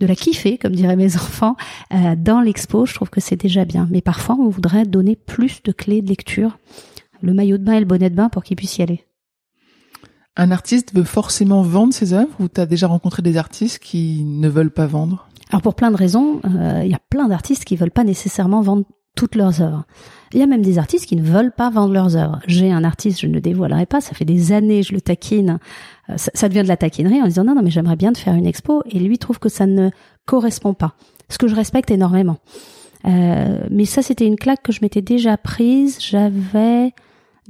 de 0.00 0.06
la 0.06 0.16
kiffer, 0.16 0.58
comme 0.58 0.74
diraient 0.74 0.96
mes 0.96 1.16
enfants, 1.16 1.56
euh, 1.92 2.16
dans 2.16 2.40
l'expo, 2.40 2.86
je 2.86 2.94
trouve 2.94 3.10
que 3.10 3.20
c'est 3.20 3.36
déjà 3.36 3.64
bien. 3.64 3.86
Mais 3.90 4.00
parfois, 4.00 4.36
on 4.38 4.48
voudrait 4.48 4.84
donner 4.84 5.16
plus 5.16 5.62
de 5.62 5.72
clés 5.72 6.02
de 6.02 6.08
lecture, 6.08 6.58
le 7.20 7.34
maillot 7.34 7.58
de 7.58 7.64
bain 7.64 7.74
et 7.74 7.80
le 7.80 7.86
bonnet 7.86 8.10
de 8.10 8.14
bain 8.14 8.28
pour 8.28 8.42
qu'ils 8.42 8.56
puissent 8.56 8.78
y 8.78 8.82
aller. 8.82 9.04
Un 10.36 10.52
artiste 10.52 10.94
veut 10.94 11.04
forcément 11.04 11.62
vendre 11.62 11.92
ses 11.92 12.12
œuvres 12.12 12.30
ou 12.38 12.48
tu 12.48 12.60
as 12.60 12.66
déjà 12.66 12.86
rencontré 12.86 13.22
des 13.22 13.36
artistes 13.36 13.80
qui 13.80 14.22
ne 14.24 14.48
veulent 14.48 14.70
pas 14.70 14.86
vendre? 14.86 15.28
Alors 15.50 15.62
pour 15.62 15.74
plein 15.74 15.90
de 15.90 15.96
raisons, 15.96 16.40
euh, 16.44 16.82
il 16.84 16.90
y 16.90 16.94
a 16.94 17.00
plein 17.10 17.26
d'artistes 17.26 17.64
qui 17.64 17.74
veulent 17.74 17.90
pas 17.90 18.04
nécessairement 18.04 18.60
vendre 18.60 18.84
toutes 19.18 19.34
leurs 19.34 19.60
œuvres. 19.60 19.84
Il 20.32 20.38
y 20.38 20.42
a 20.42 20.46
même 20.46 20.62
des 20.62 20.78
artistes 20.78 21.06
qui 21.06 21.16
ne 21.16 21.22
veulent 21.22 21.50
pas 21.50 21.70
vendre 21.70 21.92
leurs 21.92 22.14
œuvres. 22.14 22.38
J'ai 22.46 22.70
un 22.70 22.84
artiste, 22.84 23.20
je 23.20 23.26
ne 23.26 23.34
le 23.34 23.40
dévoilerai 23.40 23.84
pas, 23.84 24.00
ça 24.00 24.14
fait 24.14 24.24
des 24.24 24.52
années, 24.52 24.84
je 24.84 24.92
le 24.92 25.00
taquine. 25.00 25.58
Euh, 26.08 26.14
ça, 26.16 26.48
devient 26.48 26.62
de 26.62 26.68
la 26.68 26.76
taquinerie 26.76 27.20
en 27.20 27.26
disant 27.26 27.42
non, 27.42 27.56
non, 27.56 27.62
mais 27.64 27.70
j'aimerais 27.70 27.96
bien 27.96 28.12
te 28.12 28.18
faire 28.18 28.34
une 28.34 28.46
expo. 28.46 28.84
Et 28.86 29.00
lui 29.00 29.18
trouve 29.18 29.40
que 29.40 29.48
ça 29.48 29.66
ne 29.66 29.90
correspond 30.24 30.72
pas. 30.72 30.94
Ce 31.28 31.36
que 31.36 31.48
je 31.48 31.56
respecte 31.56 31.90
énormément. 31.90 32.36
Euh, 33.06 33.58
mais 33.72 33.86
ça, 33.86 34.02
c'était 34.02 34.26
une 34.26 34.36
claque 34.36 34.62
que 34.62 34.70
je 34.70 34.78
m'étais 34.82 35.02
déjà 35.02 35.36
prise. 35.36 35.98
J'avais 36.00 36.92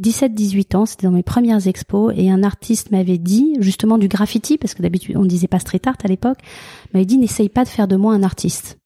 17-18 0.00 0.74
ans, 0.74 0.86
c'était 0.86 1.06
dans 1.06 1.12
mes 1.12 1.22
premières 1.22 1.66
expos, 1.66 2.14
et 2.16 2.30
un 2.30 2.42
artiste 2.42 2.92
m'avait 2.92 3.18
dit, 3.18 3.58
justement 3.60 3.98
du 3.98 4.08
graffiti, 4.08 4.56
parce 4.56 4.72
que 4.72 4.80
d'habitude 4.80 5.18
on 5.18 5.26
disait 5.26 5.48
pas 5.48 5.58
street 5.58 5.82
art 5.84 5.98
à 6.02 6.08
l'époque, 6.08 6.38
m'avait 6.94 7.04
dit 7.04 7.18
n'essaye 7.18 7.50
pas 7.50 7.64
de 7.64 7.68
faire 7.68 7.88
de 7.88 7.96
moi 7.96 8.14
un 8.14 8.22
artiste. 8.22 8.78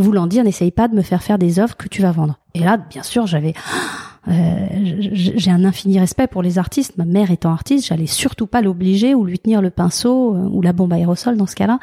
Voulant 0.00 0.26
dire 0.26 0.44
n'essaye 0.44 0.70
pas 0.70 0.88
de 0.88 0.94
me 0.94 1.02
faire 1.02 1.22
faire 1.22 1.38
des 1.38 1.58
œuvres 1.58 1.76
que 1.76 1.88
tu 1.88 2.02
vas 2.02 2.12
vendre. 2.12 2.38
Et 2.54 2.60
là, 2.60 2.76
bien 2.76 3.02
sûr, 3.02 3.26
j'avais 3.26 3.54
euh, 4.28 4.66
j'ai 5.12 5.50
un 5.50 5.64
infini 5.64 5.98
respect 6.00 6.26
pour 6.26 6.42
les 6.42 6.58
artistes. 6.58 6.96
Ma 6.96 7.04
mère 7.04 7.30
étant 7.30 7.52
artiste, 7.52 7.86
j'allais 7.86 8.06
surtout 8.06 8.46
pas 8.46 8.62
l'obliger 8.62 9.14
ou 9.14 9.24
lui 9.24 9.38
tenir 9.38 9.60
le 9.60 9.70
pinceau 9.70 10.34
euh, 10.34 10.48
ou 10.50 10.62
la 10.62 10.72
bombe 10.72 10.92
aérosol 10.92 11.36
dans 11.36 11.46
ce 11.46 11.54
cas-là 11.54 11.78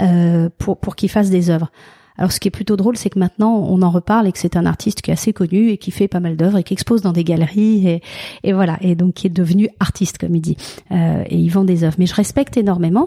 euh, 0.00 0.48
pour 0.58 0.78
pour 0.78 0.96
qu'il 0.96 1.10
fasse 1.10 1.30
des 1.30 1.50
œuvres. 1.50 1.70
Alors 2.18 2.32
ce 2.32 2.40
qui 2.40 2.48
est 2.48 2.52
plutôt 2.52 2.76
drôle, 2.76 2.96
c'est 2.96 3.10
que 3.10 3.18
maintenant 3.18 3.56
on 3.56 3.80
en 3.82 3.90
reparle 3.90 4.26
et 4.26 4.32
que 4.32 4.38
c'est 4.38 4.56
un 4.56 4.66
artiste 4.66 5.02
qui 5.02 5.10
est 5.10 5.14
assez 5.14 5.32
connu 5.32 5.70
et 5.70 5.78
qui 5.78 5.90
fait 5.90 6.08
pas 6.08 6.20
mal 6.20 6.36
d'œuvres 6.36 6.58
et 6.58 6.64
qui 6.64 6.74
expose 6.74 7.00
dans 7.00 7.12
des 7.12 7.24
galeries 7.24 8.00
et, 8.42 8.52
voilà 8.52 8.76
et 8.80 8.94
donc 8.94 9.14
qui 9.14 9.28
est 9.28 9.30
devenu 9.30 9.68
artiste 9.80 10.18
comme 10.18 10.34
il 10.34 10.40
dit 10.40 10.56
euh, 10.90 11.22
et 11.26 11.36
il 11.36 11.48
vend 11.48 11.64
des 11.64 11.84
œuvres. 11.84 11.96
Mais 11.98 12.06
je 12.06 12.14
respecte 12.14 12.56
énormément. 12.56 13.06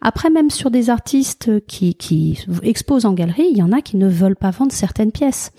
Après 0.00 0.30
même 0.30 0.50
sur 0.50 0.70
des 0.70 0.90
artistes 0.90 1.64
qui, 1.66 1.94
qui 1.94 2.44
exposent 2.62 3.06
en 3.06 3.14
galerie, 3.14 3.48
il 3.50 3.56
y 3.56 3.62
en 3.62 3.72
a 3.72 3.80
qui 3.80 3.96
ne 3.96 4.08
veulent 4.08 4.36
pas 4.36 4.50
vendre 4.50 4.72
certaines 4.72 5.12
pièces 5.12 5.52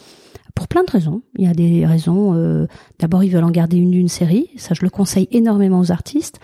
pour 0.56 0.68
plein 0.68 0.84
de 0.84 0.92
raisons. 0.92 1.22
Il 1.38 1.46
y 1.46 1.48
a 1.48 1.54
des 1.54 1.86
raisons. 1.86 2.34
Euh, 2.36 2.68
D'abord, 3.00 3.24
ils 3.24 3.30
veulent 3.30 3.44
en 3.44 3.52
garder 3.52 3.78
une 3.78 3.92
d'une 3.92 4.08
série. 4.08 4.50
Ça, 4.58 4.74
je 4.74 4.84
le 4.84 4.90
conseille 4.90 5.28
énormément 5.32 5.80
aux 5.80 5.92
artistes. 5.92 6.40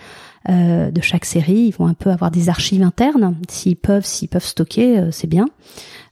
Euh, 0.48 0.90
de 0.90 1.00
chaque 1.02 1.26
série, 1.26 1.66
ils 1.66 1.74
vont 1.74 1.86
un 1.86 1.94
peu 1.94 2.10
avoir 2.10 2.30
des 2.30 2.48
archives 2.48 2.82
internes. 2.82 3.36
S'ils 3.48 3.76
peuvent, 3.76 4.06
s'ils 4.06 4.28
peuvent 4.28 4.44
stocker, 4.44 4.98
euh, 4.98 5.10
c'est 5.10 5.26
bien. 5.26 5.46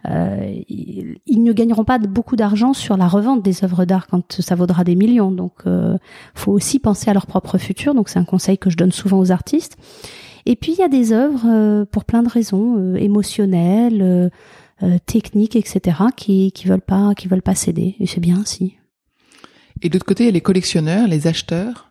Euh, 0.08 0.54
ils, 0.68 1.42
ne 1.42 1.52
gagneront 1.52 1.84
pas 1.84 1.98
beaucoup 1.98 2.36
d'argent 2.36 2.72
sur 2.72 2.96
la 2.96 3.08
revente 3.08 3.42
des 3.42 3.64
œuvres 3.64 3.84
d'art 3.84 4.06
quand 4.06 4.40
ça 4.40 4.54
vaudra 4.54 4.84
des 4.84 4.94
millions. 4.94 5.32
Donc, 5.32 5.52
euh, 5.66 5.98
faut 6.34 6.52
aussi 6.52 6.78
penser 6.78 7.10
à 7.10 7.14
leur 7.14 7.26
propre 7.26 7.58
futur. 7.58 7.94
Donc, 7.94 8.08
c'est 8.08 8.18
un 8.18 8.24
conseil 8.24 8.58
que 8.58 8.70
je 8.70 8.76
donne 8.76 8.92
souvent 8.92 9.18
aux 9.18 9.32
artistes. 9.32 9.76
Et 10.44 10.54
puis, 10.54 10.72
il 10.72 10.78
y 10.78 10.82
a 10.82 10.88
des 10.88 11.12
œuvres 11.12 11.46
euh, 11.46 11.84
pour 11.84 12.04
plein 12.04 12.22
de 12.22 12.28
raisons 12.28 12.94
émotionnelles, 12.94 14.30
techniques, 15.06 15.56
etc., 15.56 15.98
qui 16.14 16.52
qui 16.52 16.68
veulent 16.68 16.80
pas 16.80 17.14
qui 17.14 17.28
veulent 17.28 17.42
pas 17.42 17.54
céder. 17.54 17.96
Et 17.98 18.06
c'est 18.06 18.20
bien 18.20 18.44
si. 18.44 18.76
Et 19.82 19.88
de 19.88 19.94
l'autre 19.94 20.06
côté, 20.06 20.24
il 20.24 20.26
y 20.26 20.30
a 20.30 20.32
les 20.32 20.40
collectionneurs, 20.40 21.08
les 21.08 21.26
acheteurs 21.26 21.85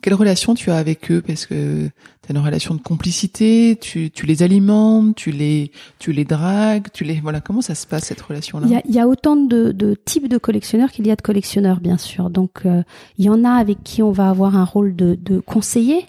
quelle 0.00 0.14
relation 0.14 0.54
tu 0.54 0.70
as 0.70 0.76
avec 0.76 1.10
eux? 1.10 1.22
Parce 1.26 1.46
que 1.46 1.86
tu 1.86 2.28
as 2.28 2.30
une 2.30 2.44
relation 2.44 2.74
de 2.74 2.80
complicité, 2.80 3.76
tu, 3.80 4.10
tu 4.10 4.26
les 4.26 4.42
alimentes, 4.42 5.16
tu 5.16 5.30
les, 5.30 5.72
tu 5.98 6.12
les 6.12 6.24
dragues, 6.24 6.86
tu 6.92 7.04
les 7.04 7.20
voilà. 7.20 7.40
Comment 7.40 7.62
ça 7.62 7.74
se 7.74 7.86
passe 7.86 8.04
cette 8.04 8.20
relation-là? 8.20 8.66
Il 8.66 8.72
y, 8.72 8.76
a, 8.76 8.82
il 8.88 8.94
y 8.94 9.00
a, 9.00 9.08
autant 9.08 9.36
de, 9.36 9.72
de, 9.72 9.94
types 9.94 10.28
de 10.28 10.38
collectionneurs 10.38 10.90
qu'il 10.90 11.06
y 11.06 11.10
a 11.10 11.16
de 11.16 11.22
collectionneurs, 11.22 11.80
bien 11.80 11.98
sûr. 11.98 12.30
Donc 12.30 12.60
euh, 12.64 12.82
il 13.18 13.24
y 13.24 13.28
en 13.28 13.44
a 13.44 13.50
avec 13.50 13.82
qui 13.82 14.02
on 14.02 14.12
va 14.12 14.28
avoir 14.28 14.56
un 14.56 14.64
rôle 14.64 14.94
de, 14.94 15.18
de 15.20 15.40
conseiller, 15.40 16.06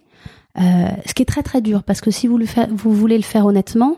euh, 0.60 0.88
ce 1.06 1.14
qui 1.14 1.22
est 1.24 1.26
très 1.28 1.44
très 1.44 1.62
dur 1.62 1.84
parce 1.84 2.02
que 2.02 2.12
si 2.12 2.28
vous 2.28 2.38
le 2.38 2.46
faites, 2.46 2.70
vous 2.72 2.94
voulez 2.94 3.18
le 3.18 3.24
faire 3.24 3.46
honnêtement, 3.46 3.98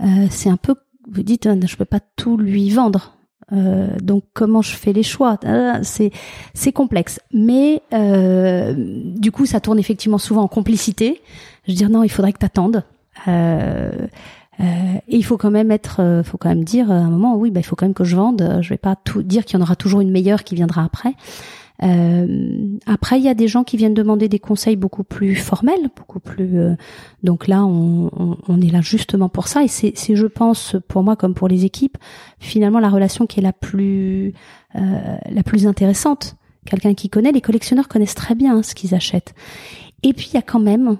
euh, 0.00 0.26
c'est 0.30 0.48
un 0.48 0.56
peu 0.56 0.74
vous 1.10 1.22
dites 1.22 1.48
je 1.66 1.76
peux 1.76 1.84
pas 1.84 2.00
tout 2.00 2.36
lui 2.36 2.70
vendre 2.70 3.16
euh, 3.52 3.88
donc 4.02 4.24
comment 4.32 4.62
je 4.62 4.74
fais 4.76 4.92
les 4.92 5.02
choix? 5.02 5.38
Ah, 5.44 5.80
C'est 5.82 6.10
c'est 6.54 6.72
complexe, 6.72 7.20
mais 7.32 7.82
euh, 7.92 8.74
du 8.76 9.32
coup 9.32 9.46
ça 9.46 9.60
tourne 9.60 9.78
effectivement 9.78 10.18
souvent 10.18 10.42
en 10.42 10.48
complicité. 10.48 11.20
Je 11.66 11.72
veux 11.72 11.76
dire 11.76 11.90
non, 11.90 12.02
il 12.02 12.10
faudrait 12.10 12.32
que 12.32 12.38
t'attendes. 12.38 12.84
Euh, 13.28 13.90
euh, 14.60 14.64
et 15.08 15.16
il 15.16 15.24
faut 15.24 15.36
quand 15.36 15.50
même 15.50 15.70
être, 15.70 16.00
euh, 16.00 16.22
faut 16.22 16.36
quand 16.36 16.48
même 16.50 16.64
dire 16.64 16.90
à 16.90 16.94
un 16.94 17.10
moment, 17.10 17.36
oui, 17.36 17.50
bah, 17.50 17.60
il 17.60 17.62
faut 17.62 17.76
quand 17.76 17.86
même 17.86 17.94
que 17.94 18.04
je 18.04 18.16
vende. 18.16 18.58
Je 18.60 18.68
vais 18.68 18.78
pas 18.78 18.96
tout 18.96 19.22
dire 19.22 19.44
qu'il 19.44 19.58
y 19.58 19.62
en 19.62 19.64
aura 19.64 19.76
toujours 19.76 20.00
une 20.00 20.10
meilleure 20.10 20.44
qui 20.44 20.54
viendra 20.54 20.84
après. 20.84 21.14
Euh, 21.82 22.78
après, 22.86 23.18
il 23.18 23.24
y 23.24 23.28
a 23.28 23.34
des 23.34 23.48
gens 23.48 23.64
qui 23.64 23.76
viennent 23.76 23.94
demander 23.94 24.28
des 24.28 24.38
conseils 24.38 24.76
beaucoup 24.76 25.04
plus 25.04 25.34
formels, 25.34 25.90
beaucoup 25.96 26.20
plus. 26.20 26.58
Euh, 26.58 26.74
donc 27.22 27.48
là, 27.48 27.64
on, 27.64 28.10
on, 28.16 28.36
on, 28.48 28.60
est 28.60 28.70
là 28.70 28.80
justement 28.80 29.28
pour 29.28 29.48
ça. 29.48 29.62
Et 29.62 29.68
c'est, 29.68 29.94
je 29.96 30.26
pense, 30.26 30.76
pour 30.88 31.02
moi 31.02 31.16
comme 31.16 31.34
pour 31.34 31.48
les 31.48 31.64
équipes, 31.64 31.96
finalement 32.38 32.80
la 32.80 32.90
relation 32.90 33.26
qui 33.26 33.40
est 33.40 33.42
la 33.42 33.52
plus 33.52 34.34
euh, 34.76 35.16
la 35.30 35.42
plus 35.42 35.66
intéressante. 35.66 36.36
Quelqu'un 36.66 36.94
qui 36.94 37.08
connaît, 37.08 37.32
les 37.32 37.40
collectionneurs 37.40 37.88
connaissent 37.88 38.14
très 38.14 38.34
bien 38.34 38.62
ce 38.62 38.74
qu'ils 38.74 38.94
achètent. 38.94 39.34
Et 40.02 40.12
puis 40.12 40.28
il 40.32 40.34
y 40.34 40.38
a 40.38 40.42
quand 40.42 40.60
même 40.60 40.98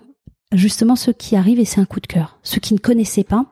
justement 0.52 0.96
ceux 0.96 1.12
qui 1.12 1.36
arrivent 1.36 1.60
et 1.60 1.64
c'est 1.64 1.80
un 1.80 1.84
coup 1.84 2.00
de 2.00 2.06
cœur, 2.06 2.38
ceux 2.42 2.60
qui 2.60 2.74
ne 2.74 2.78
connaissaient 2.78 3.24
pas, 3.24 3.46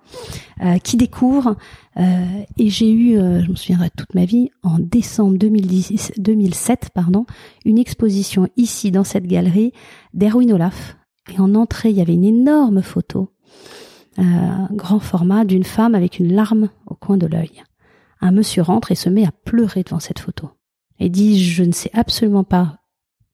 euh, 0.62 0.78
qui 0.78 0.96
découvrent. 0.96 1.56
Euh, 1.98 2.24
et 2.56 2.70
j'ai 2.70 2.90
eu, 2.90 3.18
euh, 3.18 3.42
je 3.42 3.50
me 3.50 3.56
souviendrai 3.56 3.90
toute 3.96 4.14
ma 4.14 4.24
vie, 4.24 4.50
en 4.62 4.78
décembre 4.78 5.38
2010, 5.38 6.12
2007, 6.18 6.90
pardon, 6.92 7.26
une 7.64 7.78
exposition 7.78 8.48
ici 8.56 8.90
dans 8.90 9.04
cette 9.04 9.26
galerie 9.26 9.72
d'Erwin 10.14 10.52
Olaf. 10.52 10.96
Et 11.32 11.40
en 11.40 11.54
entrée, 11.54 11.90
il 11.90 11.96
y 11.96 12.00
avait 12.00 12.14
une 12.14 12.24
énorme 12.24 12.82
photo, 12.82 13.30
grand 14.16 14.98
format, 14.98 15.44
d'une 15.44 15.64
femme 15.64 15.94
avec 15.94 16.18
une 16.18 16.32
larme 16.32 16.70
au 16.86 16.94
coin 16.94 17.18
de 17.18 17.26
l'œil. 17.26 17.62
Un 18.20 18.32
monsieur 18.32 18.62
rentre 18.62 18.90
et 18.90 18.94
se 18.94 19.10
met 19.10 19.26
à 19.26 19.30
pleurer 19.44 19.82
devant 19.82 20.00
cette 20.00 20.18
photo. 20.20 20.50
Et 20.98 21.10
dit, 21.10 21.44
je 21.44 21.62
ne 21.62 21.72
sais 21.72 21.90
absolument 21.92 22.44
pas 22.44 22.77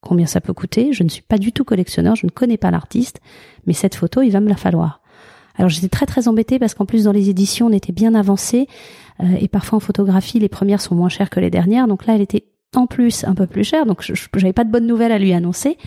combien 0.04 0.26
ça 0.26 0.40
peut 0.40 0.52
coûter. 0.52 0.92
Je 0.92 1.02
ne 1.02 1.08
suis 1.08 1.22
pas 1.22 1.38
du 1.38 1.52
tout 1.52 1.64
collectionneur, 1.64 2.16
je 2.16 2.26
ne 2.26 2.30
connais 2.30 2.56
pas 2.56 2.70
l'artiste, 2.70 3.20
mais 3.66 3.72
cette 3.72 3.94
photo, 3.94 4.22
il 4.22 4.30
va 4.30 4.40
me 4.40 4.48
la 4.48 4.56
falloir. 4.56 5.00
Alors 5.56 5.68
j'étais 5.68 5.88
très 5.88 6.06
très 6.06 6.28
embêtée 6.28 6.58
parce 6.58 6.74
qu'en 6.74 6.84
plus 6.84 7.04
dans 7.04 7.12
les 7.12 7.30
éditions 7.30 7.66
on 7.66 7.72
était 7.72 7.92
bien 7.92 8.14
avancé 8.14 8.66
euh, 9.22 9.36
et 9.40 9.46
parfois 9.48 9.76
en 9.76 9.80
photographie 9.80 10.40
les 10.40 10.48
premières 10.48 10.80
sont 10.80 10.96
moins 10.96 11.08
chères 11.08 11.30
que 11.30 11.38
les 11.38 11.50
dernières 11.50 11.86
donc 11.86 12.06
là 12.06 12.16
elle 12.16 12.20
était 12.20 12.44
en 12.74 12.88
plus 12.88 13.22
un 13.22 13.34
peu 13.34 13.46
plus 13.46 13.62
chère 13.62 13.86
donc 13.86 14.02
je 14.02 14.12
n'avais 14.34 14.52
pas 14.52 14.64
de 14.64 14.72
bonnes 14.72 14.86
nouvelles 14.86 15.12
à 15.12 15.18
lui 15.18 15.32
annoncer. 15.32 15.78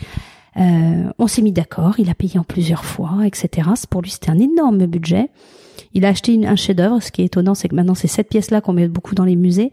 Euh, 0.56 1.12
on 1.20 1.28
s'est 1.28 1.42
mis 1.42 1.52
d'accord, 1.52 2.00
il 2.00 2.10
a 2.10 2.16
payé 2.16 2.40
en 2.40 2.44
plusieurs 2.44 2.86
fois, 2.86 3.20
etc. 3.26 3.70
Pour 3.90 4.02
lui 4.02 4.10
c'était 4.10 4.32
un 4.32 4.40
énorme 4.40 4.86
budget. 4.86 5.30
Il 5.94 6.06
a 6.06 6.10
acheté 6.10 6.34
une, 6.34 6.46
un 6.46 6.56
chef-d'œuvre. 6.56 7.02
Ce 7.02 7.12
qui 7.12 7.22
est 7.22 7.26
étonnant, 7.26 7.54
c'est 7.54 7.70
que 7.70 7.76
maintenant 7.76 7.96
c'est 7.96 8.08
cette 8.08 8.30
pièce-là 8.30 8.62
qu'on 8.62 8.74
met 8.74 8.88
beaucoup 8.88 9.16
dans 9.16 9.24
les 9.24 9.36
musées. 9.36 9.72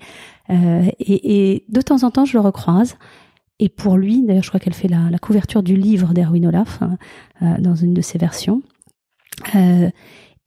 Euh, 0.50 0.85
et, 0.98 1.52
et, 1.54 1.64
de 1.68 1.80
temps 1.80 2.02
en 2.02 2.11
temps, 2.11 2.24
je 2.24 2.35
le 2.35 2.40
recroise. 2.40 2.96
Et 3.60 3.68
pour 3.68 3.96
lui, 3.96 4.22
d'ailleurs, 4.22 4.42
je 4.42 4.48
crois 4.48 4.60
qu'elle 4.60 4.74
fait 4.74 4.88
la, 4.88 5.18
couverture 5.18 5.62
du 5.62 5.76
livre 5.76 6.12
d'Erwin 6.12 6.46
Olaf 6.46 6.80
hein, 6.82 6.98
euh, 7.42 7.58
dans 7.58 7.74
une 7.74 7.94
de 7.94 8.00
ses 8.00 8.18
versions. 8.18 8.62
Euh, 9.54 9.90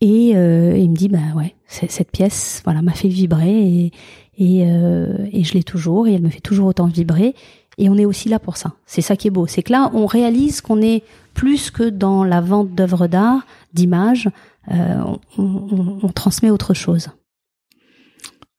et, 0.02 0.36
euh, 0.36 0.78
il 0.78 0.90
me 0.90 0.96
dit, 0.96 1.08
bah 1.08 1.20
ouais, 1.36 1.56
cette 1.68 2.12
pièce, 2.12 2.62
voilà, 2.66 2.82
m'a 2.82 2.94
fait 2.94 3.08
vibrer 3.08 3.50
et, 3.50 3.92
et, 4.38 4.60
et 4.60 5.44
je 5.44 5.54
l'ai 5.54 5.64
toujours 5.64 6.08
et 6.08 6.14
elle 6.14 6.22
me 6.22 6.30
fait 6.30 6.42
toujours 6.42 6.68
autant 6.68 6.88
vibrer. 6.88 7.34
Et 7.80 7.90
on 7.90 7.96
est 7.96 8.06
aussi 8.06 8.28
là 8.28 8.40
pour 8.40 8.58
ça. 8.58 8.74
C'est 8.86 9.02
ça 9.02 9.16
qui 9.16 9.28
est 9.28 9.32
beau. 9.32 9.48
C'est 9.48 9.64
que 9.64 9.72
là, 9.72 9.90
on 9.94 10.06
réalise 10.06 10.62
qu'on 10.62 10.82
est 10.82 11.04
plus 11.34 11.72
que 11.72 11.90
dans 11.90 12.24
la 12.24 12.42
vente 12.42 12.74
d'œuvres 12.74 13.08
d'art, 13.08 13.46
d'images. 13.74 14.30
On 14.68 16.12
transmet 16.14 16.50
autre 16.50 16.74
chose. 16.74 17.10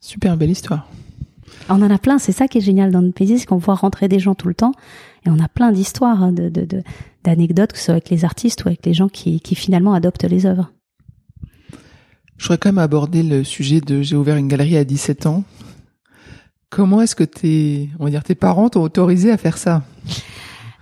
Super 0.00 0.36
belle 0.36 0.50
histoire. 0.50 0.88
On 1.68 1.82
en 1.82 1.90
a 1.90 1.98
plein, 1.98 2.18
c'est 2.18 2.32
ça 2.32 2.48
qui 2.48 2.58
est 2.58 2.62
génial 2.62 2.90
dans 2.90 3.02
notre 3.02 3.14
pays, 3.14 3.38
c'est 3.38 3.46
qu'on 3.46 3.58
voit 3.58 3.74
rentrer 3.74 4.08
des 4.08 4.18
gens 4.18 4.34
tout 4.34 4.48
le 4.48 4.54
temps, 4.54 4.72
et 5.26 5.30
on 5.30 5.38
a 5.38 5.48
plein 5.48 5.72
d'histoires, 5.72 6.22
hein, 6.22 6.32
de, 6.32 6.50
d'anecdotes, 7.24 7.72
que 7.72 7.78
ce 7.78 7.86
soit 7.86 7.94
avec 7.94 8.10
les 8.10 8.24
artistes 8.24 8.64
ou 8.64 8.68
avec 8.68 8.84
les 8.86 8.94
gens 8.94 9.08
qui, 9.08 9.40
qui 9.40 9.54
finalement 9.54 9.94
adoptent 9.94 10.24
les 10.24 10.46
œuvres. 10.46 10.70
Je 12.36 12.44
voudrais 12.44 12.58
quand 12.58 12.68
même 12.68 12.78
aborder 12.78 13.22
le 13.22 13.42
sujet 13.44 13.80
de 13.80 14.00
j'ai 14.00 14.16
ouvert 14.16 14.36
une 14.36 14.48
galerie 14.48 14.76
à 14.76 14.84
17 14.84 15.26
ans. 15.26 15.44
Comment 16.70 17.00
est-ce 17.00 17.16
que 17.16 17.24
tes, 17.24 17.88
on 17.98 18.04
va 18.04 18.10
dire, 18.10 18.22
tes 18.22 18.34
parents 18.34 18.68
t'ont 18.68 18.82
autorisé 18.82 19.32
à 19.32 19.36
faire 19.36 19.58
ça? 19.58 19.82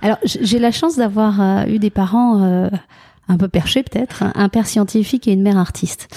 Alors, 0.03 0.19
j'ai 0.25 0.59
la 0.59 0.73
chance 0.73 0.97
d'avoir 0.97 1.41
euh, 1.41 1.65
eu 1.67 1.79
des 1.79 1.91
parents 1.91 2.43
euh, 2.43 2.69
un 3.29 3.37
peu 3.39 3.49
perchés 3.49 3.83
peut-être, 3.83 4.25
un 4.35 4.49
père 4.49 4.67
scientifique 4.67 5.27
et 5.27 5.33
une 5.33 5.43
mère 5.43 5.59
artiste. 5.59 6.09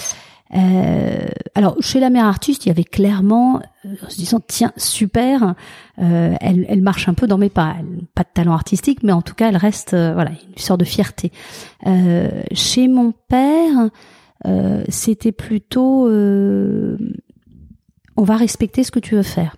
Euh, 0.54 1.28
alors 1.54 1.76
chez 1.80 2.00
la 2.00 2.10
mère 2.10 2.24
artiste, 2.24 2.66
il 2.66 2.70
y 2.70 2.72
avait 2.72 2.84
clairement, 2.84 3.60
euh, 3.84 3.94
en 4.04 4.10
se 4.10 4.16
disant 4.16 4.40
tiens 4.46 4.72
super, 4.76 5.54
euh, 6.00 6.34
elle, 6.40 6.82
marche 6.82 7.08
un 7.08 7.14
peu 7.14 7.26
dans 7.26 7.38
mes 7.38 7.50
pas, 7.50 7.76
elle, 7.78 8.04
pas 8.14 8.22
de 8.22 8.30
talent 8.34 8.52
artistique, 8.52 9.02
mais 9.02 9.12
en 9.12 9.22
tout 9.22 9.34
cas 9.34 9.48
elle 9.48 9.56
reste 9.56 9.90
voilà 9.90 10.30
une 10.30 10.58
sorte 10.58 10.80
de 10.80 10.84
fierté. 10.84 11.30
Chez 12.52 12.88
mon 12.88 13.12
père, 13.28 13.90
c'était 14.88 15.32
plutôt 15.32 16.08
on 16.08 16.98
va 18.24 18.36
respecter 18.36 18.82
ce 18.82 18.90
que 18.90 19.00
tu 19.00 19.14
veux 19.14 19.22
faire, 19.22 19.56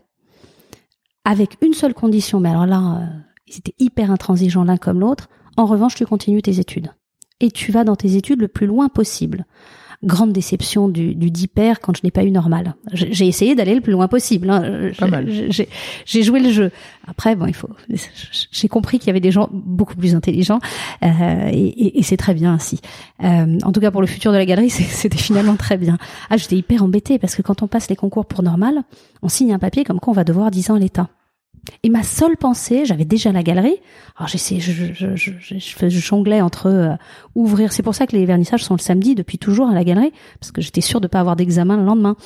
avec 1.25 1.57
une 1.63 1.75
seule 1.75 1.95
condition, 1.95 2.39
mais 2.41 2.51
alors 2.51 2.67
là 2.67 3.09
ils 3.47 3.57
étaient 3.57 3.75
hyper 3.79 4.11
intransigeants 4.11 4.65
l'un 4.65 4.77
comme 4.77 5.01
l'autre. 5.01 5.29
En 5.57 5.67
revanche, 5.67 5.95
tu 5.95 6.07
continues 6.07 6.43
tes 6.43 6.61
études 6.61 6.93
et 7.41 7.51
tu 7.51 7.73
vas 7.73 7.85
dans 7.85 7.97
tes 7.97 8.17
études 8.17 8.41
le 8.41 8.49
plus 8.49 8.67
loin 8.67 8.89
possible 8.89 9.45
grande 10.05 10.33
déception 10.33 10.89
du, 10.89 11.15
du 11.15 11.31
DIPER 11.31 11.75
quand 11.81 11.97
je 11.97 12.03
n'ai 12.03 12.11
pas 12.11 12.25
eu 12.25 12.31
normal. 12.31 12.75
J'ai 12.93 13.27
essayé 13.27 13.55
d'aller 13.55 13.75
le 13.75 13.81
plus 13.81 13.93
loin 13.93 14.09
possible. 14.09 14.51
Hein. 14.51 14.91
J'ai 16.05 16.23
joué 16.23 16.41
le 16.41 16.51
jeu. 16.51 16.71
Après, 17.07 17.37
bon, 17.37 17.47
il 17.47 17.55
faut. 17.55 17.71
J'ai 18.51 18.69
compris 18.69 18.99
qu'il 18.99 19.09
y 19.09 19.11
avait 19.11 19.21
des 19.21 19.31
gens 19.31 19.49
beaucoup 19.53 19.95
plus 19.95 20.15
intelligents 20.15 20.61
euh, 21.05 21.49
et, 21.53 21.99
et, 21.99 22.03
c'est 22.03 22.17
très 22.17 22.35
bien 22.35 22.53
ainsi. 22.55 22.81
Euh, 23.23 23.59
en 23.63 23.73
tout 23.73 23.81
cas, 23.81 23.91
pour 23.91 24.01
le 24.01 24.07
futur 24.07 24.33
de 24.33 24.37
la 24.37 24.47
galerie, 24.47 24.71
c'était 24.71 25.19
finalement 25.19 25.57
très 25.57 25.77
bien. 25.77 25.99
Ah, 26.31 26.37
j'étais 26.37 26.57
hyper 26.57 26.83
embêtée 26.83 27.19
parce 27.19 27.35
que 27.35 27.43
quand 27.43 27.63
on 27.63 27.69
passe 27.69 27.89
les 27.89 27.97
concours 27.97 28.27
pour 28.27 28.43
normal, 28.43 28.83
on 29.23 29.29
signe 29.29 29.53
un 29.53 29.59
papier 29.59 29.85
comme 29.85 30.01
quoi 30.01 30.13
on 30.13 30.17
va 30.17 30.25
devoir 30.25 30.51
10 30.51 30.71
ans 30.71 30.75
à 30.75 30.79
l'État. 30.79 31.09
Et 31.85 31.91
ma 31.91 32.03
seule 32.03 32.37
pensée, 32.37 32.85
j'avais 32.87 33.05
déjà 33.05 33.31
la 33.31 33.43
galerie. 33.43 33.77
Alors 34.17 34.29
j'essaie, 34.29 34.59
je, 34.59 34.73
je, 34.73 35.17
je, 35.17 35.33
je, 35.59 35.89
jonglais 35.89 36.41
entre 36.41 36.67
euh, 36.67 36.95
ouvrir. 37.35 37.73
C'est 37.73 37.83
pour 37.83 37.95
ça 37.95 38.07
que 38.07 38.17
les 38.17 38.27
vernissages 38.27 38.65
sont 38.65 38.75
le 38.75 38.81
samedi 38.81 39.15
depuis 39.15 39.39
toujours 39.39 39.69
à 39.69 39.75
la 39.75 39.85
galerie, 39.85 40.13
parce 40.41 40.51
que 40.51 40.61
j'étais 40.61 40.81
sûre 40.81 41.01
de 41.01 41.07
pas 41.07 41.21
avoir 41.21 41.37
d'examen 41.37 41.77
le 41.77 41.85
lendemain. 41.85 42.17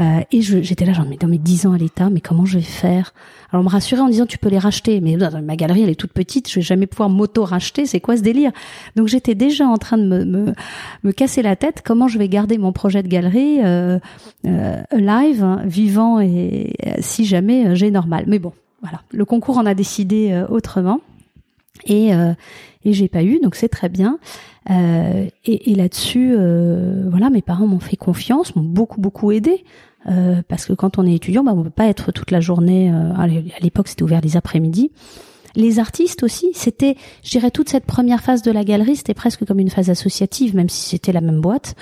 Euh, 0.00 0.20
et 0.32 0.40
j'étais 0.40 0.86
là, 0.86 0.94
genre 0.94 1.06
mais 1.08 1.16
dans 1.16 1.28
mes 1.28 1.38
dix 1.38 1.66
ans 1.66 1.72
à 1.72 1.78
l'État, 1.78 2.08
mais 2.08 2.20
comment 2.20 2.46
je 2.46 2.58
vais 2.58 2.64
faire? 2.64 3.12
Alors 3.50 3.62
on 3.62 3.64
me 3.64 3.70
rassurait 3.70 4.00
en 4.00 4.08
disant 4.08 4.26
tu 4.26 4.38
peux 4.38 4.48
les 4.48 4.58
racheter, 4.58 5.00
mais 5.00 5.16
ma 5.42 5.56
galerie 5.56 5.82
elle 5.82 5.90
est 5.90 5.94
toute 5.94 6.12
petite, 6.12 6.48
je 6.50 6.56
vais 6.56 6.62
jamais 6.62 6.86
pouvoir 6.86 7.10
m'auto 7.10 7.44
racheter. 7.44 7.86
C'est 7.86 8.00
quoi 8.00 8.16
ce 8.16 8.22
délire? 8.22 8.52
Donc 8.96 9.08
j'étais 9.08 9.34
déjà 9.34 9.66
en 9.66 9.76
train 9.76 9.98
de 9.98 10.04
me, 10.04 10.24
me, 10.24 10.52
me 11.02 11.12
casser 11.12 11.42
la 11.42 11.56
tête. 11.56 11.82
Comment 11.84 12.08
je 12.08 12.18
vais 12.18 12.28
garder 12.28 12.56
mon 12.56 12.72
projet 12.72 13.02
de 13.02 13.08
galerie 13.08 13.60
euh, 13.64 13.98
euh 14.46 14.82
live, 14.92 15.44
hein, 15.44 15.62
vivant 15.64 16.20
et 16.20 16.72
si 17.00 17.26
jamais 17.26 17.76
j'ai 17.76 17.90
normal? 17.90 18.24
Mais 18.26 18.38
bon 18.38 18.52
voilà, 18.80 19.02
le 19.10 19.24
concours 19.24 19.58
en 19.58 19.66
a 19.66 19.74
décidé 19.74 20.30
euh, 20.32 20.46
autrement. 20.48 21.00
Et, 21.84 22.14
euh, 22.14 22.34
et 22.84 22.92
j'ai 22.92 23.08
pas 23.08 23.22
eu, 23.22 23.38
donc 23.40 23.54
c'est 23.54 23.68
très 23.68 23.88
bien. 23.88 24.18
Euh, 24.70 25.26
et, 25.44 25.70
et 25.70 25.74
là-dessus, 25.74 26.34
euh, 26.36 27.08
voilà, 27.10 27.30
mes 27.30 27.42
parents 27.42 27.66
m'ont 27.66 27.80
fait 27.80 27.96
confiance, 27.96 28.54
m'ont 28.56 28.62
beaucoup 28.62 29.00
beaucoup 29.00 29.32
aidé. 29.32 29.64
Parce 30.48 30.64
que 30.64 30.72
quand 30.72 30.96
on 30.96 31.04
est 31.04 31.14
étudiant, 31.14 31.44
bah, 31.44 31.52
on 31.54 31.62
peut 31.62 31.68
pas 31.68 31.86
être 31.86 32.12
toute 32.12 32.30
la 32.30 32.40
journée. 32.40 32.88
à 32.90 33.26
l'époque, 33.60 33.88
c'était 33.88 34.04
ouvert 34.04 34.22
les 34.22 34.38
après-midi. 34.38 34.90
Les 35.56 35.78
artistes 35.78 36.22
aussi, 36.22 36.50
c'était, 36.54 36.96
je 37.24 37.30
dirais, 37.30 37.50
toute 37.50 37.68
cette 37.68 37.86
première 37.86 38.22
phase 38.22 38.42
de 38.42 38.50
la 38.50 38.64
galerie, 38.64 38.96
c'était 38.96 39.14
presque 39.14 39.44
comme 39.44 39.58
une 39.58 39.70
phase 39.70 39.90
associative, 39.90 40.54
même 40.54 40.68
si 40.68 40.90
c'était 40.90 41.12
la 41.12 41.20
même 41.20 41.40
boîte. 41.40 41.74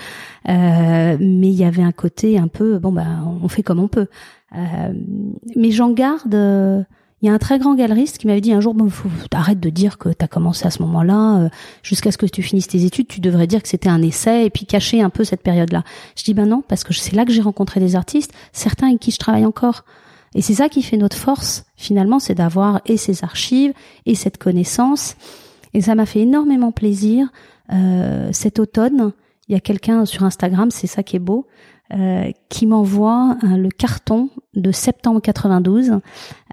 mais 0.47 1.17
il 1.19 1.55
y 1.55 1.63
avait 1.63 1.83
un 1.83 1.91
côté 1.91 2.37
un 2.37 2.47
peu, 2.47 2.79
bon 2.79 2.91
bah, 2.91 3.05
on 3.43 3.47
fait 3.47 3.63
comme 3.63 3.79
on 3.79 3.87
peut. 3.87 4.07
Euh, 4.55 4.93
mais 5.55 5.71
j'en 5.71 5.91
garde. 5.91 6.33
Euh, 6.33 6.83
il 7.23 7.25
y 7.25 7.29
a 7.29 7.33
un 7.33 7.39
très 7.39 7.57
grand 7.57 7.73
galeriste 7.73 8.19
qui 8.19 8.27
m'avait 8.27 8.41
dit 8.41 8.53
un 8.53 8.59
jour 8.59 8.75
bon, 8.75 8.89
faut, 8.89 9.09
arrête 9.33 9.59
de 9.59 9.71
dire 9.71 9.97
que 9.97 10.09
tu 10.09 10.23
as 10.23 10.27
commencé 10.27 10.67
à 10.67 10.69
ce 10.69 10.83
moment-là, 10.83 11.37
euh, 11.39 11.49
jusqu'à 11.81 12.11
ce 12.11 12.17
que 12.17 12.27
tu 12.27 12.43
finisses 12.43 12.67
tes 12.67 12.85
études, 12.85 13.07
tu 13.07 13.21
devrais 13.21 13.47
dire 13.47 13.63
que 13.63 13.67
c'était 13.67 13.89
un 13.89 14.03
essai 14.03 14.45
et 14.45 14.49
puis 14.51 14.67
cacher 14.67 15.01
un 15.01 15.09
peu 15.09 15.23
cette 15.23 15.41
période-là. 15.41 15.83
Je 16.15 16.23
dis 16.23 16.35
ben 16.35 16.45
non, 16.45 16.61
parce 16.61 16.83
que 16.83 16.93
c'est 16.93 17.15
là 17.15 17.25
que 17.25 17.31
j'ai 17.31 17.41
rencontré 17.41 17.79
des 17.79 17.95
artistes, 17.95 18.33
certains 18.53 18.89
avec 18.89 18.99
qui 18.99 19.09
je 19.09 19.17
travaille 19.17 19.47
encore. 19.47 19.83
Et 20.35 20.41
c'est 20.41 20.55
ça 20.55 20.69
qui 20.69 20.83
fait 20.83 20.97
notre 20.97 21.17
force, 21.17 21.65
finalement, 21.75 22.19
c'est 22.19 22.35
d'avoir 22.35 22.81
et 22.85 22.97
ces 22.97 23.23
archives 23.23 23.73
et 24.05 24.15
cette 24.15 24.37
connaissance. 24.37 25.15
Et 25.73 25.81
ça 25.81 25.95
m'a 25.95 26.05
fait 26.05 26.21
énormément 26.21 26.71
plaisir. 26.71 27.27
Euh, 27.71 28.29
cet 28.31 28.59
automne, 28.59 29.13
il 29.47 29.53
y 29.53 29.55
a 29.55 29.59
quelqu'un 29.59 30.05
sur 30.05 30.23
Instagram, 30.23 30.71
c'est 30.71 30.87
ça 30.87 31.03
qui 31.03 31.15
est 31.15 31.19
beau, 31.19 31.47
euh, 31.93 32.31
qui 32.49 32.65
m'envoie 32.65 33.37
euh, 33.43 33.55
le 33.55 33.69
carton 33.69 34.29
de 34.55 34.73
septembre 34.73 35.21
92, 35.21 35.91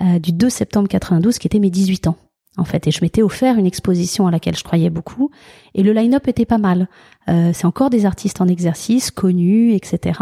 euh, 0.01 0.19
du 0.21 0.33
2 0.33 0.49
septembre 0.49 0.89
92, 0.89 1.39
qui 1.39 1.49
était 1.49 1.59
mes 1.59 1.71
18 1.71 2.07
ans. 2.07 2.17
En 2.57 2.65
fait, 2.65 2.87
et 2.87 2.93
je 2.93 3.01
m'étais 3.03 3.23
offert 3.23 3.59
une 3.59 3.67
exposition 3.67 4.27
à 4.29 4.31
laquelle 4.31 4.57
je 4.57 4.63
croyais 4.63 4.91
beaucoup, 4.91 5.31
et 5.75 5.83
le 5.83 5.93
line-up 5.93 6.29
était 6.29 6.47
pas 6.47 6.59
mal. 6.59 6.89
c'est 7.27 7.65
encore 7.65 7.91
des 7.91 8.07
artistes 8.07 8.41
en 8.41 8.47
exercice, 8.47 9.11
connus, 9.11 9.73
etc. 9.75 10.21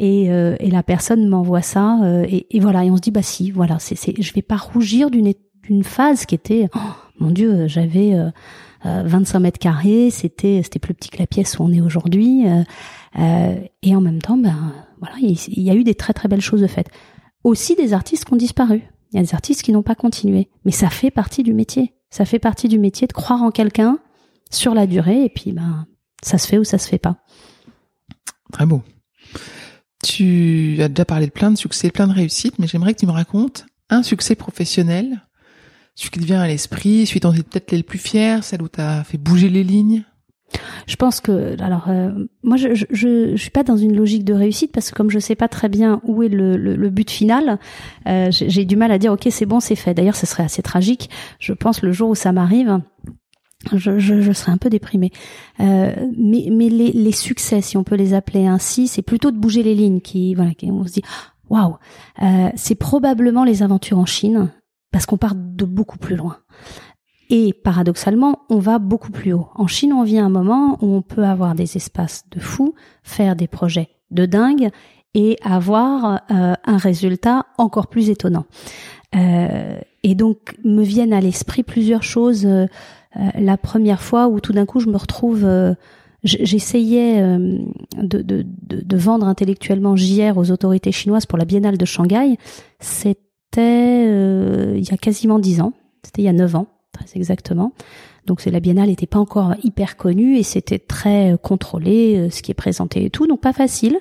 Et, 0.00 0.24
et 0.24 0.70
la 0.70 0.82
personne 0.82 1.28
m'envoie 1.28 1.62
ça, 1.62 2.00
et, 2.28 2.48
et, 2.56 2.58
voilà, 2.58 2.84
et 2.84 2.90
on 2.90 2.96
se 2.96 3.00
dit 3.00 3.12
bah 3.12 3.22
si, 3.22 3.52
voilà, 3.52 3.78
c'est, 3.78 3.94
c'est, 3.94 4.20
je 4.20 4.32
vais 4.32 4.42
pas 4.42 4.56
rougir 4.56 5.10
d'une 5.10 5.32
d'une 5.62 5.84
phase 5.84 6.26
qui 6.26 6.34
était, 6.34 6.68
oh, 6.74 6.78
mon 7.20 7.30
Dieu, 7.30 7.68
j'avais 7.68 8.16
25 8.84 9.38
mètres 9.38 9.58
carrés, 9.60 10.10
c'était 10.10 10.62
c'était 10.64 10.80
plus 10.80 10.94
petit 10.94 11.10
que 11.10 11.18
la 11.18 11.28
pièce 11.28 11.60
où 11.60 11.62
on 11.62 11.72
est 11.72 11.80
aujourd'hui. 11.80 12.44
Euh, 13.18 13.56
et 13.82 13.96
en 13.96 14.00
même 14.00 14.20
temps, 14.20 14.36
ben 14.36 14.72
voilà, 15.00 15.16
il, 15.20 15.62
y 15.62 15.70
a 15.70 15.74
eu 15.74 15.84
des 15.84 15.94
très 15.94 16.12
très 16.12 16.28
belles 16.28 16.40
choses 16.40 16.60
de 16.60 16.66
faites. 16.66 16.90
Aussi 17.44 17.74
des 17.76 17.92
artistes 17.92 18.24
qui 18.24 18.32
ont 18.32 18.36
disparu. 18.36 18.82
Il 19.12 19.16
y 19.16 19.18
a 19.18 19.22
des 19.22 19.34
artistes 19.34 19.62
qui 19.62 19.72
n'ont 19.72 19.82
pas 19.82 19.94
continué. 19.94 20.48
Mais 20.64 20.72
ça 20.72 20.90
fait 20.90 21.10
partie 21.10 21.42
du 21.42 21.54
métier. 21.54 21.94
Ça 22.10 22.24
fait 22.24 22.38
partie 22.38 22.68
du 22.68 22.78
métier 22.78 23.06
de 23.06 23.12
croire 23.12 23.42
en 23.42 23.50
quelqu'un 23.50 23.98
sur 24.50 24.74
la 24.74 24.86
durée 24.86 25.24
et 25.24 25.28
puis 25.28 25.52
ben 25.52 25.86
ça 26.22 26.38
se 26.38 26.46
fait 26.46 26.58
ou 26.58 26.64
ça 26.64 26.78
se 26.78 26.88
fait 26.88 26.98
pas. 26.98 27.16
Très 28.52 28.66
beau. 28.66 28.82
Tu 30.02 30.78
as 30.80 30.88
déjà 30.88 31.04
parlé 31.04 31.26
de 31.26 31.32
plein 31.32 31.50
de 31.50 31.58
succès, 31.58 31.90
plein 31.90 32.06
de 32.06 32.12
réussites, 32.12 32.58
mais 32.58 32.66
j'aimerais 32.66 32.94
que 32.94 33.00
tu 33.00 33.06
me 33.06 33.12
racontes 33.12 33.66
un 33.90 34.02
succès 34.02 34.34
professionnel, 34.34 35.22
celui 35.94 36.10
qui 36.10 36.20
te 36.20 36.24
vient 36.24 36.40
à 36.40 36.46
l'esprit, 36.46 37.06
celui 37.06 37.20
dont 37.20 37.32
tu 37.32 37.40
es 37.40 37.42
peut-être 37.42 37.72
le 37.72 37.82
plus 37.82 37.98
fier, 37.98 38.44
celle 38.44 38.62
où 38.62 38.68
tu 38.68 38.80
as 38.80 39.04
fait 39.04 39.18
bouger 39.18 39.48
les 39.48 39.64
lignes. 39.64 40.04
Je 40.86 40.96
pense 40.96 41.20
que 41.20 41.60
alors 41.62 41.88
euh, 41.88 42.10
moi 42.42 42.56
je, 42.56 42.74
je, 42.74 42.86
je 42.90 43.36
suis 43.36 43.50
pas 43.50 43.62
dans 43.62 43.76
une 43.76 43.94
logique 43.94 44.24
de 44.24 44.32
réussite 44.32 44.72
parce 44.72 44.90
que 44.90 44.96
comme 44.96 45.10
je 45.10 45.18
sais 45.18 45.34
pas 45.34 45.48
très 45.48 45.68
bien 45.68 46.00
où 46.04 46.22
est 46.22 46.28
le, 46.28 46.56
le, 46.56 46.90
but 46.90 47.10
final, 47.10 47.58
euh, 48.06 48.28
j'ai 48.30 48.64
du 48.64 48.76
mal 48.76 48.90
à 48.90 48.98
dire 48.98 49.12
ok 49.12 49.28
c'est 49.30 49.46
bon 49.46 49.60
c'est 49.60 49.76
fait. 49.76 49.94
D'ailleurs 49.94 50.16
ce 50.16 50.26
serait 50.26 50.44
assez 50.44 50.62
tragique. 50.62 51.10
Je 51.38 51.52
pense 51.52 51.82
le 51.82 51.92
jour 51.92 52.10
où 52.10 52.14
ça 52.14 52.32
m'arrive, 52.32 52.80
je, 53.74 53.98
je, 53.98 54.20
je, 54.20 54.32
serais 54.32 54.52
un 54.52 54.56
peu 54.56 54.70
déprimée. 54.70 55.10
Euh, 55.60 55.94
mais 56.16 56.48
mais 56.50 56.68
les, 56.68 56.92
les 56.92 57.12
succès 57.12 57.60
si 57.60 57.76
on 57.76 57.84
peut 57.84 57.96
les 57.96 58.14
appeler 58.14 58.46
ainsi, 58.46 58.88
c'est 58.88 59.02
plutôt 59.02 59.30
de 59.30 59.38
bouger 59.38 59.62
les 59.62 59.74
lignes 59.74 60.00
qui 60.00 60.34
voilà 60.34 60.54
qui, 60.54 60.70
on 60.70 60.86
se 60.86 60.92
dit 60.92 61.02
waouh 61.50 61.76
euh, 62.22 62.50
c'est 62.56 62.74
probablement 62.74 63.44
les 63.44 63.62
aventures 63.62 63.98
en 63.98 64.06
Chine 64.06 64.50
parce 64.90 65.04
qu'on 65.04 65.18
part 65.18 65.34
de 65.34 65.64
beaucoup 65.64 65.98
plus 65.98 66.16
loin. 66.16 66.38
Et 67.30 67.52
paradoxalement, 67.52 68.40
on 68.48 68.58
va 68.58 68.78
beaucoup 68.78 69.10
plus 69.10 69.32
haut. 69.32 69.48
En 69.54 69.66
Chine, 69.66 69.92
on 69.92 70.02
vient 70.02 70.24
un 70.24 70.30
moment 70.30 70.78
où 70.80 70.94
on 70.94 71.02
peut 71.02 71.24
avoir 71.24 71.54
des 71.54 71.76
espaces 71.76 72.24
de 72.30 72.40
fou, 72.40 72.74
faire 73.02 73.36
des 73.36 73.48
projets 73.48 73.90
de 74.10 74.24
dingue 74.24 74.70
et 75.14 75.36
avoir 75.42 76.22
euh, 76.30 76.54
un 76.64 76.76
résultat 76.78 77.46
encore 77.58 77.88
plus 77.88 78.08
étonnant. 78.08 78.46
Euh, 79.14 79.78
et 80.02 80.14
donc 80.14 80.54
me 80.64 80.82
viennent 80.82 81.12
à 81.12 81.20
l'esprit 81.20 81.62
plusieurs 81.62 82.02
choses. 82.02 82.46
Euh, 82.46 82.66
la 83.34 83.56
première 83.56 84.00
fois 84.00 84.28
où 84.28 84.40
tout 84.40 84.52
d'un 84.52 84.64
coup 84.64 84.80
je 84.80 84.88
me 84.88 84.96
retrouve, 84.96 85.46
j'essayais 86.22 87.20
de, 87.20 88.22
de, 88.22 88.44
de, 88.44 88.96
vendre 88.96 89.26
intellectuellement 89.26 89.96
JR 89.96 90.36
aux 90.36 90.50
autorités 90.50 90.92
chinoises 90.92 91.26
pour 91.26 91.38
la 91.38 91.46
Biennale 91.46 91.78
de 91.78 91.84
Shanghai. 91.84 92.36
C'était 92.80 94.04
il 94.76 94.88
y 94.88 94.92
a 94.92 94.98
quasiment 94.98 95.38
dix 95.38 95.60
ans. 95.60 95.72
C'était 96.04 96.22
il 96.22 96.26
y 96.26 96.28
a 96.28 96.32
neuf 96.32 96.54
ans 96.54 96.66
exactement. 97.14 97.72
Donc 98.28 98.44
la 98.44 98.60
biennale 98.60 98.88
n'était 98.88 99.06
pas 99.06 99.18
encore 99.18 99.54
hyper 99.64 99.96
connue 99.96 100.36
et 100.36 100.42
c'était 100.42 100.78
très 100.78 101.32
euh, 101.32 101.36
contrôlé 101.38 102.16
euh, 102.16 102.30
ce 102.30 102.42
qui 102.42 102.50
est 102.50 102.54
présenté 102.54 103.06
et 103.06 103.10
tout, 103.10 103.26
donc 103.26 103.40
pas 103.40 103.54
facile. 103.54 103.98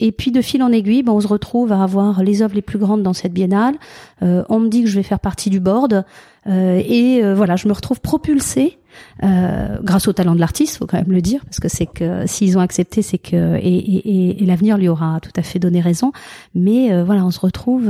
Et 0.00 0.12
puis 0.12 0.30
de 0.30 0.40
fil 0.40 0.62
en 0.62 0.70
aiguille, 0.70 1.02
ben, 1.02 1.12
on 1.12 1.20
se 1.20 1.26
retrouve 1.26 1.72
à 1.72 1.82
avoir 1.82 2.22
les 2.22 2.42
œuvres 2.42 2.54
les 2.54 2.62
plus 2.62 2.78
grandes 2.78 3.02
dans 3.02 3.12
cette 3.12 3.32
biennale. 3.32 3.74
Euh, 4.22 4.44
on 4.48 4.60
me 4.60 4.68
dit 4.68 4.82
que 4.82 4.88
je 4.88 4.94
vais 4.94 5.02
faire 5.02 5.20
partie 5.20 5.50
du 5.50 5.60
board 5.60 6.04
et 6.46 7.22
voilà, 7.34 7.56
je 7.56 7.68
me 7.68 7.72
retrouve 7.72 8.02
propulsée 8.02 8.78
grâce 9.22 10.08
au 10.08 10.12
talent 10.12 10.34
de 10.34 10.40
l'artiste, 10.40 10.76
faut 10.76 10.86
quand 10.86 10.98
même 10.98 11.10
le 11.10 11.22
dire, 11.22 11.42
parce 11.46 11.58
que 11.58 11.68
c'est 11.68 11.86
que 11.86 12.26
s'ils 12.26 12.58
ont 12.58 12.60
accepté, 12.60 13.00
c'est 13.00 13.16
que 13.16 13.56
et, 13.56 13.62
et, 13.62 14.42
et 14.42 14.44
l'avenir 14.44 14.76
lui 14.76 14.88
aura 14.88 15.20
tout 15.20 15.32
à 15.36 15.42
fait 15.42 15.58
donné 15.58 15.80
raison. 15.80 16.12
Mais 16.54 17.02
voilà, 17.02 17.24
on 17.24 17.30
se 17.30 17.40
retrouve 17.40 17.88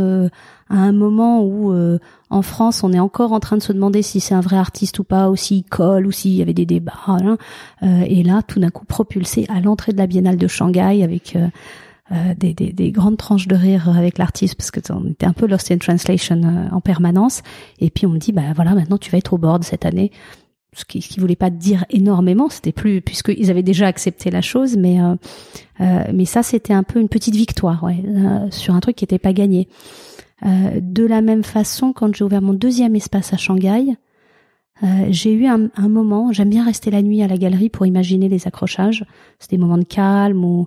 à 0.70 0.76
un 0.76 0.92
moment 0.92 1.42
où 1.42 1.72
euh, 1.72 1.98
en 2.34 2.42
France 2.42 2.82
on 2.82 2.92
est 2.92 3.00
encore 3.00 3.32
en 3.32 3.40
train 3.40 3.56
de 3.56 3.62
se 3.62 3.72
demander 3.72 4.02
si 4.02 4.20
c'est 4.20 4.34
un 4.34 4.40
vrai 4.40 4.56
artiste 4.56 4.98
ou 4.98 5.04
pas, 5.04 5.30
ou 5.30 5.36
s'il 5.36 5.64
colle, 5.64 6.06
ou 6.06 6.12
s'il 6.12 6.32
y 6.32 6.42
avait 6.42 6.54
des 6.54 6.66
débats. 6.66 6.92
Hein. 7.06 7.36
Euh, 7.82 8.04
et 8.06 8.22
là, 8.22 8.42
tout 8.42 8.60
d'un 8.60 8.70
coup, 8.70 8.84
propulsé 8.84 9.46
à 9.48 9.60
l'entrée 9.60 9.92
de 9.92 9.98
la 9.98 10.06
Biennale 10.06 10.36
de 10.36 10.46
Shanghai 10.48 11.02
avec 11.02 11.36
euh, 11.36 12.34
des, 12.36 12.52
des, 12.52 12.72
des, 12.72 12.90
grandes 12.90 13.16
tranches 13.16 13.48
de 13.48 13.54
rire 13.54 13.88
avec 13.88 14.18
l'artiste 14.18 14.56
parce 14.56 14.70
que 14.70 14.80
on 14.92 15.08
était 15.08 15.26
un 15.26 15.32
peu 15.32 15.46
lost 15.46 15.70
in 15.70 15.78
translation 15.78 16.68
en 16.70 16.80
permanence. 16.80 17.42
Et 17.80 17.90
puis 17.90 18.06
on 18.06 18.10
me 18.10 18.18
dit, 18.18 18.32
bah 18.32 18.52
voilà, 18.54 18.74
maintenant 18.74 18.98
tu 18.98 19.10
vas 19.10 19.18
être 19.18 19.32
au 19.32 19.38
board 19.38 19.64
cette 19.64 19.86
année. 19.86 20.10
ce 20.76 20.84
qui, 20.84 20.98
ne 21.16 21.20
voulait 21.20 21.36
pas 21.36 21.50
dire 21.50 21.84
énormément, 21.90 22.48
c'était 22.48 22.72
plus 22.72 23.00
puisqu'ils 23.00 23.50
avaient 23.50 23.62
déjà 23.62 23.86
accepté 23.86 24.30
la 24.30 24.42
chose, 24.42 24.76
mais 24.76 25.00
euh, 25.00 25.14
euh, 25.80 26.04
mais 26.12 26.24
ça 26.24 26.42
c'était 26.42 26.72
un 26.72 26.82
peu 26.82 27.00
une 27.00 27.08
petite 27.08 27.34
victoire 27.34 27.82
ouais, 27.84 28.02
euh, 28.04 28.50
sur 28.50 28.74
un 28.74 28.80
truc 28.80 28.96
qui 28.96 29.04
n'était 29.04 29.18
pas 29.18 29.32
gagné. 29.32 29.68
De 30.44 31.06
la 31.06 31.22
même 31.22 31.42
façon, 31.42 31.92
quand 31.92 32.14
j'ai 32.14 32.24
ouvert 32.24 32.42
mon 32.42 32.52
deuxième 32.52 32.94
espace 32.94 33.32
à 33.32 33.36
Shanghai, 33.36 33.96
j'ai 35.08 35.32
eu 35.32 35.46
un, 35.46 35.70
un 35.76 35.88
moment. 35.88 36.32
J'aime 36.32 36.50
bien 36.50 36.64
rester 36.64 36.90
la 36.90 37.00
nuit 37.00 37.22
à 37.22 37.28
la 37.28 37.38
galerie 37.38 37.70
pour 37.70 37.86
imaginer 37.86 38.28
les 38.28 38.46
accrochages. 38.46 39.06
C'était 39.38 39.56
des 39.56 39.62
moments 39.62 39.78
de 39.78 39.84
calme 39.84 40.44
ou 40.44 40.66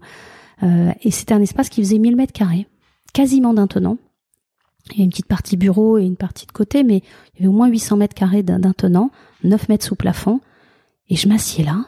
et 1.02 1.12
c'était 1.12 1.34
un 1.34 1.42
espace 1.42 1.70
qui 1.70 1.82
faisait 1.82 2.00
1000 2.00 2.16
mètres 2.16 2.34
carrés, 2.34 2.68
quasiment 3.14 3.54
d'un 3.54 3.68
tenant. 3.68 3.98
Il 4.92 5.00
y 5.00 5.02
a 5.02 5.04
une 5.04 5.10
petite 5.10 5.28
partie 5.28 5.58
bureau 5.58 5.98
et 5.98 6.04
une 6.04 6.16
partie 6.16 6.46
de 6.46 6.52
côté, 6.52 6.84
mais 6.84 6.98
il 6.98 7.40
y 7.40 7.40
avait 7.40 7.48
au 7.48 7.52
moins 7.52 7.68
800 7.68 7.98
mètres 7.98 8.16
carrés 8.16 8.44
d'un 8.44 8.72
tenant, 8.72 9.12
9 9.44 9.70
mètres 9.70 9.86
sous 9.86 9.96
plafond. 9.96 10.40
Et 11.10 11.16
je 11.16 11.28
m'assieds 11.28 11.64
là. 11.64 11.86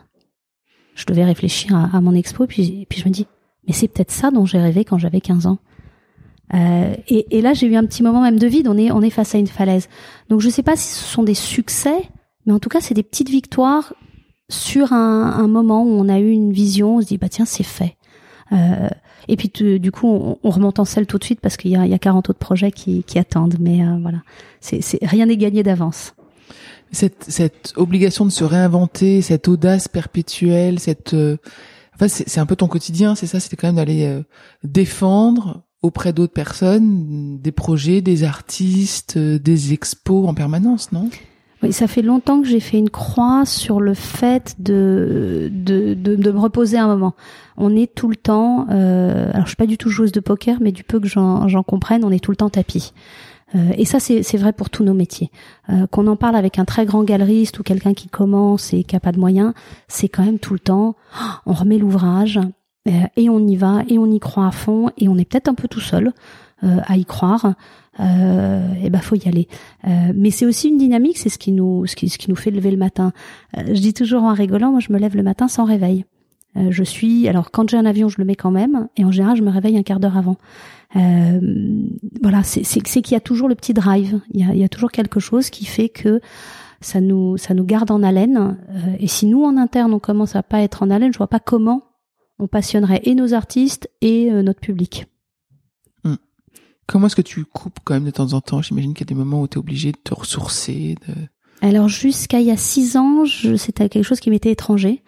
Je 0.96 1.06
devais 1.06 1.24
réfléchir 1.24 1.76
à, 1.76 2.02
mon 2.02 2.14
expo, 2.14 2.46
puis, 2.46 2.86
puis 2.90 3.00
je 3.00 3.08
me 3.08 3.14
dis, 3.14 3.26
mais 3.66 3.74
c'est 3.74 3.88
peut-être 3.88 4.12
ça 4.12 4.32
dont 4.32 4.46
j'ai 4.46 4.60
rêvé 4.60 4.84
quand 4.84 4.98
j'avais 4.98 5.22
15 5.22 5.48
ans. 5.48 5.60
Euh, 6.54 6.96
et, 7.08 7.38
et, 7.38 7.42
là, 7.42 7.54
j'ai 7.54 7.68
eu 7.68 7.76
un 7.76 7.86
petit 7.86 8.04
moment 8.04 8.22
même 8.22 8.40
de 8.40 8.48
vide. 8.48 8.68
On 8.68 8.78
est, 8.78 8.92
on 8.92 9.02
est 9.02 9.10
face 9.10 9.36
à 9.36 9.38
une 9.38 9.48
falaise. 9.48 9.88
Donc, 10.30 10.42
je 10.42 10.48
ne 10.48 10.52
sais 10.52 10.64
pas 10.64 10.76
si 10.76 10.94
ce 10.94 11.04
sont 11.04 11.24
des 11.24 11.36
succès, 11.36 12.10
mais 12.46 12.54
en 12.54 12.60
tout 12.60 12.70
cas, 12.70 12.82
c'est 12.82 12.96
des 12.96 13.04
petites 13.04 13.30
victoires 13.30 13.94
sur 14.50 14.94
un, 14.94 15.32
un, 15.32 15.48
moment 15.48 15.84
où 15.84 15.90
on 15.90 16.10
a 16.10 16.20
eu 16.20 16.32
une 16.32 16.52
vision. 16.52 16.98
On 16.98 17.02
se 17.02 17.08
dit, 17.08 17.18
bah 17.18 17.30
tiens, 17.30 17.46
c'est 17.46 17.64
fait. 17.64 17.98
Euh, 18.52 18.90
et 19.28 19.36
puis 19.36 19.50
du 19.80 19.92
coup, 19.92 20.08
on, 20.44 20.50
remonte 20.50 20.80
en 20.80 20.86
selle 20.86 21.06
tout 21.06 21.20
de 21.20 21.24
suite 21.24 21.40
parce 21.40 21.56
qu'il 21.56 21.70
y 21.70 21.76
a, 21.76 21.86
y 21.86 21.94
a 21.94 22.00
40 22.00 22.32
autres 22.32 22.40
projets 22.40 22.72
qui, 22.72 23.04
qui 23.04 23.20
attendent. 23.20 23.58
Mais 23.60 23.84
euh, 23.84 23.98
voilà, 24.02 24.24
c'est, 24.60 24.82
c'est 24.82 24.98
rien 25.04 25.28
n'est 25.28 25.38
gagné 25.38 25.62
d'avance. 25.62 26.16
Cette, 26.92 27.26
cette 27.28 27.74
obligation 27.76 28.26
de 28.26 28.32
se 28.32 28.44
réinventer, 28.44 29.22
cette 29.22 29.48
audace 29.48 29.88
perpétuelle, 29.88 30.80
cette, 30.80 31.14
euh, 31.14 31.38
enfin 31.94 32.08
c'est, 32.08 32.28
c'est 32.28 32.40
un 32.40 32.48
peu 32.48 32.56
ton 32.56 32.68
quotidien, 32.68 33.14
c'est 33.14 33.28
ça, 33.28 33.40
c'était 33.40 33.56
quand 33.56 33.68
même 33.68 33.76
d'aller 33.76 34.08
euh, 34.08 34.24
défendre 34.64 35.62
auprès 35.82 36.14
d'autres 36.14 36.34
personnes 36.34 37.40
des 37.40 37.52
projets, 37.52 38.02
des 38.02 38.24
artistes, 38.24 39.18
des 39.18 39.74
expos 39.74 40.28
en 40.28 40.34
permanence, 40.34 40.92
non? 40.92 41.10
Oui, 41.62 41.74
ça 41.74 41.88
fait 41.88 42.02
longtemps 42.02 42.42
que 42.42 42.48
j'ai 42.48 42.62
fait 42.62 42.78
une 42.78 42.90
croix 42.90 43.46
sur 43.46 43.82
le 43.82 43.94
fait 43.94 44.56
de 44.60 45.50
de, 45.52 45.94
de, 45.94 46.16
de 46.16 46.32
me 46.32 46.40
reposer 46.40 46.78
un 46.78 46.88
moment. 46.88 47.16
On 47.58 47.76
est 47.76 47.94
tout 47.94 48.08
le 48.08 48.16
temps, 48.16 48.68
euh, 48.72 49.30
alors 49.34 49.46
je 49.46 49.50
suis 49.50 49.58
pas 49.58 49.66
du 49.66 49.78
tout 49.78 49.90
joueuse 49.90 50.14
de 50.14 50.22
poker, 50.22 50.60
mais 50.62 50.72
du 50.72 50.86
peu 50.86 51.02
que 51.02 51.08
j'en 51.08 51.64
comprenne, 51.64 52.06
on 52.06 52.12
est 52.12 52.24
tout 52.24 52.32
le 52.32 52.38
temps 52.38 52.50
tapis. 52.50 52.94
Euh, 53.56 53.72
et 53.78 53.84
ça, 53.84 54.00
c'est 54.00 54.38
vrai 54.38 54.54
pour 54.54 54.70
tous 54.70 54.84
nos 54.84 54.94
métiers. 54.94 55.32
Euh, 55.70 55.88
Qu'on 55.88 56.08
en 56.08 56.16
parle 56.16 56.36
avec 56.36 56.60
un 56.60 56.66
très 56.66 56.86
grand 56.86 57.04
galeriste 57.04 57.60
ou 57.60 57.64
quelqu'un 57.64 57.94
qui 57.94 58.08
commence 58.08 58.74
et 58.74 58.84
qui 58.84 58.96
a 58.96 59.00
pas 59.00 59.12
de 59.12 59.20
moyens, 59.20 59.54
c'est 59.88 60.08
quand 60.08 60.24
même 60.24 60.40
tout 60.40 60.54
le 60.54 60.60
temps, 60.60 60.96
on 61.46 61.54
remet 61.54 61.78
l'ouvrage 61.78 62.38
euh, 62.38 62.44
et 62.86 63.30
on 63.30 63.46
y 63.46 63.56
va 63.56 63.84
et 63.88 63.98
on 64.00 64.08
y 64.08 64.20
croit 64.20 64.48
à 64.48 64.52
fond 64.52 64.90
et 64.98 65.08
on 65.08 65.18
est 65.18 65.26
peut-être 65.26 65.48
un 65.50 65.54
peu 65.54 65.68
tout 65.68 65.82
seul 65.82 66.14
euh, 66.64 66.78
à 66.88 66.98
y 66.98 67.06
croire 67.06 67.54
euh, 68.00 68.74
et 68.82 68.90
ben 68.90 69.00
faut 69.00 69.16
y 69.16 69.28
aller. 69.28 69.48
Euh, 69.88 70.12
mais 70.16 70.32
c'est 70.32 70.46
aussi 70.46 70.70
une 70.70 70.78
dynamique, 70.78 71.18
c'est 71.18 71.30
ce 71.30 71.38
qui 71.38 71.52
nous 71.52 71.86
ce 71.86 71.96
qui, 71.96 72.10
ce 72.10 72.18
qui 72.18 72.30
nous 72.30 72.36
fait 72.36 72.52
lever 72.52 72.72
le 72.72 72.78
matin. 72.78 73.12
Euh, 73.58 73.64
je 73.68 73.80
dis 73.80 73.94
toujours 73.94 74.24
en 74.24 74.34
rigolant, 74.34 74.72
moi 74.72 74.80
je 74.80 74.92
me 74.92 75.00
lève 75.00 75.16
le 75.16 75.24
matin 75.24 75.48
sans 75.48 75.66
réveil. 75.66 76.06
Euh, 76.58 76.68
je 76.72 76.84
suis 76.84 77.28
alors 77.28 77.52
quand 77.52 77.70
j'ai 77.70 77.78
un 77.78 77.86
avion, 77.86 78.10
je 78.10 78.18
le 78.18 78.26
mets 78.26 78.36
quand 78.36 78.52
même, 78.52 78.88
et 78.98 79.06
en 79.06 79.12
général 79.12 79.36
je 79.36 79.44
me 79.44 79.50
réveille 79.50 79.78
un 79.78 79.84
quart 79.84 80.00
d'heure 80.00 80.18
avant. 80.18 80.38
voilà, 80.96 82.44
c'est 82.44 82.82
qu'il 82.82 83.12
y 83.12 83.16
a 83.16 83.22
toujours 83.22 83.50
le 83.50 83.56
petit 83.56 83.74
drive. 83.74 84.20
Il 84.32 84.40
y 84.40 84.50
a, 84.50 84.54
il 84.54 84.60
y 84.60 84.64
a 84.64 84.70
toujours 84.70 84.92
quelque 84.92 85.20
chose 85.20 85.50
qui 85.50 85.66
fait 85.66 85.90
que 85.90 86.22
ça 86.82 87.02
nous 87.02 87.38
ça 87.38 87.54
nous 87.54 87.66
garde 87.66 87.92
en 87.92 88.02
haleine. 88.02 88.58
et 89.00 89.08
si 89.08 89.26
nous 89.26 89.44
en 89.44 89.58
interne 89.58 89.94
on 89.94 90.00
commence 90.00 90.36
à 90.36 90.44
pas 90.44 90.62
être 90.62 90.84
en 90.84 90.90
haleine, 90.90 91.12
je 91.12 91.18
vois 91.18 91.28
pas 91.28 91.40
comment 91.40 91.84
on 92.40 92.48
passionnerait 92.48 93.02
et 93.04 93.16
nos 93.16 93.34
artistes 93.34 93.90
et 94.02 94.32
notre 94.32 94.62
public. 94.62 95.06
Comment 96.88 97.06
est-ce 97.06 97.16
que 97.16 97.22
tu 97.22 97.46
coupes 97.46 97.78
quand 97.84 97.94
même 97.94 98.06
de 98.06 98.10
temps 98.10 98.34
en 98.34 98.42
temps? 98.42 98.64
J'imagine 98.64 98.96
qu'il 98.96 99.06
y 99.06 99.08
a 99.08 99.14
des 99.14 99.20
moments 99.20 99.42
où 99.44 99.48
tu 99.48 99.56
es 99.56 99.60
obligé 99.60 99.92
de 99.92 99.98
te 100.04 100.12
ressourcer. 100.12 100.96
De... 101.08 101.14
Alors 101.62 101.88
jusqu'à 101.88 102.40
il 102.40 102.48
y 102.48 102.52
a 102.52 102.58
six 102.58 102.98
ans, 102.98 103.26
c'était 103.58 103.90
quelque 103.90 104.04
chose 104.04 104.20
qui 104.20 104.32
m'était 104.32 104.52
étranger. 104.52 105.04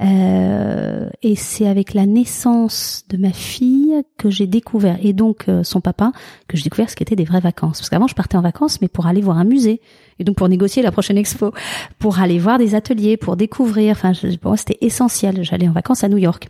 Euh, 0.00 1.08
et 1.22 1.36
c'est 1.36 1.66
avec 1.66 1.94
la 1.94 2.06
naissance 2.06 3.04
de 3.08 3.16
ma 3.16 3.32
fille 3.32 4.02
que 4.18 4.28
j'ai 4.28 4.46
découvert, 4.46 4.98
et 5.02 5.12
donc 5.12 5.48
euh, 5.48 5.62
son 5.64 5.80
papa, 5.80 6.12
que 6.48 6.56
j'ai 6.56 6.64
découvert 6.64 6.90
ce 6.90 6.96
qu'étaient 6.96 7.16
des 7.16 7.24
vraies 7.24 7.40
vacances. 7.40 7.78
Parce 7.78 7.88
qu'avant, 7.88 8.06
je 8.06 8.14
partais 8.14 8.36
en 8.36 8.42
vacances, 8.42 8.80
mais 8.80 8.88
pour 8.88 9.06
aller 9.06 9.20
voir 9.20 9.38
un 9.38 9.44
musée, 9.44 9.80
et 10.18 10.24
donc 10.24 10.36
pour 10.36 10.48
négocier 10.48 10.82
la 10.82 10.92
prochaine 10.92 11.18
expo, 11.18 11.52
pour 11.98 12.20
aller 12.20 12.38
voir 12.38 12.58
des 12.58 12.74
ateliers, 12.74 13.16
pour 13.16 13.36
découvrir. 13.36 13.92
Enfin, 13.92 14.12
pour 14.40 14.50
moi, 14.50 14.56
c'était 14.56 14.78
essentiel. 14.80 15.42
J'allais 15.44 15.68
en 15.68 15.72
vacances 15.72 16.04
à 16.04 16.08
New 16.08 16.18
York 16.18 16.48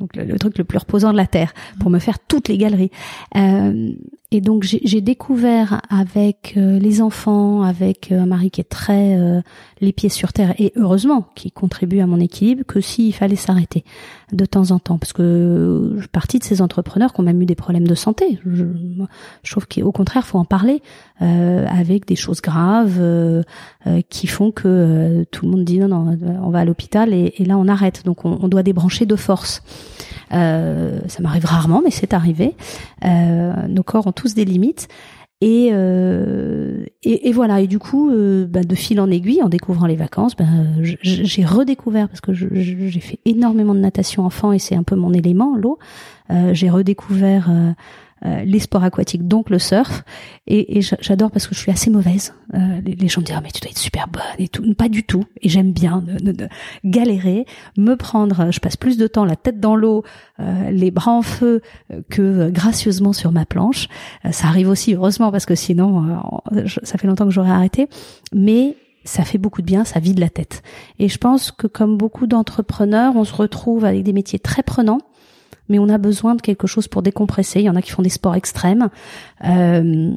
donc 0.00 0.16
le, 0.16 0.38
truc 0.38 0.58
le 0.58 0.64
plus 0.64 0.78
reposant 0.78 1.12
de 1.12 1.16
la 1.16 1.26
terre, 1.26 1.52
pour 1.78 1.90
me 1.90 1.98
faire 1.98 2.18
toutes 2.18 2.48
les 2.48 2.58
galeries. 2.58 2.90
Euh, 3.36 3.92
et 4.32 4.40
donc 4.40 4.62
j'ai 4.62 5.00
découvert 5.00 5.82
avec 5.88 6.54
euh, 6.56 6.78
les 6.78 7.02
enfants, 7.02 7.62
avec 7.62 8.12
euh, 8.12 8.20
un 8.20 8.26
mari 8.26 8.52
qui 8.52 8.60
est 8.60 8.68
très 8.68 9.18
euh, 9.18 9.40
les 9.80 9.92
pieds 9.92 10.08
sur 10.08 10.32
terre 10.32 10.54
et 10.58 10.72
heureusement 10.76 11.26
qui 11.34 11.50
contribue 11.50 11.98
à 11.98 12.06
mon 12.06 12.20
équilibre, 12.20 12.62
que 12.64 12.80
s'il 12.80 13.12
fallait 13.12 13.34
s'arrêter 13.34 13.84
de 14.32 14.44
temps 14.44 14.70
en 14.70 14.78
temps, 14.78 14.98
parce 14.98 15.12
que 15.12 15.92
je 15.96 16.00
suis 16.00 16.08
partie 16.08 16.38
de 16.38 16.44
ces 16.44 16.62
entrepreneurs 16.62 17.12
qui 17.12 17.20
ont 17.20 17.24
même 17.24 17.40
eu 17.42 17.46
des 17.46 17.54
problèmes 17.54 17.86
de 17.86 17.94
santé. 17.94 18.38
Je, 18.46 18.64
je 19.42 19.50
trouve 19.50 19.66
qu'au 19.66 19.92
contraire, 19.92 20.26
faut 20.26 20.38
en 20.38 20.44
parler 20.44 20.82
avec 21.20 22.06
des 22.06 22.16
choses 22.16 22.40
graves 22.40 23.00
qui 24.08 24.26
font 24.26 24.50
que 24.52 25.24
tout 25.30 25.44
le 25.44 25.50
monde 25.50 25.64
dit 25.64 25.78
non 25.78 25.88
non, 25.88 26.16
on 26.42 26.50
va 26.50 26.60
à 26.60 26.64
l'hôpital 26.64 27.12
et, 27.12 27.34
là 27.44 27.58
on 27.58 27.68
arrête. 27.68 28.04
Donc 28.04 28.24
on, 28.24 28.48
doit 28.48 28.62
débrancher 28.62 29.06
de 29.06 29.16
force. 29.16 29.62
Euh, 30.32 31.00
ça 31.08 31.22
m'arrive 31.22 31.44
rarement, 31.44 31.80
mais 31.84 31.90
c'est 31.90 32.14
arrivé. 32.14 32.56
Euh, 33.04 33.66
nos 33.68 33.82
corps 33.82 34.06
ont 34.06 34.12
tous 34.12 34.34
des 34.34 34.44
limites. 34.44 34.88
Et, 35.42 35.70
euh, 35.72 36.84
et, 37.02 37.28
et, 37.28 37.32
voilà. 37.32 37.60
Et 37.60 37.66
du 37.66 37.78
coup, 37.78 38.10
euh, 38.10 38.46
bah, 38.46 38.62
de 38.62 38.74
fil 38.74 39.00
en 39.00 39.10
aiguille, 39.10 39.42
en 39.42 39.48
découvrant 39.48 39.86
les 39.86 39.96
vacances, 39.96 40.36
bah, 40.36 40.44
j'ai 40.80 41.44
redécouvert 41.44 42.08
parce 42.08 42.20
que 42.20 42.34
j'ai 42.34 43.00
fait 43.00 43.20
énormément 43.24 43.74
de 43.74 43.80
natation 43.80 44.24
enfant 44.24 44.52
et 44.52 44.58
c'est 44.58 44.74
un 44.74 44.82
peu 44.82 44.96
mon 44.96 45.12
élément, 45.12 45.56
l'eau. 45.56 45.78
Euh, 46.30 46.52
j'ai 46.52 46.68
redécouvert 46.68 47.50
euh, 48.24 48.30
euh, 48.30 48.44
les 48.44 48.58
sports 48.58 48.84
aquatiques, 48.84 49.26
donc 49.26 49.50
le 49.50 49.58
surf. 49.58 50.02
Et, 50.46 50.78
et 50.78 50.82
j'adore 50.82 51.30
parce 51.30 51.46
que 51.46 51.54
je 51.54 51.60
suis 51.60 51.70
assez 51.70 51.90
mauvaise. 51.90 52.34
Euh, 52.54 52.80
les, 52.84 53.08
gens 53.08 53.20
me 53.20 53.26
disent 53.26 53.36
ah, 53.36 53.40
mais 53.42 53.50
tu 53.50 53.60
dois 53.60 53.70
être 53.70 53.78
super 53.78 54.08
bonne 54.08 54.22
et 54.38 54.48
tout. 54.48 54.74
Pas 54.74 54.88
du 54.88 55.04
tout. 55.04 55.24
Et 55.40 55.48
j'aime 55.48 55.72
bien 55.72 56.02
de, 56.02 56.32
de, 56.32 56.48
galérer, 56.84 57.46
me 57.76 57.94
prendre. 57.94 58.50
Je 58.50 58.60
passe 58.60 58.76
plus 58.76 58.96
de 58.96 59.06
temps 59.06 59.24
la 59.24 59.36
tête 59.36 59.60
dans 59.60 59.76
l'eau, 59.76 60.04
euh, 60.40 60.70
les 60.70 60.90
bras 60.90 61.12
en 61.12 61.22
feu 61.22 61.62
que 62.08 62.50
gracieusement 62.50 63.12
sur 63.12 63.32
ma 63.32 63.44
planche. 63.44 63.88
ça 64.30 64.48
arrive 64.48 64.68
aussi 64.68 64.94
heureusement 64.94 65.30
parce 65.30 65.46
que 65.46 65.54
sinon 65.54 66.20
ça 66.82 66.98
fait 66.98 67.06
longtemps 67.06 67.24
que 67.26 67.30
j'aurais 67.30 67.50
arrêté. 67.50 67.88
Mais 68.34 68.76
ça 69.04 69.24
fait 69.24 69.38
beaucoup 69.38 69.62
de 69.62 69.66
bien, 69.66 69.84
ça 69.84 69.98
vide 69.98 70.18
la 70.18 70.28
tête. 70.28 70.62
Et 70.98 71.08
je 71.08 71.18
pense 71.18 71.50
que 71.52 71.66
comme 71.66 71.96
beaucoup 71.96 72.26
d'entrepreneurs, 72.26 73.16
on 73.16 73.24
se 73.24 73.34
retrouve 73.34 73.84
avec 73.84 74.02
des 74.02 74.12
métiers 74.12 74.38
très 74.38 74.62
prenants 74.62 75.00
mais 75.70 75.78
on 75.78 75.88
a 75.88 75.96
besoin 75.96 76.34
de 76.34 76.42
quelque 76.42 76.66
chose 76.66 76.88
pour 76.88 77.00
décompresser. 77.00 77.60
Il 77.60 77.64
y 77.64 77.70
en 77.70 77.76
a 77.76 77.80
qui 77.80 77.92
font 77.92 78.02
des 78.02 78.10
sports 78.10 78.34
extrêmes. 78.34 78.90
Euh, 79.44 80.12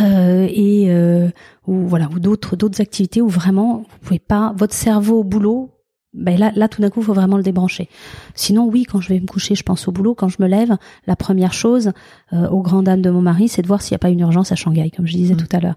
euh, 0.00 0.46
et 0.48 0.86
euh, 0.88 1.28
ou 1.66 1.88
voilà 1.88 2.06
d'autres 2.06 2.80
activités 2.80 3.20
où 3.20 3.28
vraiment 3.28 3.78
vous 3.78 3.98
pouvez 4.00 4.20
pas 4.20 4.54
votre 4.56 4.74
cerveau 4.74 5.18
au 5.18 5.24
boulot 5.24 5.70
ben 6.14 6.38
là, 6.38 6.52
là 6.54 6.68
tout 6.68 6.82
d'un 6.82 6.90
coup, 6.90 7.00
il 7.00 7.04
faut 7.04 7.14
vraiment 7.14 7.38
le 7.38 7.42
débrancher. 7.42 7.88
Sinon, 8.34 8.66
oui, 8.66 8.84
quand 8.84 9.00
je 9.00 9.08
vais 9.08 9.18
me 9.18 9.26
coucher, 9.26 9.54
je 9.54 9.62
pense 9.62 9.88
au 9.88 9.92
boulot. 9.92 10.14
Quand 10.14 10.28
je 10.28 10.36
me 10.40 10.46
lève, 10.46 10.76
la 11.06 11.16
première 11.16 11.54
chose, 11.54 11.92
euh, 12.32 12.48
aux 12.48 12.60
grandes 12.60 12.84
dames 12.84 13.00
de 13.00 13.10
mon 13.10 13.22
mari, 13.22 13.48
c'est 13.48 13.62
de 13.62 13.66
voir 13.66 13.80
s'il 13.80 13.94
n'y 13.94 13.96
a 13.96 13.98
pas 14.00 14.10
une 14.10 14.20
urgence 14.20 14.52
à 14.52 14.54
Shanghai, 14.54 14.90
comme 14.94 15.06
je 15.06 15.14
disais 15.14 15.34
mm. 15.34 15.38
tout 15.38 15.56
à 15.56 15.60
l'heure. 15.60 15.74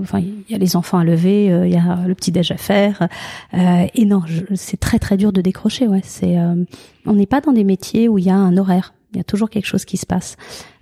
Enfin, 0.00 0.18
il 0.20 0.44
y 0.48 0.54
a 0.54 0.58
les 0.58 0.74
enfants 0.74 0.98
à 0.98 1.04
lever, 1.04 1.52
euh, 1.52 1.66
il 1.66 1.72
y 1.72 1.76
a 1.76 2.04
le 2.06 2.14
petit 2.14 2.32
déj 2.32 2.50
à 2.50 2.56
faire, 2.56 3.08
euh, 3.54 3.86
et 3.94 4.04
non, 4.04 4.22
c'est 4.54 4.78
très 4.78 4.98
très 4.98 5.16
dur 5.16 5.32
de 5.32 5.40
décrocher. 5.40 5.86
Ouais, 5.86 6.02
c'est, 6.02 6.36
euh, 6.38 6.64
on 7.06 7.14
n'est 7.14 7.26
pas 7.26 7.40
dans 7.40 7.52
des 7.52 7.64
métiers 7.64 8.08
où 8.08 8.18
il 8.18 8.24
y 8.24 8.30
a 8.30 8.36
un 8.36 8.56
horaire. 8.56 8.92
Il 9.12 9.18
y 9.18 9.20
a 9.20 9.24
toujours 9.24 9.48
quelque 9.48 9.66
chose 9.66 9.84
qui 9.84 9.96
se 9.96 10.06
passe. 10.06 10.36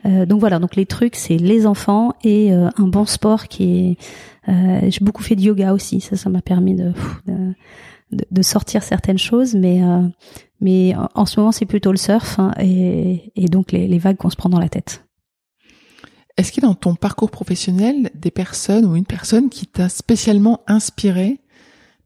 Euh, 0.07 0.25
donc 0.25 0.41
voilà, 0.41 0.59
donc 0.59 0.75
les 0.77 0.87
trucs, 0.87 1.17
c'est 1.17 1.37
les 1.37 1.67
enfants 1.67 2.15
et 2.25 2.51
un 2.53 2.87
bon 2.87 3.05
sport 3.05 3.47
qui 3.47 3.99
est. 4.49 4.89
J'ai 4.89 5.05
beaucoup 5.05 5.23
fait 5.23 5.37
de 5.37 5.43
yoga 5.43 5.75
aussi. 5.75 6.01
Ça, 6.01 6.17
ça 6.17 6.31
m'a 6.31 6.41
permis 6.41 6.75
de, 6.75 6.93
de 7.27 7.53
de, 8.13 8.43
sortir 8.43 8.83
certaines 8.83 9.19
choses, 9.19 9.55
mais 9.55 9.83
euh, 9.83 10.03
mais 10.61 10.95
en, 11.15 11.27
ce 11.27 11.41
moment 11.41 11.53
c'est 11.53 11.67
plutôt 11.67 11.91
le 11.91 11.99
surf 11.99 12.39
hein, 12.39 12.53
et, 12.61 13.33
et, 13.37 13.47
donc 13.47 13.73
les, 13.73 13.89
les 13.89 13.99
vagues 13.99 14.17
qu'on 14.17 14.31
se 14.31 14.37
prend 14.37 14.49
dans 14.49 14.61
la 14.61 14.69
tête. 14.69 15.05
Est-ce 16.37 16.53
qu'il 16.53 16.63
y 16.63 16.67
a 16.67 16.69
dans 16.69 16.75
ton 16.75 16.95
parcours 16.95 17.31
professionnel 17.31 18.11
des 18.15 18.31
personnes 18.31 18.87
ou 18.87 18.97
une 18.97 19.05
personne 19.05 19.51
qui 19.51 19.67
t'a 19.67 19.89
spécialement 19.89 20.61
inspiré 20.67 21.41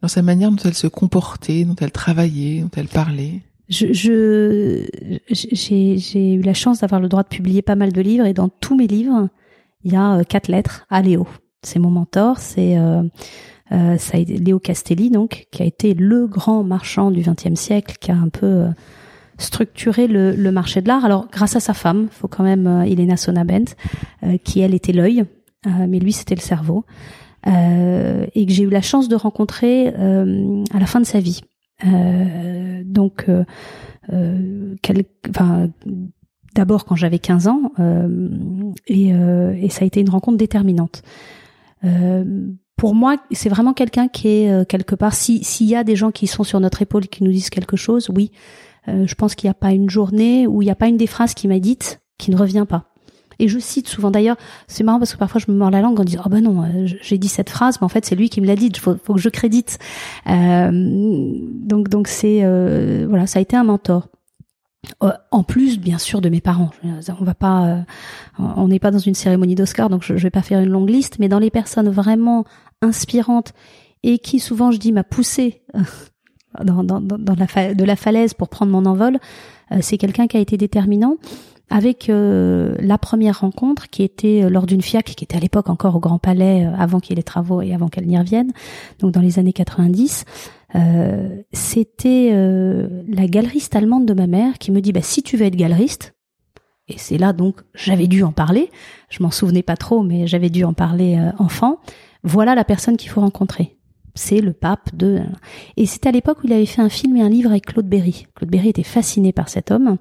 dans 0.02 0.08
sa 0.08 0.22
manière 0.22 0.50
dont 0.50 0.62
elle 0.64 0.74
se 0.74 0.88
comportait, 0.88 1.64
dont 1.64 1.76
elle 1.80 1.92
travaillait, 1.92 2.60
dont 2.60 2.70
elle 2.76 2.88
parlait? 2.88 3.42
Je, 3.68 3.92
je 3.92 4.86
j'ai, 5.30 5.98
j'ai 5.98 6.34
eu 6.34 6.42
la 6.42 6.54
chance 6.54 6.80
d'avoir 6.80 7.00
le 7.00 7.08
droit 7.08 7.22
de 7.22 7.28
publier 7.28 7.62
pas 7.62 7.74
mal 7.74 7.92
de 7.92 8.00
livres 8.00 8.26
et 8.26 8.32
dans 8.32 8.48
tous 8.48 8.76
mes 8.76 8.86
livres, 8.86 9.28
il 9.84 9.92
y 9.92 9.96
a 9.96 10.18
euh, 10.18 10.22
quatre 10.22 10.48
lettres 10.48 10.86
à 10.90 11.02
Léo. 11.02 11.26
C'est 11.62 11.78
mon 11.78 11.90
mentor, 11.90 12.38
c'est 12.38 12.78
euh, 12.78 13.02
Euh, 13.72 13.96
ça 13.98 14.16
a 14.16 14.20
été 14.20 14.36
Léo 14.38 14.58
Castelli, 14.58 15.10
donc, 15.10 15.46
qui 15.50 15.62
a 15.62 15.66
été 15.66 15.94
le 15.94 16.26
grand 16.26 16.62
marchand 16.62 17.10
du 17.10 17.22
XXe 17.22 17.58
siècle, 17.58 17.96
qui 18.00 18.10
a 18.10 18.16
un 18.16 18.28
peu 18.28 18.46
euh, 18.46 18.68
structuré 19.38 20.06
le, 20.06 20.34
le, 20.34 20.52
marché 20.52 20.80
de 20.82 20.88
l'art. 20.88 21.04
Alors, 21.04 21.28
grâce 21.30 21.56
à 21.56 21.60
sa 21.60 21.74
femme, 21.74 22.08
faut 22.10 22.28
quand 22.28 22.44
même, 22.44 22.66
euh, 22.66 22.82
Elena 22.82 23.16
Sonabent, 23.16 23.74
euh, 24.22 24.36
qui 24.38 24.60
elle 24.60 24.74
était 24.74 24.92
l'œil, 24.92 25.24
mais 25.88 25.98
lui 25.98 26.12
c'était 26.12 26.36
le 26.36 26.40
cerveau, 26.40 26.84
et 27.44 28.46
que 28.46 28.52
j'ai 28.52 28.62
eu 28.62 28.70
la 28.70 28.82
chance 28.82 29.08
de 29.08 29.16
rencontrer 29.16 29.88
à 29.88 30.78
la 30.78 30.86
fin 30.86 31.00
de 31.00 31.06
sa 31.06 31.18
vie. 31.18 31.40
donc, 32.84 33.26
quel, 34.82 35.04
enfin, 35.28 35.68
d'abord 36.54 36.84
quand 36.84 36.94
j'avais 36.94 37.18
15 37.18 37.48
ans, 37.48 37.72
et, 38.86 39.08
et, 39.08 39.68
ça 39.70 39.82
a 39.82 39.86
été 39.86 40.00
une 40.00 40.10
rencontre 40.10 40.36
déterminante. 40.36 41.02
Euh, 41.84 42.24
pour 42.76 42.94
moi, 42.94 43.16
c'est 43.32 43.48
vraiment 43.48 43.72
quelqu'un 43.72 44.08
qui 44.08 44.28
est 44.28 44.52
euh, 44.52 44.64
quelque 44.64 44.94
part. 44.94 45.14
Si 45.14 45.42
s'il 45.42 45.66
y 45.66 45.74
a 45.74 45.82
des 45.82 45.96
gens 45.96 46.10
qui 46.10 46.26
sont 46.26 46.44
sur 46.44 46.60
notre 46.60 46.82
épaule 46.82 47.08
qui 47.08 47.24
nous 47.24 47.32
disent 47.32 47.50
quelque 47.50 47.76
chose, 47.76 48.10
oui, 48.14 48.30
euh, 48.88 49.06
je 49.06 49.14
pense 49.14 49.34
qu'il 49.34 49.48
n'y 49.48 49.52
a 49.52 49.54
pas 49.54 49.72
une 49.72 49.88
journée 49.90 50.46
où 50.46 50.62
il 50.62 50.66
n'y 50.66 50.70
a 50.70 50.76
pas 50.76 50.88
une 50.88 50.98
des 50.98 51.06
phrases 51.06 51.34
qui 51.34 51.48
m'a 51.48 51.58
dite 51.58 52.00
qui 52.18 52.30
ne 52.30 52.36
revient 52.36 52.66
pas. 52.68 52.84
Et 53.38 53.48
je 53.48 53.58
cite 53.58 53.88
souvent 53.88 54.10
d'ailleurs, 54.10 54.36
c'est 54.66 54.82
marrant 54.82 54.98
parce 54.98 55.12
que 55.12 55.18
parfois 55.18 55.40
je 55.44 55.52
me 55.52 55.56
mords 55.56 55.70
la 55.70 55.82
langue 55.82 56.00
en 56.00 56.04
disant 56.04 56.22
oh 56.24 56.28
ben 56.28 56.42
non, 56.42 56.62
euh, 56.62 56.86
j'ai 57.02 57.18
dit 57.18 57.28
cette 57.28 57.50
phrase, 57.50 57.78
mais 57.80 57.84
en 57.84 57.88
fait 57.88 58.04
c'est 58.06 58.14
lui 58.14 58.30
qui 58.30 58.40
me 58.40 58.46
l'a 58.46 58.56
dit, 58.56 58.70
faut, 58.78 58.96
faut 59.02 59.14
que 59.14 59.20
je 59.20 59.28
crédite. 59.28 59.78
Euh, 60.26 60.70
donc 60.72 61.88
donc 61.88 62.08
c'est 62.08 62.40
voilà, 63.06 63.26
ça 63.26 63.38
a 63.38 63.42
été 63.42 63.56
un 63.56 63.64
mentor. 63.64 64.08
Euh, 65.02 65.12
en 65.30 65.42
plus, 65.42 65.78
bien 65.78 65.98
sûr, 65.98 66.20
de 66.20 66.28
mes 66.28 66.40
parents. 66.40 66.70
On 67.20 67.24
va 67.24 67.34
pas, 67.34 67.66
euh, 67.66 67.80
on 68.38 68.68
n'est 68.68 68.78
pas 68.78 68.90
dans 68.90 68.98
une 68.98 69.14
cérémonie 69.14 69.54
d'Oscar, 69.54 69.88
donc 69.88 70.02
je, 70.02 70.14
ne 70.14 70.18
vais 70.18 70.30
pas 70.30 70.42
faire 70.42 70.60
une 70.60 70.70
longue 70.70 70.90
liste, 70.90 71.18
mais 71.18 71.28
dans 71.28 71.38
les 71.38 71.50
personnes 71.50 71.88
vraiment 71.88 72.44
inspirantes 72.82 73.52
et 74.02 74.18
qui 74.18 74.40
souvent, 74.40 74.70
je 74.70 74.78
dis, 74.78 74.92
m'a 74.92 75.04
poussé 75.04 75.62
euh, 75.74 75.80
dans, 76.64 76.84
dans, 76.84 77.00
dans 77.00 77.34
la 77.34 77.74
de 77.74 77.84
la 77.84 77.96
falaise 77.96 78.32
pour 78.32 78.48
prendre 78.48 78.72
mon 78.72 78.86
envol, 78.86 79.18
c'est 79.80 79.98
quelqu'un 79.98 80.26
qui 80.26 80.38
a 80.38 80.40
été 80.40 80.56
déterminant 80.56 81.16
avec 81.68 82.08
la 82.08 82.98
première 82.98 83.40
rencontre 83.40 83.90
qui 83.90 84.02
était 84.02 84.48
lors 84.48 84.64
d'une 84.64 84.80
FIAC 84.80 85.04
qui 85.04 85.24
était 85.24 85.36
à 85.36 85.40
l'époque 85.40 85.68
encore 85.68 85.96
au 85.96 86.00
Grand 86.00 86.18
Palais 86.18 86.64
avant 86.78 86.98
qu'il 86.98 87.10
y 87.10 87.12
ait 87.14 87.16
les 87.16 87.24
travaux 87.24 87.60
et 87.60 87.74
avant 87.74 87.88
qu'elle 87.88 88.06
n'y 88.06 88.18
revienne, 88.18 88.52
donc 89.00 89.12
dans 89.12 89.20
les 89.20 89.38
années 89.38 89.52
90. 89.52 90.24
Euh, 90.74 91.42
c'était 91.52 92.30
euh, 92.32 93.02
la 93.08 93.26
galeriste 93.26 93.76
allemande 93.76 94.04
de 94.04 94.14
ma 94.14 94.26
mère 94.26 94.58
qui 94.58 94.72
me 94.72 94.80
dit 94.80 94.92
bah 94.92 95.00
si 95.00 95.22
tu 95.22 95.36
veux 95.36 95.46
être 95.46 95.54
galeriste 95.54 96.14
et 96.88 96.98
c'est 96.98 97.18
là 97.18 97.32
donc 97.32 97.60
j'avais 97.72 98.08
dû 98.08 98.24
en 98.24 98.32
parler 98.32 98.68
je 99.08 99.22
m'en 99.22 99.30
souvenais 99.30 99.62
pas 99.62 99.76
trop 99.76 100.02
mais 100.02 100.26
j'avais 100.26 100.50
dû 100.50 100.64
en 100.64 100.72
parler 100.72 101.18
euh, 101.18 101.30
enfant 101.38 101.78
voilà 102.24 102.56
la 102.56 102.64
personne 102.64 102.96
qu'il 102.96 103.10
faut 103.10 103.20
rencontrer. 103.20 103.76
C'est 104.16 104.40
le 104.40 104.54
pape 104.54 104.96
de 104.96 105.20
et 105.76 105.86
c'était 105.86 106.08
à 106.08 106.12
l'époque 106.12 106.38
où 106.42 106.46
il 106.46 106.52
avait 106.52 106.66
fait 106.66 106.82
un 106.82 106.88
film 106.88 107.16
et 107.16 107.22
un 107.22 107.28
livre 107.28 107.50
avec 107.50 107.66
Claude 107.66 107.86
Berry. 107.86 108.26
Claude 108.34 108.50
Berry 108.50 108.70
était 108.70 108.82
fasciné 108.82 109.32
par 109.32 109.48
cet 109.48 109.70
homme 109.70 109.98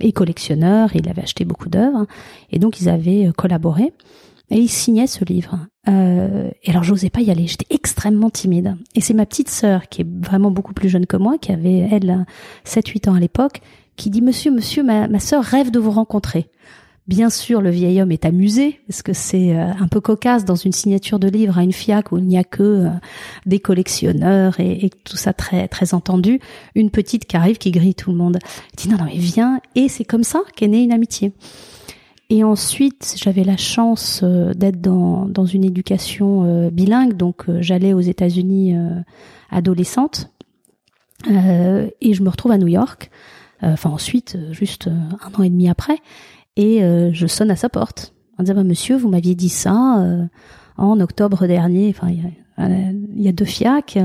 et 0.00 0.12
collectionneur 0.12 0.96
il 0.96 1.08
avait 1.08 1.22
acheté 1.22 1.44
beaucoup 1.44 1.68
d'œuvres 1.68 2.06
et 2.50 2.58
donc 2.58 2.80
ils 2.80 2.88
avaient 2.88 3.30
collaboré 3.36 3.92
et 4.50 4.58
il 4.58 4.68
signait 4.68 5.06
ce 5.06 5.24
livre. 5.24 5.58
Euh, 5.88 6.50
et 6.62 6.70
alors 6.70 6.82
j'osais 6.82 7.10
pas 7.10 7.20
y 7.20 7.30
aller, 7.30 7.46
j'étais 7.46 7.72
extrêmement 7.74 8.30
timide. 8.30 8.76
Et 8.94 9.00
c'est 9.00 9.14
ma 9.14 9.26
petite 9.26 9.48
sœur, 9.48 9.88
qui 9.88 10.02
est 10.02 10.06
vraiment 10.08 10.50
beaucoup 10.50 10.74
plus 10.74 10.88
jeune 10.88 11.06
que 11.06 11.16
moi, 11.16 11.38
qui 11.38 11.52
avait 11.52 11.88
elle 11.90 12.26
7-8 12.66 13.08
ans 13.08 13.14
à 13.14 13.20
l'époque, 13.20 13.60
qui 13.96 14.10
dit 14.10 14.22
Monsieur, 14.22 14.50
monsieur, 14.50 14.82
ma, 14.82 15.08
ma 15.08 15.20
sœur 15.20 15.44
rêve 15.44 15.70
de 15.70 15.78
vous 15.78 15.90
rencontrer. 15.90 16.48
Bien 17.06 17.28
sûr, 17.28 17.60
le 17.60 17.70
vieil 17.70 18.00
homme 18.00 18.12
est 18.12 18.24
amusé 18.24 18.78
parce 18.86 19.02
que 19.02 19.12
c'est 19.12 19.56
euh, 19.56 19.72
un 19.80 19.88
peu 19.88 20.00
cocasse 20.00 20.44
dans 20.44 20.54
une 20.54 20.70
signature 20.70 21.18
de 21.18 21.28
livre 21.28 21.58
à 21.58 21.64
une 21.64 21.72
fiac 21.72 22.12
où 22.12 22.18
il 22.18 22.24
n'y 22.24 22.38
a 22.38 22.44
que 22.44 22.62
euh, 22.62 22.88
des 23.46 23.58
collectionneurs 23.58 24.60
et, 24.60 24.84
et, 24.84 24.90
tout 24.90 25.16
ça 25.16 25.32
très 25.32 25.66
très 25.66 25.92
entendu. 25.92 26.38
Une 26.76 26.90
petite 26.90 27.24
qui 27.24 27.36
arrive 27.36 27.58
qui 27.58 27.72
grille 27.72 27.96
tout 27.96 28.12
le 28.12 28.16
monde. 28.16 28.38
Il 28.72 28.76
dit 28.76 28.88
non 28.88 28.98
non 28.98 29.06
mais 29.06 29.16
viens 29.16 29.60
et 29.74 29.88
c'est 29.88 30.04
comme 30.04 30.22
ça 30.22 30.42
qu'est 30.54 30.68
née 30.68 30.84
une 30.84 30.92
amitié. 30.92 31.32
Et 32.32 32.44
ensuite, 32.44 33.16
j'avais 33.16 33.42
la 33.42 33.56
chance 33.56 34.20
euh, 34.22 34.54
d'être 34.54 34.80
dans, 34.80 35.26
dans 35.26 35.46
une 35.46 35.64
éducation 35.64 36.44
euh, 36.44 36.70
bilingue, 36.70 37.14
donc 37.14 37.48
euh, 37.48 37.58
j'allais 37.60 37.92
aux 37.92 38.00
États-Unis 38.00 38.76
adolescente, 39.50 40.32
et 41.28 42.14
je 42.14 42.22
me 42.22 42.30
retrouve 42.30 42.52
à 42.52 42.58
New 42.58 42.68
York. 42.68 43.10
Enfin 43.62 43.90
ensuite, 43.90 44.38
juste 44.52 44.88
un 44.88 45.38
an 45.38 45.42
et 45.42 45.50
demi 45.50 45.68
après, 45.68 45.98
et 46.56 46.80
je 47.12 47.26
sonne 47.26 47.50
à 47.50 47.56
sa 47.56 47.68
porte 47.68 48.14
en 48.38 48.44
disant 48.44 48.54
bah, 48.54 48.64
Monsieur, 48.64 48.96
vous 48.96 49.10
m'aviez 49.10 49.34
dit 49.34 49.50
ça 49.50 50.28
en 50.78 51.00
octobre 51.00 51.46
dernier. 51.46 51.90
Enfin, 51.94 52.08
il 52.10 53.22
y 53.22 53.28
a, 53.28 53.32
deux 53.32 53.44
fiacs. 53.44 53.98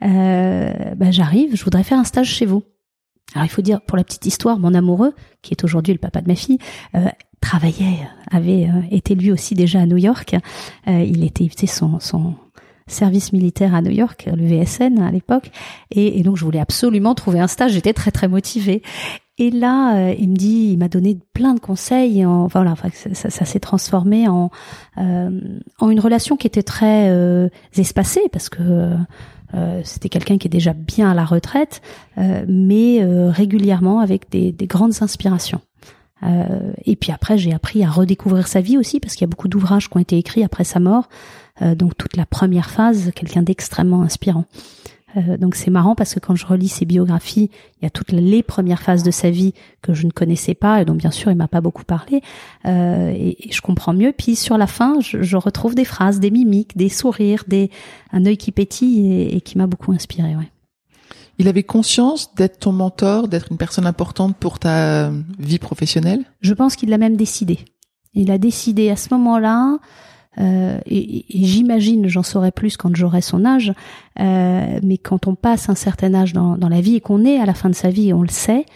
bah, 0.00 1.10
j'arrive, 1.10 1.54
je 1.54 1.64
voudrais 1.64 1.82
faire 1.82 1.98
un 1.98 2.04
stage 2.04 2.30
chez 2.30 2.46
vous. 2.46 2.62
Alors 3.36 3.46
il 3.46 3.50
faut 3.50 3.62
dire 3.62 3.80
pour 3.80 3.96
la 3.96 4.04
petite 4.04 4.26
histoire, 4.26 4.58
mon 4.58 4.74
amoureux, 4.74 5.14
qui 5.42 5.52
est 5.54 5.62
aujourd'hui 5.62 5.92
le 5.92 6.00
papa 6.00 6.20
de 6.20 6.28
ma 6.28 6.34
fille, 6.34 6.58
travaillait, 7.46 8.08
avait 8.30 8.64
euh, 8.68 8.82
été 8.90 9.14
lui 9.14 9.30
aussi 9.30 9.54
déjà 9.54 9.80
à 9.80 9.86
New 9.86 9.96
York. 9.96 10.34
Euh, 10.88 11.02
il 11.02 11.24
était, 11.24 11.44
il 11.44 11.50
faisait 11.50 11.66
son, 11.66 12.00
son 12.00 12.34
service 12.86 13.32
militaire 13.32 13.74
à 13.74 13.82
New 13.82 13.92
York, 13.92 14.28
le 14.32 14.46
VSN 14.46 15.00
à 15.00 15.10
l'époque, 15.10 15.50
et, 15.90 16.18
et, 16.18 16.22
donc 16.22 16.36
je 16.36 16.44
voulais 16.44 16.60
absolument 16.60 17.14
trouver 17.14 17.40
un 17.40 17.46
stage. 17.46 17.72
J'étais 17.72 17.92
très 17.92 18.10
très 18.10 18.28
motivée. 18.28 18.82
Et 19.38 19.50
là, 19.50 19.96
euh, 19.96 20.14
il 20.18 20.30
me 20.30 20.36
dit, 20.36 20.70
il 20.72 20.78
m'a 20.78 20.88
donné 20.88 21.18
plein 21.34 21.52
de 21.52 21.60
conseils. 21.60 22.24
En, 22.24 22.46
voilà, 22.46 22.72
enfin, 22.72 22.88
ça, 23.12 23.28
ça, 23.28 23.44
s'est 23.44 23.60
transformé 23.60 24.28
en 24.28 24.50
en 24.96 25.90
une 25.90 26.00
relation 26.00 26.36
qui 26.36 26.46
était 26.46 26.62
très 26.62 27.12
espacée 27.76 28.22
parce 28.32 28.48
que 28.48 28.96
c'était 29.84 30.08
quelqu'un 30.08 30.38
qui 30.38 30.48
est 30.48 30.50
déjà 30.50 30.72
bien 30.72 31.10
à 31.10 31.14
la 31.14 31.24
retraite, 31.24 31.80
mais 32.16 33.04
régulièrement 33.30 34.00
avec 34.00 34.30
des, 34.30 34.52
des 34.52 34.66
grandes 34.66 34.94
inspirations. 35.02 35.60
Euh, 36.22 36.72
et 36.84 36.96
puis 36.96 37.12
après, 37.12 37.38
j'ai 37.38 37.52
appris 37.52 37.84
à 37.84 37.90
redécouvrir 37.90 38.46
sa 38.46 38.60
vie 38.60 38.78
aussi, 38.78 39.00
parce 39.00 39.14
qu'il 39.14 39.22
y 39.22 39.28
a 39.28 39.30
beaucoup 39.30 39.48
d'ouvrages 39.48 39.88
qui 39.88 39.96
ont 39.96 40.00
été 40.00 40.16
écrits 40.16 40.44
après 40.44 40.64
sa 40.64 40.80
mort. 40.80 41.08
Euh, 41.62 41.74
donc 41.74 41.96
toute 41.96 42.16
la 42.16 42.26
première 42.26 42.70
phase, 42.70 43.10
quelqu'un 43.14 43.42
d'extrêmement 43.42 44.02
inspirant. 44.02 44.44
Euh, 45.16 45.36
donc 45.36 45.54
c'est 45.54 45.70
marrant 45.70 45.94
parce 45.94 46.14
que 46.14 46.20
quand 46.20 46.34
je 46.34 46.46
relis 46.46 46.68
ses 46.68 46.84
biographies, 46.84 47.50
il 47.80 47.84
y 47.84 47.86
a 47.86 47.90
toutes 47.90 48.12
les 48.12 48.42
premières 48.42 48.82
phases 48.82 49.02
de 49.02 49.10
sa 49.10 49.30
vie 49.30 49.54
que 49.82 49.94
je 49.94 50.06
ne 50.06 50.10
connaissais 50.10 50.54
pas 50.54 50.80
et 50.80 50.84
dont 50.84 50.94
bien 50.94 51.10
sûr 51.10 51.30
il 51.30 51.36
m'a 51.36 51.48
pas 51.48 51.60
beaucoup 51.60 51.84
parlé 51.84 52.22
euh, 52.66 53.10
et, 53.14 53.48
et, 53.48 53.52
je 53.52 53.60
comprends 53.60 53.94
mieux. 53.94 54.12
Puis 54.16 54.36
sur 54.36 54.58
la 54.58 54.66
fin, 54.66 55.00
je, 55.00 55.22
je, 55.22 55.36
retrouve 55.36 55.74
des 55.74 55.84
phrases, 55.84 56.20
des 56.20 56.30
mimiques, 56.30 56.76
des 56.76 56.88
sourires, 56.88 57.44
des 57.46 57.70
un 58.12 58.26
œil 58.26 58.36
qui 58.36 58.52
pétille 58.52 59.12
et, 59.12 59.36
et 59.36 59.40
qui 59.40 59.58
m'a 59.58 59.66
beaucoup 59.66 59.92
inspiré. 59.92 60.36
Ouais. 60.36 60.50
Il 61.38 61.48
avait 61.48 61.62
conscience 61.62 62.34
d'être 62.34 62.58
ton 62.60 62.72
mentor, 62.72 63.28
d'être 63.28 63.48
une 63.50 63.58
personne 63.58 63.86
importante 63.86 64.36
pour 64.36 64.58
ta 64.58 65.10
vie 65.38 65.58
professionnelle? 65.58 66.24
Je 66.40 66.54
pense 66.54 66.76
qu'il 66.76 66.88
l'a 66.88 66.98
même 66.98 67.16
décidé. 67.16 67.58
Il 68.14 68.30
a 68.30 68.38
décidé 68.38 68.90
à 68.90 68.96
ce 68.96 69.12
moment-là, 69.12 69.78
euh, 70.38 70.78
et, 70.86 71.24
et 71.28 71.44
j'imagine, 71.44 72.08
j'en 72.08 72.22
saurai 72.22 72.50
plus 72.50 72.76
quand 72.76 72.94
j'aurai 72.94 73.20
son 73.20 73.44
âge, 73.44 73.72
euh, 74.20 74.80
mais 74.82 74.98
quand 74.98 75.26
on 75.26 75.34
passe 75.34 75.68
un 75.68 75.74
certain 75.74 76.14
âge 76.14 76.32
dans, 76.32 76.56
dans 76.56 76.68
la 76.68 76.80
vie 76.80 76.96
et 76.96 77.00
qu'on 77.00 77.24
est 77.24 77.38
à 77.38 77.46
la 77.46 77.54
fin 77.54 77.70
de 77.70 77.74
sa 77.74 77.90
vie, 77.90 78.12
on 78.12 78.22
le 78.22 78.28
sait, 78.28 78.66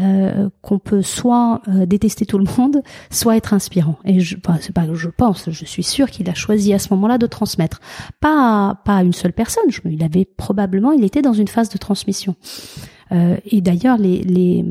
euh, 0.00 0.48
qu'on 0.60 0.80
peut 0.80 1.02
soit 1.02 1.62
euh, 1.68 1.86
détester 1.86 2.26
tout 2.26 2.38
le 2.38 2.46
monde, 2.58 2.82
soit 3.10 3.36
être 3.36 3.54
inspirant. 3.54 3.96
Et 4.04 4.18
je, 4.18 4.36
enfin, 4.44 4.58
c'est 4.60 4.74
pas 4.74 4.92
je 4.92 5.08
pense, 5.08 5.50
je 5.50 5.64
suis 5.64 5.84
sûre 5.84 6.10
qu'il 6.10 6.28
a 6.28 6.34
choisi 6.34 6.74
à 6.74 6.80
ce 6.80 6.92
moment-là 6.94 7.16
de 7.16 7.26
transmettre, 7.26 7.80
pas 8.20 8.80
pas 8.84 8.96
à 8.96 9.02
une 9.04 9.12
seule 9.12 9.32
personne. 9.32 9.62
Je, 9.68 9.80
il 9.88 10.02
avait 10.02 10.24
probablement, 10.24 10.90
il 10.90 11.04
était 11.04 11.22
dans 11.22 11.32
une 11.32 11.46
phase 11.46 11.68
de 11.68 11.78
transmission. 11.78 12.34
Euh, 13.12 13.36
et 13.44 13.60
d'ailleurs, 13.60 13.96
les, 13.98 14.22
les 14.22 14.64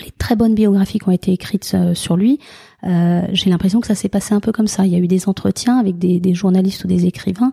les 0.00 0.10
très 0.12 0.36
bonnes 0.36 0.54
biographies 0.54 0.98
qui 0.98 1.08
ont 1.08 1.12
été 1.12 1.32
écrites 1.32 1.72
euh, 1.74 1.94
sur 1.94 2.16
lui, 2.16 2.38
euh, 2.84 3.22
j'ai 3.32 3.50
l'impression 3.50 3.80
que 3.80 3.86
ça 3.86 3.94
s'est 3.94 4.08
passé 4.08 4.34
un 4.34 4.40
peu 4.40 4.52
comme 4.52 4.66
ça. 4.66 4.86
Il 4.86 4.92
y 4.92 4.96
a 4.96 4.98
eu 4.98 5.08
des 5.08 5.28
entretiens 5.28 5.78
avec 5.78 5.98
des, 5.98 6.20
des 6.20 6.34
journalistes 6.34 6.84
ou 6.84 6.88
des 6.88 7.06
écrivains 7.06 7.52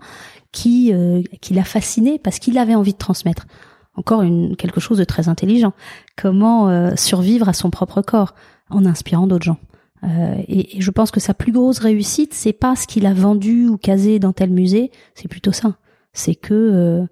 qui 0.51 0.93
qui 1.41 1.55
l'a 1.55 1.63
fasciné 1.63 2.19
parce 2.19 2.37
qu'il 2.37 2.59
avait 2.59 2.75
envie 2.75 2.93
de 2.93 2.97
transmettre 2.97 3.47
encore 3.95 4.21
une, 4.21 4.55
quelque 4.55 4.79
chose 4.79 4.97
de 4.97 5.03
très 5.03 5.29
intelligent. 5.29 5.73
Comment 6.17 6.69
euh, 6.69 6.93
survivre 6.95 7.49
à 7.49 7.53
son 7.53 7.69
propre 7.69 8.01
corps 8.01 8.33
en 8.69 8.85
inspirant 8.85 9.27
d'autres 9.27 9.45
gens. 9.45 9.59
Euh, 10.03 10.35
et, 10.47 10.81
je 10.81 10.91
pense 10.91 11.11
que 11.11 11.19
sa 11.19 11.33
plus 11.33 11.51
grosse 11.51 11.79
réussite, 11.79 12.33
c'est 12.33 12.53
pas 12.53 12.75
ce 12.75 12.87
qu'il 12.87 13.05
a 13.05 13.13
vendu 13.13 13.67
ou 13.67 13.77
casé 13.77 14.19
dans 14.19 14.33
tel 14.33 14.49
musée, 14.49 14.91
c'est 15.15 15.27
plutôt 15.27 15.51
ça. 15.51 15.75
C'est 16.13 16.35
que 16.35 17.07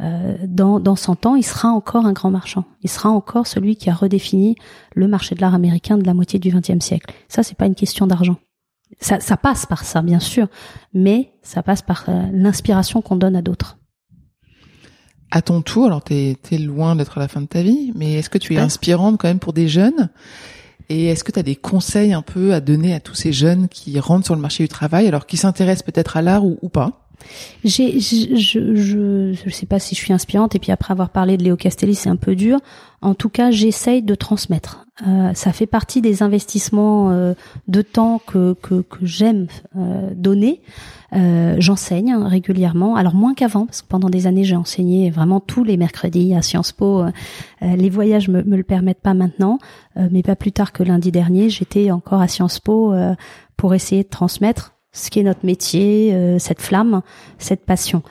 euh, 0.00 0.36
dans, 0.46 0.80
dans 0.80 0.96
100 0.96 1.26
ans, 1.26 1.36
il 1.36 1.42
sera 1.42 1.68
encore 1.68 2.06
un 2.06 2.12
grand 2.12 2.30
marchand. 2.30 2.64
Il 2.82 2.90
sera 2.90 3.10
encore 3.10 3.46
celui 3.46 3.76
qui 3.76 3.90
a 3.90 3.94
redéfini 3.94 4.56
le 4.94 5.08
marché 5.08 5.34
de 5.34 5.40
l'art 5.40 5.54
américain 5.54 5.98
de 5.98 6.04
la 6.04 6.14
moitié 6.14 6.38
du 6.38 6.50
XXe 6.50 6.84
siècle. 6.84 7.14
Ça, 7.28 7.42
c'est 7.42 7.56
pas 7.56 7.66
une 7.66 7.74
question 7.74 8.06
d'argent. 8.06 8.36
Ça, 9.00 9.20
ça 9.20 9.36
passe 9.36 9.66
par 9.66 9.84
ça, 9.84 10.02
bien 10.02 10.20
sûr, 10.20 10.48
mais 10.94 11.32
ça 11.42 11.62
passe 11.62 11.82
par 11.82 12.04
l'inspiration 12.32 13.02
qu'on 13.02 13.16
donne 13.16 13.36
à 13.36 13.42
d'autres 13.42 13.78
à 15.30 15.42
ton 15.42 15.60
tour, 15.62 15.86
alors 15.86 16.02
t'es 16.02 16.36
es 16.50 16.58
loin 16.58 16.96
d'être 16.96 17.18
à 17.18 17.20
la 17.20 17.28
fin 17.28 17.40
de 17.40 17.46
ta 17.46 17.62
vie, 17.62 17.92
mais 17.94 18.14
est-ce 18.14 18.30
que 18.30 18.38
tu 18.38 18.54
es 18.54 18.58
inspirante 18.58 19.18
quand 19.18 19.28
même 19.28 19.38
pour 19.38 19.52
des 19.52 19.68
jeunes? 19.68 20.10
Et 20.88 21.06
est-ce 21.06 21.24
que 21.24 21.32
tu 21.32 21.38
as 21.38 21.42
des 21.42 21.56
conseils 21.56 22.12
un 22.12 22.22
peu 22.22 22.54
à 22.54 22.60
donner 22.60 22.94
à 22.94 23.00
tous 23.00 23.14
ces 23.14 23.32
jeunes 23.32 23.68
qui 23.68 23.98
rentrent 23.98 24.24
sur 24.24 24.36
le 24.36 24.40
marché 24.40 24.62
du 24.62 24.68
travail, 24.68 25.08
alors 25.08 25.26
qui 25.26 25.36
s'intéressent 25.36 25.84
peut-être 25.84 26.16
à 26.16 26.22
l'art 26.22 26.44
ou, 26.44 26.68
pas? 26.68 27.05
Je, 27.64 29.34
je, 29.34 29.50
sais 29.50 29.66
pas 29.66 29.78
si 29.78 29.94
je 29.94 30.00
suis 30.00 30.12
inspirante 30.12 30.54
et 30.54 30.58
puis 30.58 30.72
après 30.72 30.92
avoir 30.92 31.10
parlé 31.10 31.36
de 31.36 31.42
Léo 31.42 31.56
Castelli, 31.56 31.94
c'est 31.94 32.08
un 32.08 32.16
peu 32.16 32.36
dur. 32.36 32.60
En 33.02 33.14
tout 33.14 33.28
cas, 33.28 33.50
j'essaye 33.50 34.02
de 34.02 34.14
transmettre. 34.14 34.86
Euh, 35.06 35.34
ça 35.34 35.52
fait 35.52 35.66
partie 35.66 36.00
des 36.00 36.22
investissements 36.22 37.10
euh, 37.10 37.34
de 37.68 37.82
temps 37.82 38.18
que 38.26 38.54
que, 38.54 38.82
j'aime 39.02 39.46
euh, 39.76 40.10
donner. 40.14 40.60
J'enseigne 41.58 42.14
régulièrement, 42.14 42.94
alors 42.94 43.14
moins 43.14 43.32
qu'avant 43.32 43.64
parce 43.64 43.80
que 43.80 43.86
pendant 43.86 44.10
des 44.10 44.26
années 44.26 44.44
j'ai 44.44 44.56
enseigné 44.56 45.08
vraiment 45.08 45.40
tous 45.40 45.64
les 45.64 45.78
mercredis 45.78 46.34
à 46.34 46.42
Sciences 46.42 46.72
Po. 46.72 47.04
Les 47.62 47.88
voyages 47.88 48.28
me, 48.28 48.42
me 48.42 48.54
le 48.54 48.62
permettent 48.62 49.00
pas 49.00 49.14
maintenant, 49.14 49.58
mais 49.96 50.22
pas 50.22 50.36
plus 50.36 50.52
tard 50.52 50.72
que 50.72 50.82
lundi 50.82 51.12
dernier, 51.12 51.48
j'étais 51.48 51.90
encore 51.90 52.20
à 52.20 52.28
Sciences 52.28 52.60
Po 52.60 52.92
pour 53.56 53.74
essayer 53.74 54.02
de 54.02 54.08
transmettre 54.08 54.75
ce 54.96 55.10
qui 55.10 55.20
est 55.20 55.22
notre 55.22 55.44
métier, 55.44 56.14
euh, 56.14 56.38
cette 56.38 56.62
flamme, 56.62 57.02
cette 57.38 57.64
passion. 57.64 58.02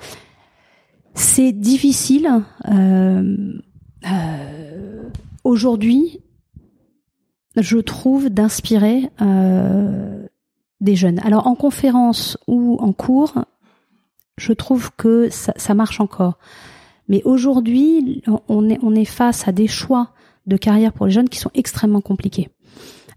C'est 1.13 1.51
difficile. 1.51 2.29
Euh, 2.69 3.53
euh, 4.05 5.03
aujourd'hui, 5.43 6.21
je 7.55 7.77
trouve 7.77 8.29
d'inspirer 8.29 9.09
des 10.81 10.95
jeunes. 10.95 11.19
Alors 11.19 11.47
en 11.47 11.55
conférence 11.55 12.37
ou 12.47 12.77
en 12.79 12.91
cours, 12.91 13.33
je 14.37 14.53
trouve 14.53 14.91
que 14.95 15.29
ça, 15.29 15.53
ça 15.55 15.73
marche 15.73 15.99
encore. 16.01 16.37
Mais 17.07 17.21
aujourd'hui, 17.23 18.21
on 18.49 18.69
est, 18.69 18.79
on 18.83 18.93
est 18.93 19.05
face 19.05 19.47
à 19.47 19.51
des 19.51 19.67
choix 19.67 20.09
de 20.47 20.57
carrière 20.57 20.91
pour 20.91 21.05
les 21.05 21.11
jeunes 21.13 21.29
qui 21.29 21.39
sont 21.39 21.51
extrêmement 21.53 22.01
compliqués. 22.01 22.49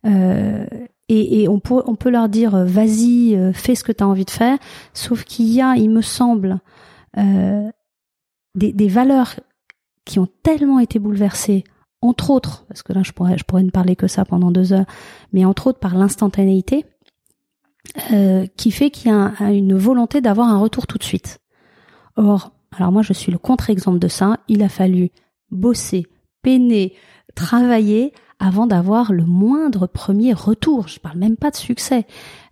Euh, 0.06 0.66
et, 1.08 1.42
et 1.42 1.48
on, 1.48 1.58
peut, 1.58 1.82
on 1.86 1.94
peut 1.94 2.10
leur 2.10 2.28
dire 2.28 2.54
euh, 2.54 2.64
vas-y, 2.64 3.34
euh, 3.34 3.52
fais 3.52 3.74
ce 3.74 3.84
que 3.84 3.92
tu 3.92 4.04
as 4.04 4.08
envie 4.08 4.24
de 4.24 4.30
faire, 4.30 4.58
sauf 4.92 5.24
qu'il 5.24 5.46
y 5.46 5.62
a, 5.62 5.76
il 5.76 5.90
me 5.90 6.02
semble, 6.02 6.60
euh, 7.16 7.70
des, 8.54 8.72
des, 8.72 8.88
valeurs 8.88 9.40
qui 10.04 10.18
ont 10.18 10.28
tellement 10.42 10.78
été 10.78 10.98
bouleversées, 10.98 11.64
entre 12.00 12.30
autres, 12.30 12.64
parce 12.68 12.82
que 12.82 12.92
là 12.92 13.02
je 13.02 13.12
pourrais, 13.12 13.38
je 13.38 13.44
pourrais 13.44 13.62
ne 13.62 13.70
parler 13.70 13.96
que 13.96 14.06
ça 14.06 14.24
pendant 14.24 14.50
deux 14.50 14.72
heures, 14.72 14.86
mais 15.32 15.44
entre 15.44 15.68
autres 15.68 15.80
par 15.80 15.96
l'instantanéité, 15.96 16.84
qui 18.56 18.70
fait 18.70 18.90
qu'il 18.90 19.10
y 19.10 19.14
a 19.14 19.50
une 19.50 19.74
volonté 19.74 20.20
d'avoir 20.20 20.48
un 20.48 20.58
retour 20.58 20.86
tout 20.86 20.98
de 20.98 21.02
suite. 21.02 21.38
Or, 22.16 22.52
alors 22.76 22.92
moi 22.92 23.00
je 23.00 23.14
suis 23.14 23.32
le 23.32 23.38
contre-exemple 23.38 23.98
de 23.98 24.08
ça, 24.08 24.36
il 24.46 24.62
a 24.62 24.68
fallu 24.68 25.10
bosser, 25.50 26.06
peiner, 26.42 26.94
travailler 27.34 28.12
avant 28.38 28.66
d'avoir 28.66 29.12
le 29.12 29.24
moindre 29.24 29.86
premier 29.86 30.32
retour. 30.32 30.88
Je 30.88 31.00
parle 31.00 31.18
même 31.18 31.36
pas 31.36 31.50
de 31.50 31.56
succès. 31.56 32.06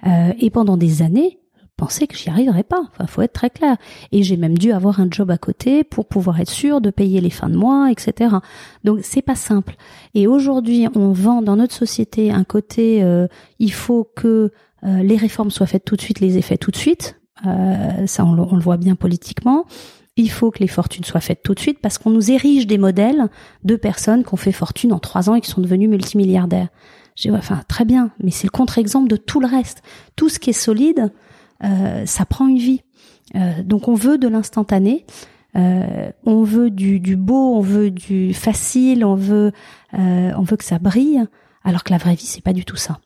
Euh, 0.07 0.33
et 0.39 0.51
pendant 0.51 0.77
des 0.77 1.03
années, 1.03 1.39
pensais 1.77 2.07
que 2.07 2.17
j'y 2.17 2.31
arriverais 2.31 2.63
pas. 2.63 2.83
Enfin, 2.91 3.07
faut 3.07 3.23
être 3.23 3.33
très 3.33 3.51
clair. 3.51 3.77
Et 4.13 4.23
j'ai 4.23 4.37
même 4.37 4.57
dû 4.57 4.73
avoir 4.73 5.01
un 5.01 5.09
job 5.11 5.31
à 5.31 5.39
côté 5.39 5.85
pour 5.85 6.07
pouvoir 6.07 6.41
être 6.41 6.51
sûr 6.51 6.81
de 6.81 6.91
payer 6.91 7.21
les 7.21 7.31
fins 7.31 7.49
de 7.49 7.57
mois, 7.57 7.91
etc. 7.91 8.37
Donc 8.85 9.01
c'est 9.03 9.23
pas 9.23 9.35
simple. 9.35 9.77
Et 10.15 10.27
aujourd'hui, 10.27 10.89
on 10.95 11.13
vend 11.13 11.43
dans 11.43 11.57
notre 11.57 11.75
société 11.75 12.31
un 12.31 12.45
côté, 12.45 13.03
euh, 13.03 13.27
il 13.59 13.73
faut 13.73 14.11
que 14.17 14.53
euh, 14.85 15.03
les 15.03 15.17
réformes 15.17 15.51
soient 15.51 15.67
faites 15.67 15.85
tout 15.85 15.97
de 15.97 16.01
suite, 16.01 16.21
les 16.21 16.39
effets 16.39 16.59
tout 16.59 16.71
de 16.71 16.77
suite. 16.77 17.21
Euh, 17.47 18.07
ça, 18.07 18.25
on 18.25 18.57
le 18.57 18.63
voit 18.63 18.79
bien 18.79 18.95
politiquement 18.95 19.67
il 20.17 20.31
faut 20.31 20.51
que 20.51 20.61
les 20.61 20.67
fortunes 20.67 21.05
soient 21.05 21.21
faites 21.21 21.43
tout 21.43 21.55
de 21.55 21.61
suite 21.61 21.79
parce 21.81 21.99
qu'on 21.99 22.11
nous 22.11 22.31
érige 22.31 22.67
des 22.67 22.79
modèles 22.79 23.29
de 23.65 23.77
personnes 23.77 24.25
qui 24.25 24.33
ont 24.33 24.39
fait 24.39 24.53
fortune 24.53 24.93
en 24.93 24.99
trois 24.99 25.29
ans 25.29 25.35
et 25.35 25.41
qui 25.41 25.51
sont 25.51 25.61
devenues 25.61 25.89
multimilliardaires. 25.89 26.69
J'ai 27.15 27.31
enfin 27.31 27.63
très 27.69 27.85
bien, 27.85 28.11
mais 28.23 28.31
c'est 28.31 28.47
le 28.47 28.51
contre-exemple 28.51 29.09
de 29.09 29.17
tout 29.17 29.41
le 29.41 29.47
reste. 29.47 29.83
Tout 30.17 30.29
ce 30.29 30.39
qui 30.39 30.51
est 30.51 30.55
solide, 30.55 31.13
euh, 31.65 32.05
ça 32.07 32.25
prend 32.27 32.47
une 32.47 32.59
vie. 32.59 32.83
Euh, 33.35 33.63
donc 33.63 33.89
on 33.89 33.95
veut 33.95 34.19
de 34.19 34.29
l'instantané, 34.29 35.07
euh, 35.57 36.11
on 36.25 36.43
veut 36.43 36.71
du, 36.71 37.01
du, 37.01 37.17
beau, 37.17 37.57
on 37.57 37.61
veut 37.61 37.91
du 37.91 38.35
facile, 38.35 39.05
on 39.05 39.15
veut 39.15 39.53
on 39.93 40.43
veut 40.43 40.59
que 40.59 40.65
ça 40.65 40.79
brille, 40.79 41.25
alors 41.65 41.83
que 41.83 41.91
la 41.91 41.99
vraie 41.99 42.15
vie 42.15 42.27
c'est 42.27 42.45
pas 42.45 42.53
du 42.53 42.67
tout 42.67 42.77
ça. 42.77 43.01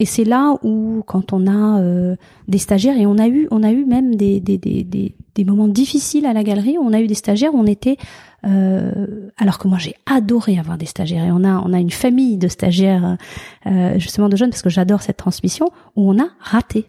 Et 0.00 0.06
c'est 0.06 0.24
là 0.24 0.56
où, 0.62 1.02
quand 1.06 1.34
on 1.34 1.46
a 1.46 1.78
euh, 1.80 2.16
des 2.48 2.56
stagiaires, 2.56 2.96
et 2.96 3.04
on 3.04 3.18
a 3.18 3.28
eu, 3.28 3.46
on 3.50 3.62
a 3.62 3.70
eu 3.70 3.84
même 3.84 4.14
des, 4.14 4.40
des, 4.40 4.56
des, 4.56 4.82
des, 4.82 5.14
des 5.34 5.44
moments 5.44 5.68
difficiles 5.68 6.24
à 6.24 6.32
la 6.32 6.42
galerie, 6.42 6.78
on 6.80 6.94
a 6.94 7.00
eu 7.02 7.06
des 7.06 7.14
stagiaires 7.14 7.54
où 7.54 7.58
on 7.58 7.66
était, 7.66 7.98
euh, 8.46 9.28
alors 9.36 9.58
que 9.58 9.68
moi 9.68 9.76
j'ai 9.76 9.94
adoré 10.06 10.58
avoir 10.58 10.78
des 10.78 10.86
stagiaires, 10.86 11.26
et 11.26 11.30
on 11.30 11.44
a, 11.44 11.62
on 11.66 11.74
a 11.74 11.78
une 11.78 11.90
famille 11.90 12.38
de 12.38 12.48
stagiaires, 12.48 13.18
euh, 13.66 13.98
justement 13.98 14.30
de 14.30 14.36
jeunes, 14.36 14.48
parce 14.48 14.62
que 14.62 14.70
j'adore 14.70 15.02
cette 15.02 15.18
transmission, 15.18 15.66
où 15.96 16.10
on 16.10 16.18
a 16.18 16.28
raté. 16.40 16.86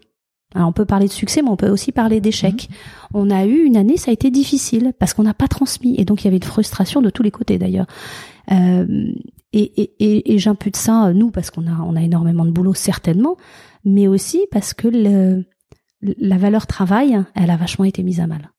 Alors 0.56 0.70
on 0.70 0.74
peut 0.74 0.86
parler 0.86 1.08
de 1.08 1.12
succès, 1.12 1.42
mais 1.42 1.50
on 1.50 1.58
peut 1.58 1.70
aussi 1.70 1.92
parler 1.92 2.22
d'échec. 2.22 2.70
Mmh. 2.70 3.18
On 3.18 3.30
a 3.30 3.46
eu 3.46 3.64
une 3.66 3.76
année, 3.76 3.98
ça 3.98 4.12
a 4.12 4.14
été 4.14 4.32
difficile 4.32 4.94
parce 5.00 5.14
qu'on 5.14 5.24
n'a 5.24 5.34
pas 5.34 5.50
transmis, 5.50 5.96
et 5.98 6.06
donc 6.06 6.22
il 6.22 6.26
y 6.26 6.28
avait 6.30 6.38
une 6.38 6.44
frustration 6.44 7.02
de 7.02 7.10
tous 7.10 7.24
les 7.24 7.32
côtés 7.32 7.58
d'ailleurs. 7.58 7.88
Euh, 8.54 9.12
et, 9.54 9.82
et, 10.00 10.34
et, 10.34 10.40
j'impute 10.40 10.78
ça 10.78 11.08
euh, 11.08 11.14
nous 11.14 11.30
parce 11.30 11.52
qu'on 11.52 11.68
a 11.68 11.82
on 11.82 11.96
a 11.96 12.02
énormément 12.02 12.46
de 12.46 12.52
boulot 12.52 12.74
certainement, 12.74 13.36
mais 13.84 14.08
aussi 14.08 14.46
parce 14.52 14.74
que 14.74 14.88
le, 14.88 15.46
la 16.02 16.38
valeur 16.38 16.68
travail, 16.68 17.22
elle 17.36 17.50
a 17.50 17.58
vachement 17.58 17.86
été 17.86 18.02
mise 18.04 18.22
à 18.22 18.28
mal. 18.28 18.52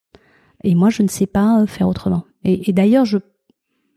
Et 0.64 0.74
moi, 0.74 0.90
je 0.90 1.02
ne 1.02 1.08
sais 1.08 1.26
pas 1.26 1.66
faire 1.66 1.88
autrement. 1.88 2.24
Et, 2.44 2.72
d'ailleurs, 2.72 3.04
je 3.04 3.18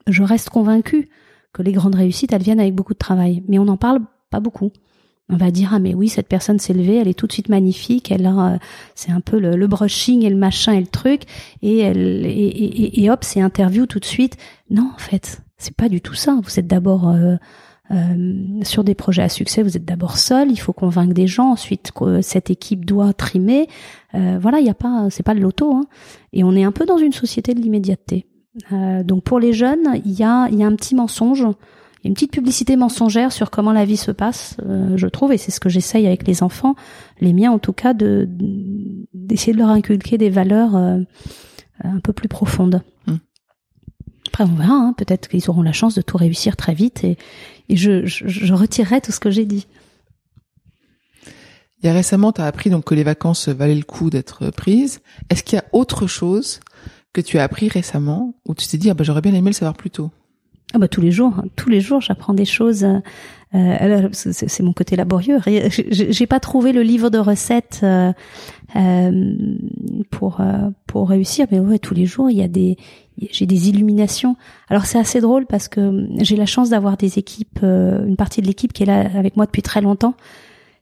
je 0.08 0.22
reste 0.22 0.50
convaincue 0.50 1.10
que 1.52 1.64
les 1.64 1.72
grandes 1.72 1.96
réussites, 1.96 2.32
elles 2.32 2.44
viennent 2.44 2.60
avec 2.60 2.76
beaucoup 2.76 2.94
de 2.94 3.00
travail, 3.00 3.44
mais 3.48 3.58
on 3.58 3.66
n'en 3.66 3.78
parle 3.78 4.02
pas 4.30 4.40
beaucoup. 4.40 4.72
On 5.30 5.38
va 5.38 5.50
dire 5.50 5.72
ah 5.74 5.80
mais 5.80 5.96
oui 5.96 6.08
cette 6.08 6.28
personne 6.28 6.60
s'est 6.60 6.74
levée, 6.74 6.98
elle 6.98 7.08
est 7.08 7.16
tout 7.16 7.26
de 7.26 7.32
suite 7.32 7.50
magnifique, 7.50 8.12
elle 8.12 8.28
a 8.28 8.54
euh, 8.54 8.58
c'est 8.94 9.12
un 9.12 9.22
peu 9.22 9.40
le, 9.40 9.56
le, 9.56 9.66
brushing 9.66 10.24
et 10.24 10.30
le 10.30 10.36
machin 10.36 10.74
et 10.74 10.80
le 10.80 10.86
truc 10.86 11.24
et 11.64 11.80
elle 11.80 12.28
et, 12.28 13.04
et 13.04 13.10
hop 13.10 13.24
c'est 13.24 13.42
interview 13.42 13.88
tout 13.88 14.00
de 14.00 14.06
suite. 14.06 14.38
Non 14.70 14.92
en 14.94 15.00
fait 15.00 15.42
c'est 15.66 15.76
pas 15.76 15.90
du 15.90 16.02
tout 16.02 16.14
ça. 16.14 16.38
Vous 16.44 16.60
êtes 16.60 16.68
d'abord 16.68 17.10
euh, 17.10 17.36
euh, 17.92 18.64
sur 18.64 18.84
des 18.84 18.96
projets 18.96 19.22
à 19.24 19.30
succès, 19.30 19.62
vous 19.64 19.78
êtes 19.78 19.86
d'abord 19.86 20.18
seul. 20.18 20.52
Il 20.52 20.58
faut 20.58 20.74
convaincre 20.74 21.14
des 21.14 21.28
gens. 21.28 21.52
Ensuite, 21.52 21.92
cette 22.22 22.50
équipe 22.50 22.86
doit 22.86 23.14
trimer. 23.14 23.68
Euh, 24.14 24.38
voilà, 24.40 24.60
il 24.60 24.64
n'y 24.64 24.70
a 24.70 24.76
pas, 24.76 25.08
c'est 25.10 25.24
pas 25.24 25.34
le 25.34 25.42
loto. 25.42 25.74
Hein. 25.74 25.86
Et 26.34 26.44
on 26.44 26.54
est 26.54 26.64
un 26.64 26.72
peu 26.72 26.86
dans 26.86 26.98
une 26.98 27.14
société 27.14 27.54
de 27.54 27.62
l'immédiateté. 27.62 28.26
Euh, 28.72 29.04
donc 29.04 29.24
pour 29.24 29.40
les 29.40 29.54
jeunes, 29.54 30.02
il 30.06 30.14
y 30.14 30.24
a, 30.24 30.48
y 30.50 30.64
a 30.64 30.68
un 30.68 30.76
petit 30.76 30.96
mensonge, 30.96 31.46
une 32.04 32.14
petite 32.14 32.32
publicité 32.32 32.78
mensongère 32.78 33.32
sur 33.32 33.52
comment 33.52 33.74
la 33.74 33.84
vie 33.84 33.98
se 33.98 34.12
passe, 34.12 34.56
euh, 34.66 34.96
je 34.96 35.08
trouve, 35.08 35.34
et 35.34 35.38
c'est 35.38 35.52
ce 35.52 35.60
que 35.60 35.68
j'essaye 35.68 36.08
avec 36.08 36.26
les 36.26 36.42
enfants, 36.42 36.76
les 37.20 37.34
miens 37.34 37.52
en 37.52 37.60
tout 37.60 37.74
cas, 37.74 37.94
de 37.94 38.30
d'essayer 39.14 39.52
de 39.52 39.58
leur 39.58 39.70
inculquer 39.70 40.18
des 40.18 40.30
valeurs 40.30 40.76
un 40.76 42.00
peu 42.02 42.14
plus 42.14 42.30
profondes. 42.30 42.82
Après, 44.36 44.52
on 44.52 44.56
verra. 44.58 44.74
Hein. 44.74 44.94
Peut-être 44.98 45.30
qu'ils 45.30 45.50
auront 45.50 45.62
la 45.62 45.72
chance 45.72 45.96
de 45.96 46.02
tout 46.02 46.18
réussir 46.18 46.58
très 46.58 46.74
vite 46.74 47.06
et, 47.06 47.18
je, 47.70 48.06
je, 48.06 48.54
retirerai 48.54 49.00
tout 49.00 49.14
ce 49.14 49.22
que 49.22 49.32
j'ai 49.32 49.46
dit. 49.46 49.66
Il 51.82 51.86
y 51.86 51.90
a 51.90 51.94
récemment, 51.94 52.34
tu 52.34 52.42
as 52.42 52.46
appris 52.46 52.70
donc 52.70 52.84
que 52.84 52.96
les 52.96 53.06
vacances 53.06 53.48
valaient 53.48 53.76
le 53.76 53.84
coup 53.84 54.10
d'être 54.10 54.50
prises. 54.50 55.00
Est-ce 55.30 55.42
qu'il 55.42 55.56
y 55.56 55.60
a 55.60 55.64
autre 55.72 56.06
chose 56.06 56.60
que 57.14 57.22
tu 57.22 57.40
as 57.40 57.44
appris 57.44 57.70
récemment 57.70 58.36
où 58.46 58.54
tu 58.54 58.68
t'es 58.68 58.78
dit 58.78 58.90
ah 58.90 58.94
bah, 58.94 59.06
j'aurais 59.06 59.22
bien 59.22 59.34
aimé 59.34 59.52
le 59.52 59.54
savoir 59.56 59.78
plus 59.78 59.90
tôt? 59.90 60.12
Ah 60.74 60.80
bah 60.80 60.90
tous 60.90 61.00
les 61.00 61.12
jours, 61.12 61.36
hein. 61.38 61.46
tous 61.56 61.70
les 61.70 61.80
jours 61.80 62.02
j'apprends 62.02 62.34
des 62.34 62.44
choses. 62.44 62.84
Euh, 62.84 63.00
euh 63.54 64.10
c'est 64.12 64.64
mon 64.64 64.74
côté 64.74 64.98
laborieux. 64.98 65.40
J'ai 65.46 66.28
pas 66.28 66.42
trouvé 66.42 66.74
le 66.74 66.82
livre 66.82 67.10
de 67.10 67.20
recettes 67.20 67.80
euh, 67.84 68.12
euh, 68.76 69.32
pour 70.10 70.42
pour 70.88 71.10
réussir, 71.10 71.48
mais 71.52 71.60
ouais 71.60 71.80
tous 71.80 71.94
les 71.94 72.06
jours 72.06 72.30
il 72.30 72.38
y 72.38 72.44
a 72.44 72.48
des 72.48 72.78
j'ai 73.32 73.46
des 73.46 73.70
illuminations. 73.70 74.36
Alors 74.70 74.86
c'est 74.86 75.00
assez 75.00 75.22
drôle 75.22 75.46
parce 75.46 75.68
que 75.68 76.08
j'ai 76.20 76.36
la 76.36 76.46
chance 76.46 76.70
d'avoir 76.70 76.98
des 76.98 77.18
équipes, 77.18 77.60
une 77.64 78.16
partie 78.18 78.42
de 78.42 78.48
l'équipe 78.48 78.74
qui 78.74 78.84
est 78.84 78.88
là 78.88 79.10
avec 79.16 79.38
moi 79.38 79.46
depuis 79.46 79.62
très 79.62 79.82
longtemps, 79.82 80.16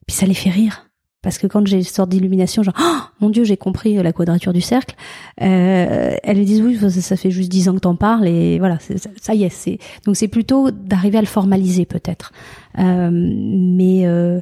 puis 0.07 0.15
ça 0.15 0.25
les 0.25 0.33
fait 0.33 0.49
rire. 0.49 0.89
Parce 1.23 1.37
que 1.37 1.47
quand 1.47 1.65
j'ai 1.65 1.77
une 1.77 1.83
sorte 1.83 2.09
d'illumination, 2.09 2.63
genre 2.63 2.75
oh, 2.77 2.97
mon 3.21 3.29
Dieu, 3.29 3.45
j'ai 3.45 3.55
compris 3.55 3.95
la 3.95 4.11
quadrature 4.11 4.51
du 4.51 4.59
cercle. 4.59 4.93
Euh, 5.41 6.15
elles 6.21 6.37
me 6.37 6.43
disent 6.43 6.61
oui, 6.61 6.77
ça, 6.77 7.15
fait 7.15 7.31
juste 7.31 7.49
dix 7.49 7.69
ans 7.69 7.75
que 7.75 7.79
t'en 7.79 7.95
parles 7.95 8.27
et 8.27 8.59
voilà, 8.59 8.77
ça 9.21 9.33
y 9.33 9.45
est. 9.45 9.49
C'est 9.49 9.79
donc 10.05 10.17
c'est 10.17 10.27
plutôt 10.27 10.69
d'arriver 10.69 11.17
à 11.17 11.21
le 11.21 11.27
formaliser 11.27 11.85
peut-être. 11.85 12.33
Euh, 12.77 13.09
mais 13.09 14.05
euh, 14.05 14.41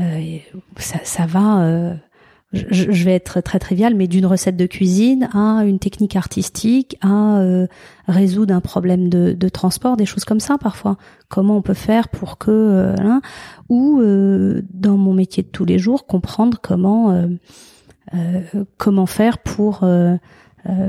euh 0.00 0.38
ça, 0.78 0.98
ça 1.04 1.26
va 1.26 1.94
euh, 2.54 2.60
je, 2.70 3.04
vais 3.04 3.14
être 3.14 3.40
très 3.40 3.58
trivial, 3.58 3.94
mais 3.94 4.06
d'une 4.06 4.26
recette 4.26 4.56
de 4.56 4.66
cuisine 4.66 5.28
à 5.32 5.64
une 5.64 5.78
technique 5.78 6.16
artistique, 6.16 6.96
à 7.00 7.38
euh, 7.38 7.66
résoudre 8.06 8.54
un 8.54 8.60
problème 8.60 9.08
de, 9.08 9.32
de, 9.32 9.48
transport, 9.48 9.96
des 9.96 10.06
choses 10.06 10.24
comme 10.24 10.40
ça 10.40 10.58
parfois. 10.58 10.96
Comment 11.28 11.56
on 11.56 11.62
peut 11.62 11.74
faire 11.74 12.08
pour 12.08 12.38
que, 12.38 12.50
euh, 12.50 12.94
hein, 12.98 13.20
ou 13.68 14.00
euh, 14.00 14.62
dans 14.72 14.96
mon 14.96 15.12
métier 15.12 15.42
de 15.42 15.48
tous 15.48 15.64
les 15.64 15.78
jours, 15.78 16.06
comprendre 16.06 16.58
comment 16.62 17.28
comment 18.78 19.06
faire 19.06 19.38
pour 19.38 19.84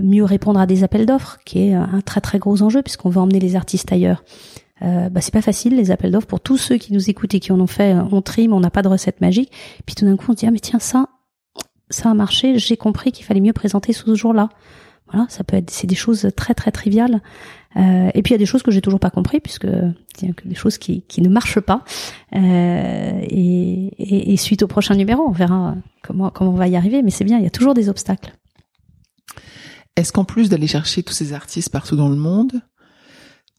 mieux 0.03 0.23
répondre 0.23 0.59
à 0.59 0.67
des 0.67 0.83
appels 0.83 1.07
d'offres, 1.07 1.39
qui 1.45 1.67
est 1.67 1.73
un 1.73 2.01
très 2.05 2.21
très 2.21 2.37
gros 2.37 2.61
enjeu 2.61 2.83
puisqu'on 2.83 3.09
veut 3.09 3.19
emmener 3.19 3.39
les 3.39 3.55
artistes 3.55 3.91
ailleurs. 3.91 4.23
Euh, 4.83 5.09
bah, 5.09 5.21
c'est 5.21 5.33
pas 5.33 5.41
facile 5.41 5.75
les 5.75 5.89
appels 5.89 6.11
d'offres 6.11 6.27
pour 6.27 6.39
tous 6.39 6.57
ceux 6.57 6.77
qui 6.77 6.93
nous 6.93 7.09
écoutent 7.09 7.33
et 7.33 7.39
qui 7.39 7.51
en 7.51 7.59
ont 7.59 7.67
fait 7.67 7.95
on 8.11 8.21
trime 8.21 8.53
on 8.53 8.59
n'a 8.59 8.69
pas 8.69 8.83
de 8.83 8.87
recette 8.87 9.21
magique 9.21 9.51
puis 9.87 9.95
tout 9.95 10.05
d'un 10.05 10.15
coup 10.15 10.25
on 10.29 10.33
se 10.33 10.37
dit 10.37 10.45
ah 10.45 10.51
mais 10.51 10.59
tiens 10.59 10.77
ça 10.77 11.07
ça 11.89 12.09
a 12.09 12.13
marché, 12.13 12.57
j'ai 12.59 12.77
compris 12.77 13.11
qu'il 13.11 13.25
fallait 13.25 13.41
mieux 13.41 13.53
présenter 13.53 13.93
ce 13.93 14.13
jour-là. 14.13 14.49
Voilà, 15.11 15.25
ça 15.29 15.43
peut 15.43 15.55
être, 15.55 15.69
c'est 15.69 15.87
des 15.87 15.95
choses 15.95 16.29
très 16.35 16.53
très 16.53 16.71
triviales. 16.71 17.21
Euh, 17.77 18.09
et 18.13 18.21
puis 18.23 18.31
il 18.31 18.33
y 18.33 18.35
a 18.35 18.39
des 18.39 18.45
choses 18.45 18.63
que 18.63 18.71
j'ai 18.71 18.81
toujours 18.81 18.99
pas 18.99 19.09
compris 19.09 19.39
puisque 19.39 19.65
a 19.65 19.93
des 20.45 20.55
choses 20.55 20.77
qui, 20.77 21.03
qui 21.03 21.21
ne 21.21 21.29
marchent 21.29 21.59
pas. 21.59 21.83
Euh, 22.35 23.19
et, 23.21 23.87
et, 23.97 24.33
et, 24.33 24.37
suite 24.37 24.63
au 24.63 24.67
prochain 24.67 24.95
numéro, 24.95 25.23
on 25.23 25.31
verra 25.31 25.75
comment 26.03 26.29
comment 26.29 26.51
on 26.51 26.55
va 26.55 26.67
y 26.67 26.75
arriver. 26.75 27.03
Mais 27.03 27.11
c'est 27.11 27.23
bien, 27.23 27.37
il 27.37 27.43
y 27.43 27.47
a 27.47 27.51
toujours 27.51 27.73
des 27.73 27.87
obstacles. 27.87 28.33
Est-ce 29.95 30.11
qu'en 30.11 30.25
plus 30.25 30.49
d'aller 30.49 30.67
chercher 30.67 31.03
tous 31.03 31.13
ces 31.13 31.33
artistes 31.33 31.69
partout 31.69 31.95
dans 31.95 32.09
le 32.09 32.15
monde, 32.15 32.61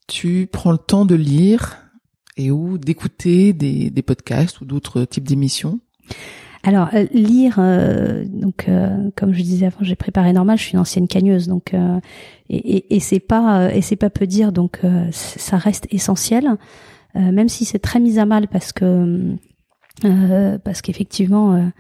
tu 0.07 0.49
prends 0.53 0.72
le 0.72 0.79
temps 0.79 1.05
de 1.05 1.14
lire 1.14 1.79
et 2.37 2.51
ou 2.51 2.79
d'écouter 2.79 3.53
des, 3.53 3.91
des 3.91 4.03
podcasts 4.03 4.61
ou 4.61 4.64
d'autres 4.64 5.05
types 5.05 5.26
d'émissions? 5.26 5.81
Alors 6.65 6.89
euh, 6.95 7.07
lire, 7.13 7.57
euh, 7.59 8.25
donc 8.27 8.67
euh, 8.69 9.11
comme 9.17 9.33
je 9.33 9.43
disais 9.43 9.67
avant, 9.67 9.79
j'ai 9.83 9.97
préparé 9.97 10.33
normal. 10.33 10.59
Je 10.59 10.65
suis 10.65 10.73
une 10.73 10.81
ancienne 10.81 11.09
cagneuse, 11.09 11.49
donc 11.49 11.75
et, 12.51 12.97
et, 12.97 13.01
c'est 13.01 13.21
pas 13.21 13.73
et 13.75 13.83
c'est 13.83 13.97
pas 13.97 14.11
peu 14.11 14.27
dire, 14.27 14.53
donc 14.53 14.81
ça 15.13 15.57
reste 15.57 15.87
essentiel, 15.91 16.57
même 17.15 17.49
si 17.49 17.65
c'est 17.65 17.79
très 17.79 18.01
mis 18.01 18.19
à 18.19 18.27
mal 18.27 18.49
parce 18.49 18.73
que 18.73 19.37
parce 20.65 20.83
qu'effectivement 20.83 21.71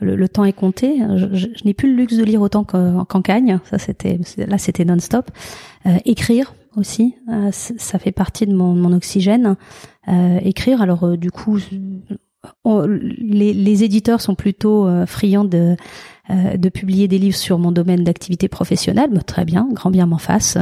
le, 0.00 0.28
temps 0.28 0.44
est 0.44 0.52
compté. 0.52 0.98
Je, 1.16 1.48
n'ai 1.64 1.74
plus 1.74 1.90
le 1.90 1.96
luxe 1.96 2.16
de 2.16 2.24
lire 2.24 2.40
autant 2.40 2.64
qu'en 2.64 3.22
cagne. 3.22 3.60
Ça 3.64 3.78
c'était 3.78 4.18
là 4.38 4.58
c'était 4.58 4.84
non-stop. 4.84 5.30
écrire 6.04 6.54
aussi, 6.76 7.14
ça 7.52 7.98
fait 7.98 8.12
partie 8.12 8.46
de 8.46 8.54
mon 8.54 8.92
oxygène. 8.92 9.56
écrire, 10.42 10.82
alors 10.82 11.16
du 11.16 11.30
coup 11.30 11.58
les, 12.64 13.52
les, 13.52 13.84
éditeurs 13.84 14.20
sont 14.20 14.34
plutôt 14.34 14.86
euh, 14.86 15.06
friands 15.06 15.44
de, 15.44 15.76
euh, 16.30 16.56
de 16.56 16.68
publier 16.68 17.08
des 17.08 17.18
livres 17.18 17.36
sur 17.36 17.58
mon 17.58 17.72
domaine 17.72 18.04
d'activité 18.04 18.48
professionnelle. 18.48 19.10
Bah, 19.12 19.22
très 19.22 19.44
bien, 19.44 19.68
grand 19.72 19.90
bien 19.90 20.06
m'en 20.06 20.18
face. 20.18 20.58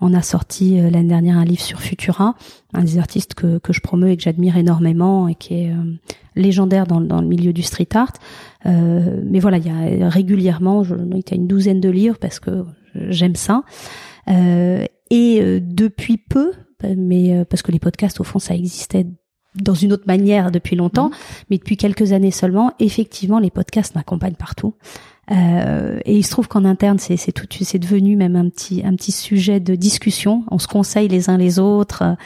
on 0.00 0.14
a 0.14 0.22
sorti 0.22 0.78
euh, 0.78 0.90
l'année 0.90 1.08
dernière 1.08 1.38
un 1.38 1.44
livre 1.44 1.60
sur 1.60 1.80
Futura, 1.80 2.34
un 2.72 2.82
des 2.82 2.98
artistes 2.98 3.34
que, 3.34 3.58
que 3.58 3.72
je 3.72 3.80
promeus 3.80 4.10
et 4.10 4.16
que 4.16 4.22
j'admire 4.22 4.56
énormément 4.56 5.28
et 5.28 5.34
qui 5.34 5.54
est 5.54 5.72
légendaire 6.34 6.86
dans, 6.86 7.00
dans, 7.00 7.20
le 7.20 7.28
milieu 7.28 7.52
du 7.52 7.62
street 7.62 7.88
art. 7.94 8.12
mais 8.64 9.38
voilà, 9.38 9.58
il 9.58 9.66
y 9.66 10.02
a 10.02 10.08
régulièrement, 10.08 10.82
je, 10.82 10.94
il 10.94 11.16
y 11.16 11.32
a 11.32 11.36
une 11.36 11.46
douzaine 11.46 11.80
de 11.80 11.90
livres 11.90 12.18
parce 12.18 12.40
que 12.40 12.64
j'aime 12.94 13.36
ça. 13.36 13.62
et 14.26 15.60
depuis 15.60 16.18
peu, 16.18 16.52
mais 16.96 17.44
parce 17.44 17.62
que 17.62 17.70
les 17.70 17.78
podcasts 17.78 18.20
au 18.20 18.24
fond 18.24 18.40
ça 18.40 18.54
existait 18.54 19.06
dans 19.54 19.74
une 19.74 19.92
autre 19.92 20.04
manière 20.06 20.50
depuis 20.50 20.76
longtemps, 20.76 21.08
mmh. 21.08 21.14
mais 21.50 21.58
depuis 21.58 21.76
quelques 21.76 22.12
années 22.12 22.30
seulement, 22.30 22.72
effectivement, 22.80 23.38
les 23.38 23.50
podcasts 23.50 23.94
m'accompagnent 23.94 24.34
partout. 24.34 24.74
Euh, 25.30 25.98
et 26.04 26.16
il 26.16 26.22
se 26.22 26.30
trouve 26.30 26.48
qu'en 26.48 26.64
interne, 26.64 26.98
c'est 26.98 27.16
c'est 27.16 27.32
tout, 27.32 27.46
c'est 27.50 27.78
devenu 27.78 28.16
même 28.16 28.36
un 28.36 28.48
petit 28.48 28.82
un 28.84 28.94
petit 28.94 29.12
sujet 29.12 29.60
de 29.60 29.74
discussion. 29.74 30.44
On 30.50 30.58
se 30.58 30.68
conseille 30.68 31.08
les 31.08 31.30
uns 31.30 31.38
les 31.38 31.58
autres 31.58 32.16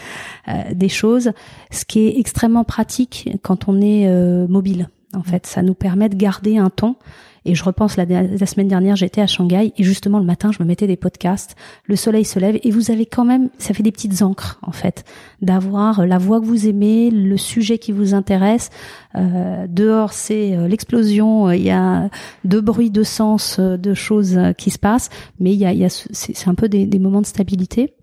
euh, 0.49 0.53
des 0.73 0.89
choses, 0.89 1.31
ce 1.71 1.85
qui 1.85 2.01
est 2.01 2.19
extrêmement 2.19 2.65
pratique 2.65 3.29
quand 3.43 3.69
on 3.69 3.81
est 3.81 4.09
euh, 4.09 4.49
mobile. 4.49 4.89
En 5.15 5.23
fait, 5.23 5.47
ça 5.47 5.63
nous 5.63 5.75
permet 5.75 6.09
de 6.09 6.17
garder 6.17 6.59
un 6.59 6.71
ton 6.71 6.97
et 7.45 7.55
je 7.55 7.65
repense 7.65 7.97
la, 7.97 8.05
la 8.05 8.47
semaine 8.47 8.69
dernière, 8.69 8.97
j'étais 8.97 9.21
à 9.21 9.27
Shanghai 9.27 9.73
et 9.77 9.83
justement 9.83 10.19
le 10.19 10.25
matin, 10.25 10.51
je 10.53 10.63
me 10.63 10.69
mettais 10.69 10.87
des 10.87 10.97
podcasts. 10.97 11.57
Le 11.85 11.97
soleil 11.97 12.25
se 12.25 12.39
lève 12.39 12.59
et 12.63 12.71
vous 12.71 12.91
avez 12.91 13.07
quand 13.07 13.25
même, 13.25 13.51
ça 13.59 13.75
fait 13.75 13.83
des 13.83 13.93
petites 13.93 14.23
encres 14.23 14.59
en 14.63 14.73
fait, 14.73 15.05
d'avoir 15.43 16.07
la 16.07 16.19
voix 16.19 16.41
que 16.41 16.47
vous 16.47 16.67
aimez, 16.67 17.11
le 17.11 17.37
sujet 17.37 17.79
qui 17.79 17.93
vous 17.93 18.15
intéresse. 18.15 18.71
Euh, 19.15 19.67
dehors, 19.69 20.13
c'est 20.13 20.57
euh, 20.57 20.69
l'explosion. 20.69 21.51
Il 21.51 21.63
y 21.63 21.71
a 21.71 22.11
de 22.45 22.61
bruits, 22.61 22.91
de 22.91 23.03
sens, 23.03 23.59
euh, 23.59 23.77
de 23.77 23.95
choses 23.95 24.39
qui 24.57 24.71
se 24.71 24.79
passent, 24.79 25.11
mais 25.41 25.53
il 25.53 25.59
y 25.59 25.67
a, 25.67 25.73
y 25.73 25.85
a 25.85 25.89
c'est 25.89 26.49
un 26.49 26.55
peu 26.55 26.69
des, 26.69 26.87
des, 26.87 26.99
moments 26.99 27.21
de 27.21 27.27
stabilité. 27.27 27.95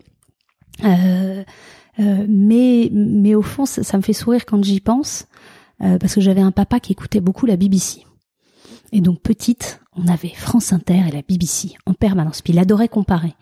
Euh, 0.84 1.44
mais 1.98 2.90
mais 2.92 3.36
au 3.36 3.42
fond, 3.42 3.66
ça, 3.66 3.84
ça, 3.84 3.98
me 3.98 4.02
fait 4.02 4.14
sourire 4.14 4.46
quand 4.46 4.64
j'y 4.64 4.82
pense, 4.82 5.28
parce 5.80 6.16
que 6.16 6.22
j'avais 6.22 6.42
un 6.42 6.52
papa 6.52 6.80
qui 6.80 6.94
écoutait 6.94 7.22
beaucoup 7.22 7.46
la 7.46 7.58
BBC. 7.58 8.06
Et 8.96 9.02
donc 9.02 9.20
petite, 9.20 9.82
on 9.98 10.08
avait 10.08 10.30
France 10.30 10.72
Inter 10.72 11.02
et 11.10 11.12
la 11.12 11.22
BBC 11.22 11.74
en 11.86 11.94
permanence. 11.94 12.42
Puis 12.42 12.54
il 12.54 12.60
adorait 12.60 12.88
comparer. 12.88 13.34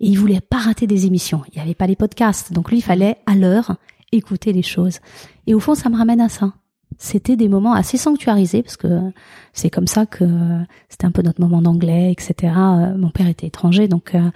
Et 0.00 0.08
il 0.08 0.18
voulait 0.18 0.40
pas 0.40 0.58
rater 0.58 0.88
des 0.88 1.06
émissions. 1.06 1.42
Il 1.52 1.54
n'y 1.54 1.62
avait 1.62 1.76
pas 1.76 1.86
les 1.86 1.94
podcasts. 1.94 2.52
Donc 2.52 2.68
lui, 2.72 2.78
il 2.78 2.82
fallait 2.82 3.18
à 3.24 3.36
l'heure 3.36 3.76
écouter 4.10 4.52
les 4.52 4.64
choses. 4.64 4.98
Et 5.46 5.54
au 5.54 5.60
fond, 5.60 5.76
ça 5.76 5.88
me 5.88 5.96
ramène 5.96 6.20
à 6.20 6.28
ça. 6.28 6.52
C'était 6.98 7.36
des 7.36 7.48
moments 7.48 7.74
assez 7.74 7.96
sanctuarisés 7.96 8.64
parce 8.64 8.76
que 8.76 9.12
c'est 9.52 9.70
comme 9.70 9.86
ça 9.86 10.04
que 10.04 10.24
c'était 10.88 11.04
un 11.04 11.12
peu 11.12 11.22
notre 11.22 11.40
moment 11.40 11.62
d'anglais, 11.62 12.10
etc. 12.10 12.52
Mon 12.96 13.10
père 13.10 13.28
était 13.28 13.46
étranger, 13.46 13.86
donc 13.86 14.16
euh, 14.16 14.30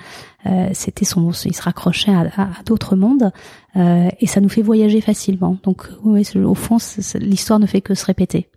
euh, 0.47 0.69
c'était 0.75 1.05
son, 1.05 1.33
il 1.33 1.57
se 1.57 1.63
raccrochait 1.63 2.15
à, 2.15 2.51
d'autres 2.65 2.95
mondes 2.95 3.33
euh, 3.75 4.09
et 4.21 4.29
ça 4.29 4.41
nous 4.41 4.49
fait 4.49 4.63
voyager 4.63 5.01
facilement. 5.01 5.57
Donc 5.65 5.89
oui, 6.05 6.25
au 6.37 6.55
fond, 6.55 6.77
l'histoire 7.17 7.59
ne 7.59 7.67
fait 7.67 7.81
que 7.81 7.95
se 7.95 8.05
répéter. 8.05 8.49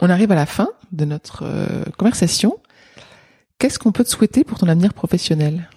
On 0.00 0.10
arrive 0.10 0.32
à 0.32 0.34
la 0.34 0.46
fin 0.46 0.68
de 0.92 1.04
notre 1.04 1.44
euh, 1.44 1.84
conversation. 1.96 2.58
Qu'est-ce 3.58 3.78
qu'on 3.78 3.92
peut 3.92 4.04
te 4.04 4.10
souhaiter 4.10 4.44
pour 4.44 4.58
ton 4.58 4.68
avenir 4.68 4.92
professionnel? 4.92 5.68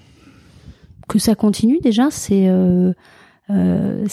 Que 1.08 1.20
ça 1.20 1.36
continue 1.36 1.80
déjà, 1.80 2.10
c'est 2.12 2.50
euh, 2.50 2.92
euh, 3.50 4.06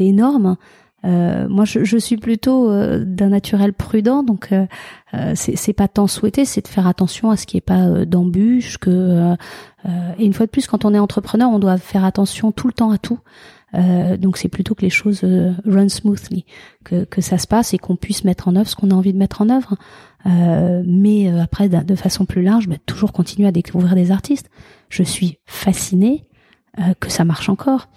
énorme. 0.00 0.56
Moi, 1.04 1.64
je, 1.64 1.96
suis 1.96 2.16
plutôt 2.16 2.70
d'un 2.98 3.30
naturel 3.30 3.72
prudent, 3.72 4.22
donc 4.22 4.50
c'est 5.34 5.72
pas 5.72 5.88
tant 5.88 6.06
souhaité, 6.06 6.44
c'est 6.44 6.60
de 6.60 6.68
faire 6.68 6.86
attention 6.86 7.30
à 7.30 7.36
ce 7.36 7.46
qui 7.46 7.56
est 7.56 7.62
pas 7.62 8.04
d'embûches. 8.04 8.78
Et 8.86 10.24
une 10.24 10.32
fois 10.32 10.46
de 10.46 10.50
plus, 10.50 10.68
quand 10.68 10.84
on 10.84 10.94
est 10.94 11.00
entrepreneur, 11.00 11.50
on 11.50 11.58
doit 11.58 11.78
faire 11.78 12.04
attention 12.04 12.52
tout 12.52 12.68
le 12.68 12.72
temps 12.72 12.90
à 12.90 12.98
tout. 12.98 13.18
Euh, 13.74 14.16
donc 14.16 14.36
c'est 14.36 14.48
plutôt 14.48 14.74
que 14.74 14.82
les 14.82 14.90
choses 14.90 15.20
euh, 15.24 15.52
run 15.66 15.88
smoothly, 15.88 16.44
que, 16.84 17.04
que 17.04 17.20
ça 17.20 17.38
se 17.38 17.46
passe 17.46 17.72
et 17.74 17.78
qu'on 17.78 17.96
puisse 17.96 18.24
mettre 18.24 18.48
en 18.48 18.56
œuvre 18.56 18.68
ce 18.68 18.76
qu'on 18.76 18.90
a 18.90 18.94
envie 18.94 19.12
de 19.12 19.18
mettre 19.18 19.40
en 19.40 19.48
œuvre. 19.48 19.76
Euh, 20.26 20.82
mais 20.86 21.30
euh, 21.30 21.42
après, 21.42 21.68
de 21.68 21.94
façon 21.94 22.26
plus 22.26 22.42
large, 22.42 22.68
bah, 22.68 22.76
toujours 22.86 23.12
continuer 23.12 23.48
à 23.48 23.52
découvrir 23.52 23.94
des 23.94 24.10
artistes. 24.10 24.50
Je 24.88 25.02
suis 25.02 25.38
fascinée 25.46 26.26
que 27.00 27.10
ça 27.10 27.26
marche 27.26 27.50
encore. 27.50 27.88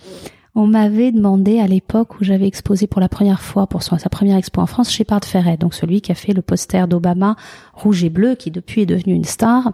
On 0.57 0.67
m'avait 0.67 1.11
demandé 1.11 1.59
à 1.59 1.67
l'époque 1.67 2.19
où 2.19 2.23
j'avais 2.23 2.47
exposé 2.47 2.87
pour 2.87 3.01
la 3.01 3.09
première 3.09 3.41
fois 3.41 3.67
pour 3.67 3.83
sa 3.83 3.97
première 4.09 4.37
expo 4.37 4.61
en 4.61 4.65
France, 4.65 4.89
Shepard 4.89 5.25
Ferret, 5.25 5.57
donc 5.57 5.73
celui 5.73 5.99
qui 5.99 6.13
a 6.13 6.15
fait 6.15 6.31
le 6.31 6.41
poster 6.41 6.87
d'Obama 6.87 7.35
rouge 7.73 8.05
et 8.05 8.09
bleu, 8.09 8.35
qui 8.35 8.51
depuis 8.51 8.81
est 8.81 8.85
devenu 8.85 9.13
une 9.13 9.25
star. 9.25 9.73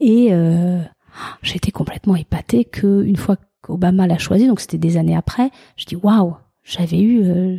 Et 0.00 0.28
euh, 0.32 0.82
j'étais 1.42 1.70
complètement 1.70 2.16
épatée 2.16 2.66
que 2.66 3.02
une 3.02 3.16
fois 3.16 3.36
Obama 3.70 4.06
l'a 4.06 4.18
choisi, 4.18 4.46
donc 4.46 4.60
c'était 4.60 4.78
des 4.78 4.96
années 4.96 5.16
après. 5.16 5.50
Je 5.76 5.86
dis 5.86 5.96
waouh, 5.96 6.36
j'avais 6.62 7.00
eu 7.00 7.22
euh, 7.24 7.56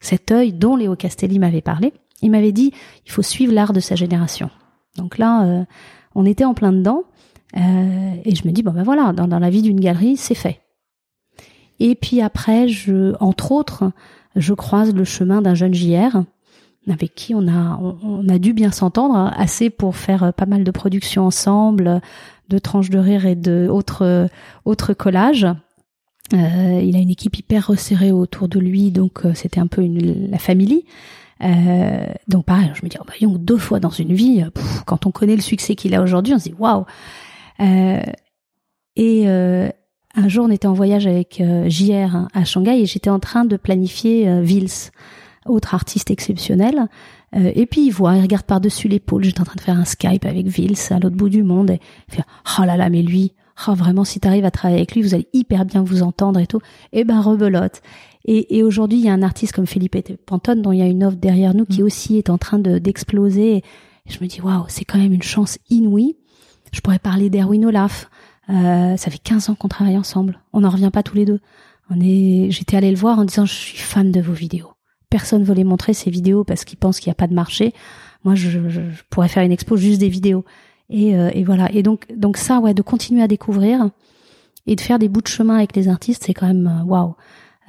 cet 0.00 0.30
œil 0.30 0.52
dont 0.52 0.76
Léo 0.76 0.96
Castelli 0.96 1.38
m'avait 1.38 1.62
parlé. 1.62 1.92
Il 2.22 2.30
m'avait 2.30 2.52
dit 2.52 2.72
il 3.06 3.10
faut 3.10 3.22
suivre 3.22 3.52
l'art 3.52 3.72
de 3.72 3.80
sa 3.80 3.94
génération. 3.94 4.50
Donc 4.96 5.18
là, 5.18 5.44
euh, 5.44 5.64
on 6.14 6.24
était 6.24 6.44
en 6.44 6.54
plein 6.54 6.72
dedans, 6.72 7.04
euh, 7.56 8.14
et 8.24 8.34
je 8.34 8.46
me 8.46 8.52
dis 8.52 8.62
bon 8.62 8.72
ben 8.72 8.82
voilà, 8.82 9.12
dans, 9.12 9.38
la 9.38 9.50
vie 9.50 9.62
d'une 9.62 9.80
galerie, 9.80 10.16
c'est 10.16 10.34
fait. 10.34 10.60
Et 11.80 11.94
puis 11.94 12.20
après, 12.20 12.68
je, 12.68 13.14
entre 13.20 13.52
autres, 13.52 13.92
je 14.34 14.52
croise 14.52 14.92
le 14.94 15.04
chemin 15.04 15.42
d'un 15.42 15.54
jeune 15.54 15.74
JR 15.74 16.22
avec 16.90 17.14
qui 17.14 17.34
on 17.34 17.46
a 17.48 17.78
on 17.80 18.26
a 18.30 18.38
dû 18.38 18.54
bien 18.54 18.72
s'entendre 18.72 19.30
assez 19.36 19.68
pour 19.68 19.94
faire 19.94 20.32
pas 20.32 20.46
mal 20.46 20.64
de 20.64 20.70
productions 20.70 21.26
ensemble, 21.26 22.00
de 22.48 22.58
tranches 22.58 22.90
de 22.90 22.98
rire 22.98 23.26
et 23.26 23.34
de 23.34 23.68
autres 23.70 24.28
autres 24.64 24.94
collages. 24.94 25.46
Euh, 26.34 26.80
il 26.82 26.94
a 26.96 26.98
une 26.98 27.10
équipe 27.10 27.38
hyper 27.38 27.68
resserrée 27.68 28.12
autour 28.12 28.48
de 28.48 28.58
lui, 28.58 28.90
donc 28.90 29.24
euh, 29.24 29.32
c'était 29.34 29.60
un 29.60 29.66
peu 29.66 29.82
une, 29.82 30.30
la 30.30 30.38
famille. 30.38 30.84
Euh, 31.42 32.04
donc 32.26 32.44
pareil, 32.44 32.70
je 32.74 32.84
me 32.84 32.90
dis, 32.90 32.98
oh 33.00 33.04
bah, 33.06 33.14
deux 33.38 33.56
fois 33.56 33.80
dans 33.80 33.90
une 33.90 34.12
vie, 34.12 34.44
quand 34.86 35.06
on 35.06 35.10
connaît 35.10 35.36
le 35.36 35.42
succès 35.42 35.74
qu'il 35.74 35.94
a 35.94 36.02
aujourd'hui, 36.02 36.34
on 36.34 36.38
se 36.38 36.48
dit 36.48 36.54
waouh. 36.58 36.84
et 38.96 39.28
un 40.14 40.28
jour, 40.28 40.46
on 40.46 40.50
était 40.50 40.66
en 40.66 40.74
voyage 40.74 41.06
avec 41.06 41.42
JR 41.66 42.26
à 42.34 42.44
Shanghai 42.44 42.80
et 42.80 42.86
j'étais 42.86 43.10
en 43.10 43.20
train 43.20 43.44
de 43.44 43.56
planifier 43.56 44.42
Vils, 44.42 44.90
autre 45.46 45.74
artiste 45.74 46.10
exceptionnel. 46.10 46.88
Euh, 47.36 47.52
et 47.54 47.66
puis 47.66 47.86
il 47.86 47.90
voit, 47.90 48.16
il 48.16 48.22
regarde 48.22 48.44
par-dessus 48.44 48.88
l'épaule. 48.88 49.24
J'étais 49.24 49.40
en 49.40 49.44
train 49.44 49.56
de 49.56 49.60
faire 49.60 49.78
un 49.78 49.84
Skype 49.84 50.24
avec 50.24 50.46
Vils 50.46 50.76
à 50.90 50.98
l'autre 50.98 51.16
bout 51.16 51.28
du 51.28 51.42
monde. 51.42 51.70
Et 51.70 51.80
il 52.08 52.14
fait 52.14 52.22
Oh 52.58 52.64
là 52.64 52.76
là, 52.76 52.88
mais 52.88 53.02
lui, 53.02 53.32
oh, 53.66 53.74
vraiment, 53.74 54.04
si 54.04 54.20
tu 54.20 54.28
arrives 54.28 54.44
à 54.44 54.50
travailler 54.50 54.80
avec 54.80 54.94
lui, 54.94 55.02
vous 55.02 55.14
allez 55.14 55.28
hyper 55.32 55.64
bien 55.64 55.82
vous 55.82 56.02
entendre 56.02 56.40
et 56.40 56.46
tout. 56.46 56.60
Et 56.92 57.00
eh 57.00 57.04
ben 57.04 57.20
rebelote. 57.20 57.82
Et, 58.24 58.58
et 58.58 58.62
aujourd'hui, 58.62 58.98
il 58.98 59.04
y 59.04 59.08
a 59.08 59.12
un 59.12 59.22
artiste 59.22 59.52
comme 59.52 59.66
Philippe 59.66 59.96
Pantone 60.26 60.62
dont 60.62 60.72
il 60.72 60.78
y 60.78 60.82
a 60.82 60.86
une 60.86 61.04
offre 61.04 61.16
derrière 61.16 61.54
nous 61.54 61.66
qui 61.66 61.82
mm. 61.82 61.86
aussi 61.86 62.18
est 62.18 62.30
en 62.30 62.38
train 62.38 62.58
de 62.58 62.78
d'exploser. 62.78 63.56
Et 63.56 63.62
je 64.06 64.18
me 64.22 64.26
dis 64.26 64.40
waouh, 64.40 64.64
c'est 64.68 64.84
quand 64.84 64.98
même 64.98 65.12
une 65.12 65.22
chance 65.22 65.58
inouïe. 65.70 66.16
Je 66.72 66.80
pourrais 66.80 66.98
parler 66.98 67.30
d'Erwin 67.30 67.64
Olaf. 67.64 68.10
Euh, 68.50 68.96
ça 68.96 69.10
fait 69.10 69.18
15 69.18 69.50
ans 69.50 69.54
qu'on 69.54 69.68
travaille 69.68 69.98
ensemble. 69.98 70.40
On 70.52 70.60
n'en 70.60 70.70
revient 70.70 70.90
pas 70.92 71.02
tous 71.02 71.16
les 71.16 71.26
deux. 71.26 71.40
On 71.90 72.00
est, 72.00 72.50
j'étais 72.50 72.76
allée 72.76 72.90
le 72.90 72.96
voir 72.96 73.18
en 73.18 73.24
disant 73.24 73.46
je 73.46 73.54
suis 73.54 73.78
fan 73.78 74.10
de 74.12 74.20
vos 74.20 74.32
vidéos 74.32 74.72
personne 75.10 75.42
veut 75.42 75.54
les 75.54 75.64
montrer 75.64 75.94
ces 75.94 76.10
vidéos 76.10 76.44
parce 76.44 76.64
qu'ils 76.64 76.78
pensent 76.78 77.00
qu'il 77.00 77.10
n'y 77.10 77.12
a 77.12 77.16
pas 77.16 77.26
de 77.26 77.34
marché. 77.34 77.72
Moi, 78.24 78.34
je, 78.34 78.68
je, 78.68 78.80
pourrais 79.10 79.28
faire 79.28 79.42
une 79.42 79.52
expo 79.52 79.76
juste 79.76 80.00
des 80.00 80.08
vidéos. 80.08 80.44
Et, 80.90 81.16
euh, 81.16 81.30
et, 81.34 81.44
voilà. 81.44 81.70
Et 81.72 81.82
donc, 81.82 82.06
donc 82.14 82.36
ça, 82.36 82.60
ouais, 82.60 82.74
de 82.74 82.82
continuer 82.82 83.22
à 83.22 83.28
découvrir 83.28 83.90
et 84.66 84.76
de 84.76 84.80
faire 84.80 84.98
des 84.98 85.08
bouts 85.08 85.22
de 85.22 85.28
chemin 85.28 85.56
avec 85.56 85.74
les 85.76 85.88
artistes, 85.88 86.24
c'est 86.26 86.34
quand 86.34 86.46
même 86.46 86.66
euh, 86.66 86.84
waouh. 86.84 87.14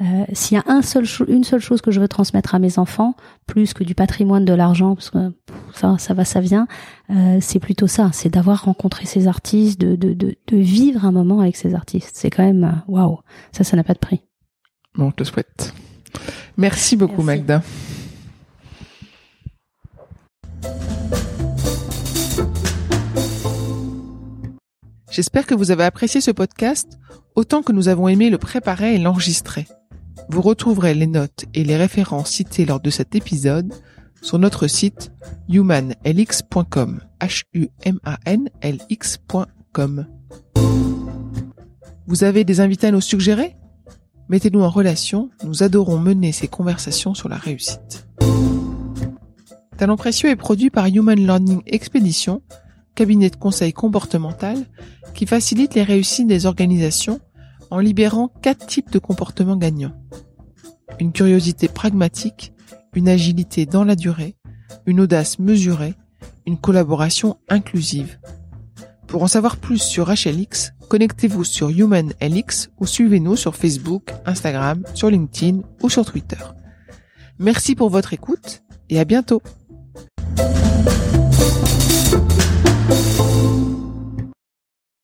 Euh, 0.02 0.26
S'il 0.32 0.56
y 0.56 0.60
a 0.60 0.64
un 0.68 0.82
seul 0.82 1.06
une 1.28 1.44
seule 1.44 1.60
chose 1.60 1.82
que 1.82 1.92
je 1.92 2.00
veux 2.00 2.08
transmettre 2.08 2.56
à 2.56 2.60
mes 2.60 2.80
enfants, 2.80 3.16
plus 3.48 3.74
que 3.74 3.84
du 3.84 3.96
patrimoine, 3.96 4.46
de 4.46 4.54
l'argent, 4.54 4.96
parce 4.96 5.10
que 5.10 5.34
ça, 5.74 5.98
ça 5.98 6.14
va, 6.14 6.24
ça 6.24 6.40
vient, 6.40 6.68
euh, 7.10 7.40
c'est 7.42 7.60
plutôt 7.60 7.88
ça, 7.88 8.10
c'est 8.14 8.30
d'avoir 8.30 8.64
rencontré 8.64 9.06
ces 9.06 9.28
artistes, 9.28 9.80
de, 9.80 9.96
de, 9.96 10.14
de, 10.14 10.36
vivre 10.58 11.04
un 11.04 11.12
moment 11.12 11.42
avec 11.42 11.58
ces 11.58 11.76
artistes. 11.76 12.12
C'est 12.14 12.30
quand 12.30 12.44
même 12.44 12.64
euh, 12.64 12.92
waouh. 12.92 13.20
Ça, 13.52 13.66
ça 13.66 13.76
n'a 13.76 13.84
pas 13.84 13.94
de 13.94 14.00
prix. 14.00 14.22
Bon, 14.96 15.10
je 15.10 15.16
te 15.16 15.24
souhaite. 15.26 15.74
Merci 16.58 16.96
beaucoup, 16.96 17.24
Merci. 17.24 17.42
Magda. 17.42 17.64
J'espère 25.12 25.46
que 25.46 25.56
vous 25.56 25.72
avez 25.72 25.84
apprécié 25.84 26.22
ce 26.22 26.32
podcast 26.32 27.00
autant 27.36 27.62
que 27.64 27.72
nous 27.72 27.88
avons 27.90 28.08
aimé 28.08 28.30
le 28.30 28.38
préparer 28.38 28.96
et 28.96 29.00
l'enregistrer. 29.00 29.68
Vous 30.30 30.42
retrouverez 30.42 30.94
les 30.94 31.08
notes 31.08 31.46
et 31.54 31.64
les 31.64 31.76
références 31.76 32.30
citées 32.30 32.66
lors 32.66 32.80
de 32.80 32.90
cet 32.90 33.16
épisode 33.16 33.74
sur 34.22 34.38
notre 34.38 34.68
site 34.68 35.12
humanlx.com. 35.50 37.02
H-U-M-A-N-L-X.com. 37.20 37.68
Vous 42.08 42.24
avez 42.24 42.44
des 42.44 42.60
invités 42.60 42.88
à 42.88 42.92
nous 42.92 43.02
suggérer? 43.02 43.56
Mettez-nous 44.30 44.62
en 44.62 44.70
relation, 44.70 45.32
nous 45.44 45.64
adorons 45.64 45.98
mener 45.98 46.32
ces 46.32 46.48
conversations 46.48 47.16
sur 47.16 47.30
la 47.30 47.38
réussite. 47.38 48.08
Talent 49.76 49.98
précieux 49.98 50.30
est 50.30 50.36
produit 50.36 50.70
par 50.70 50.86
Human 50.86 51.18
Learning 51.18 51.64
Expedition, 51.66 52.44
cabinet 52.94 53.32
de 53.32 53.38
conseil 53.38 53.74
comportemental 53.74 54.58
qui 55.16 55.26
facilite 55.26 55.74
les 55.74 55.82
réussites 55.82 56.28
des 56.28 56.46
organisations 56.46 57.20
en 57.72 57.80
libérant 57.80 58.28
quatre 58.42 58.68
types 58.68 58.92
de 58.92 59.00
comportements 59.00 59.56
gagnants. 59.56 59.96
Une 61.00 61.12
curiosité 61.12 61.68
pragmatique, 61.68 62.54
une 62.94 63.10
agilité 63.10 63.66
dans 63.66 63.84
la 63.84 63.96
durée, 63.96 64.36
une 64.86 65.00
audace 65.00 65.40
mesurée, 65.40 65.96
une 66.46 66.58
collaboration 66.58 67.38
inclusive. 67.50 68.20
Pour 69.10 69.24
en 69.24 69.28
savoir 69.28 69.58
plus 69.58 69.80
sur 69.80 70.12
HLX, 70.12 70.74
connectez-vous 70.88 71.44
sur 71.44 71.70
HumanLX 71.70 72.70
ou 72.80 72.86
suivez-nous 72.86 73.36
sur 73.36 73.56
Facebook, 73.56 74.12
Instagram, 74.28 74.84
sur 74.94 75.10
LinkedIn 75.10 75.62
ou 75.82 75.90
sur 75.90 76.06
Twitter. 76.06 76.38
Merci 77.40 77.74
pour 77.74 77.90
votre 77.90 78.14
écoute 78.14 78.62
et 78.88 79.00
à 79.00 79.06
bientôt. 79.06 79.42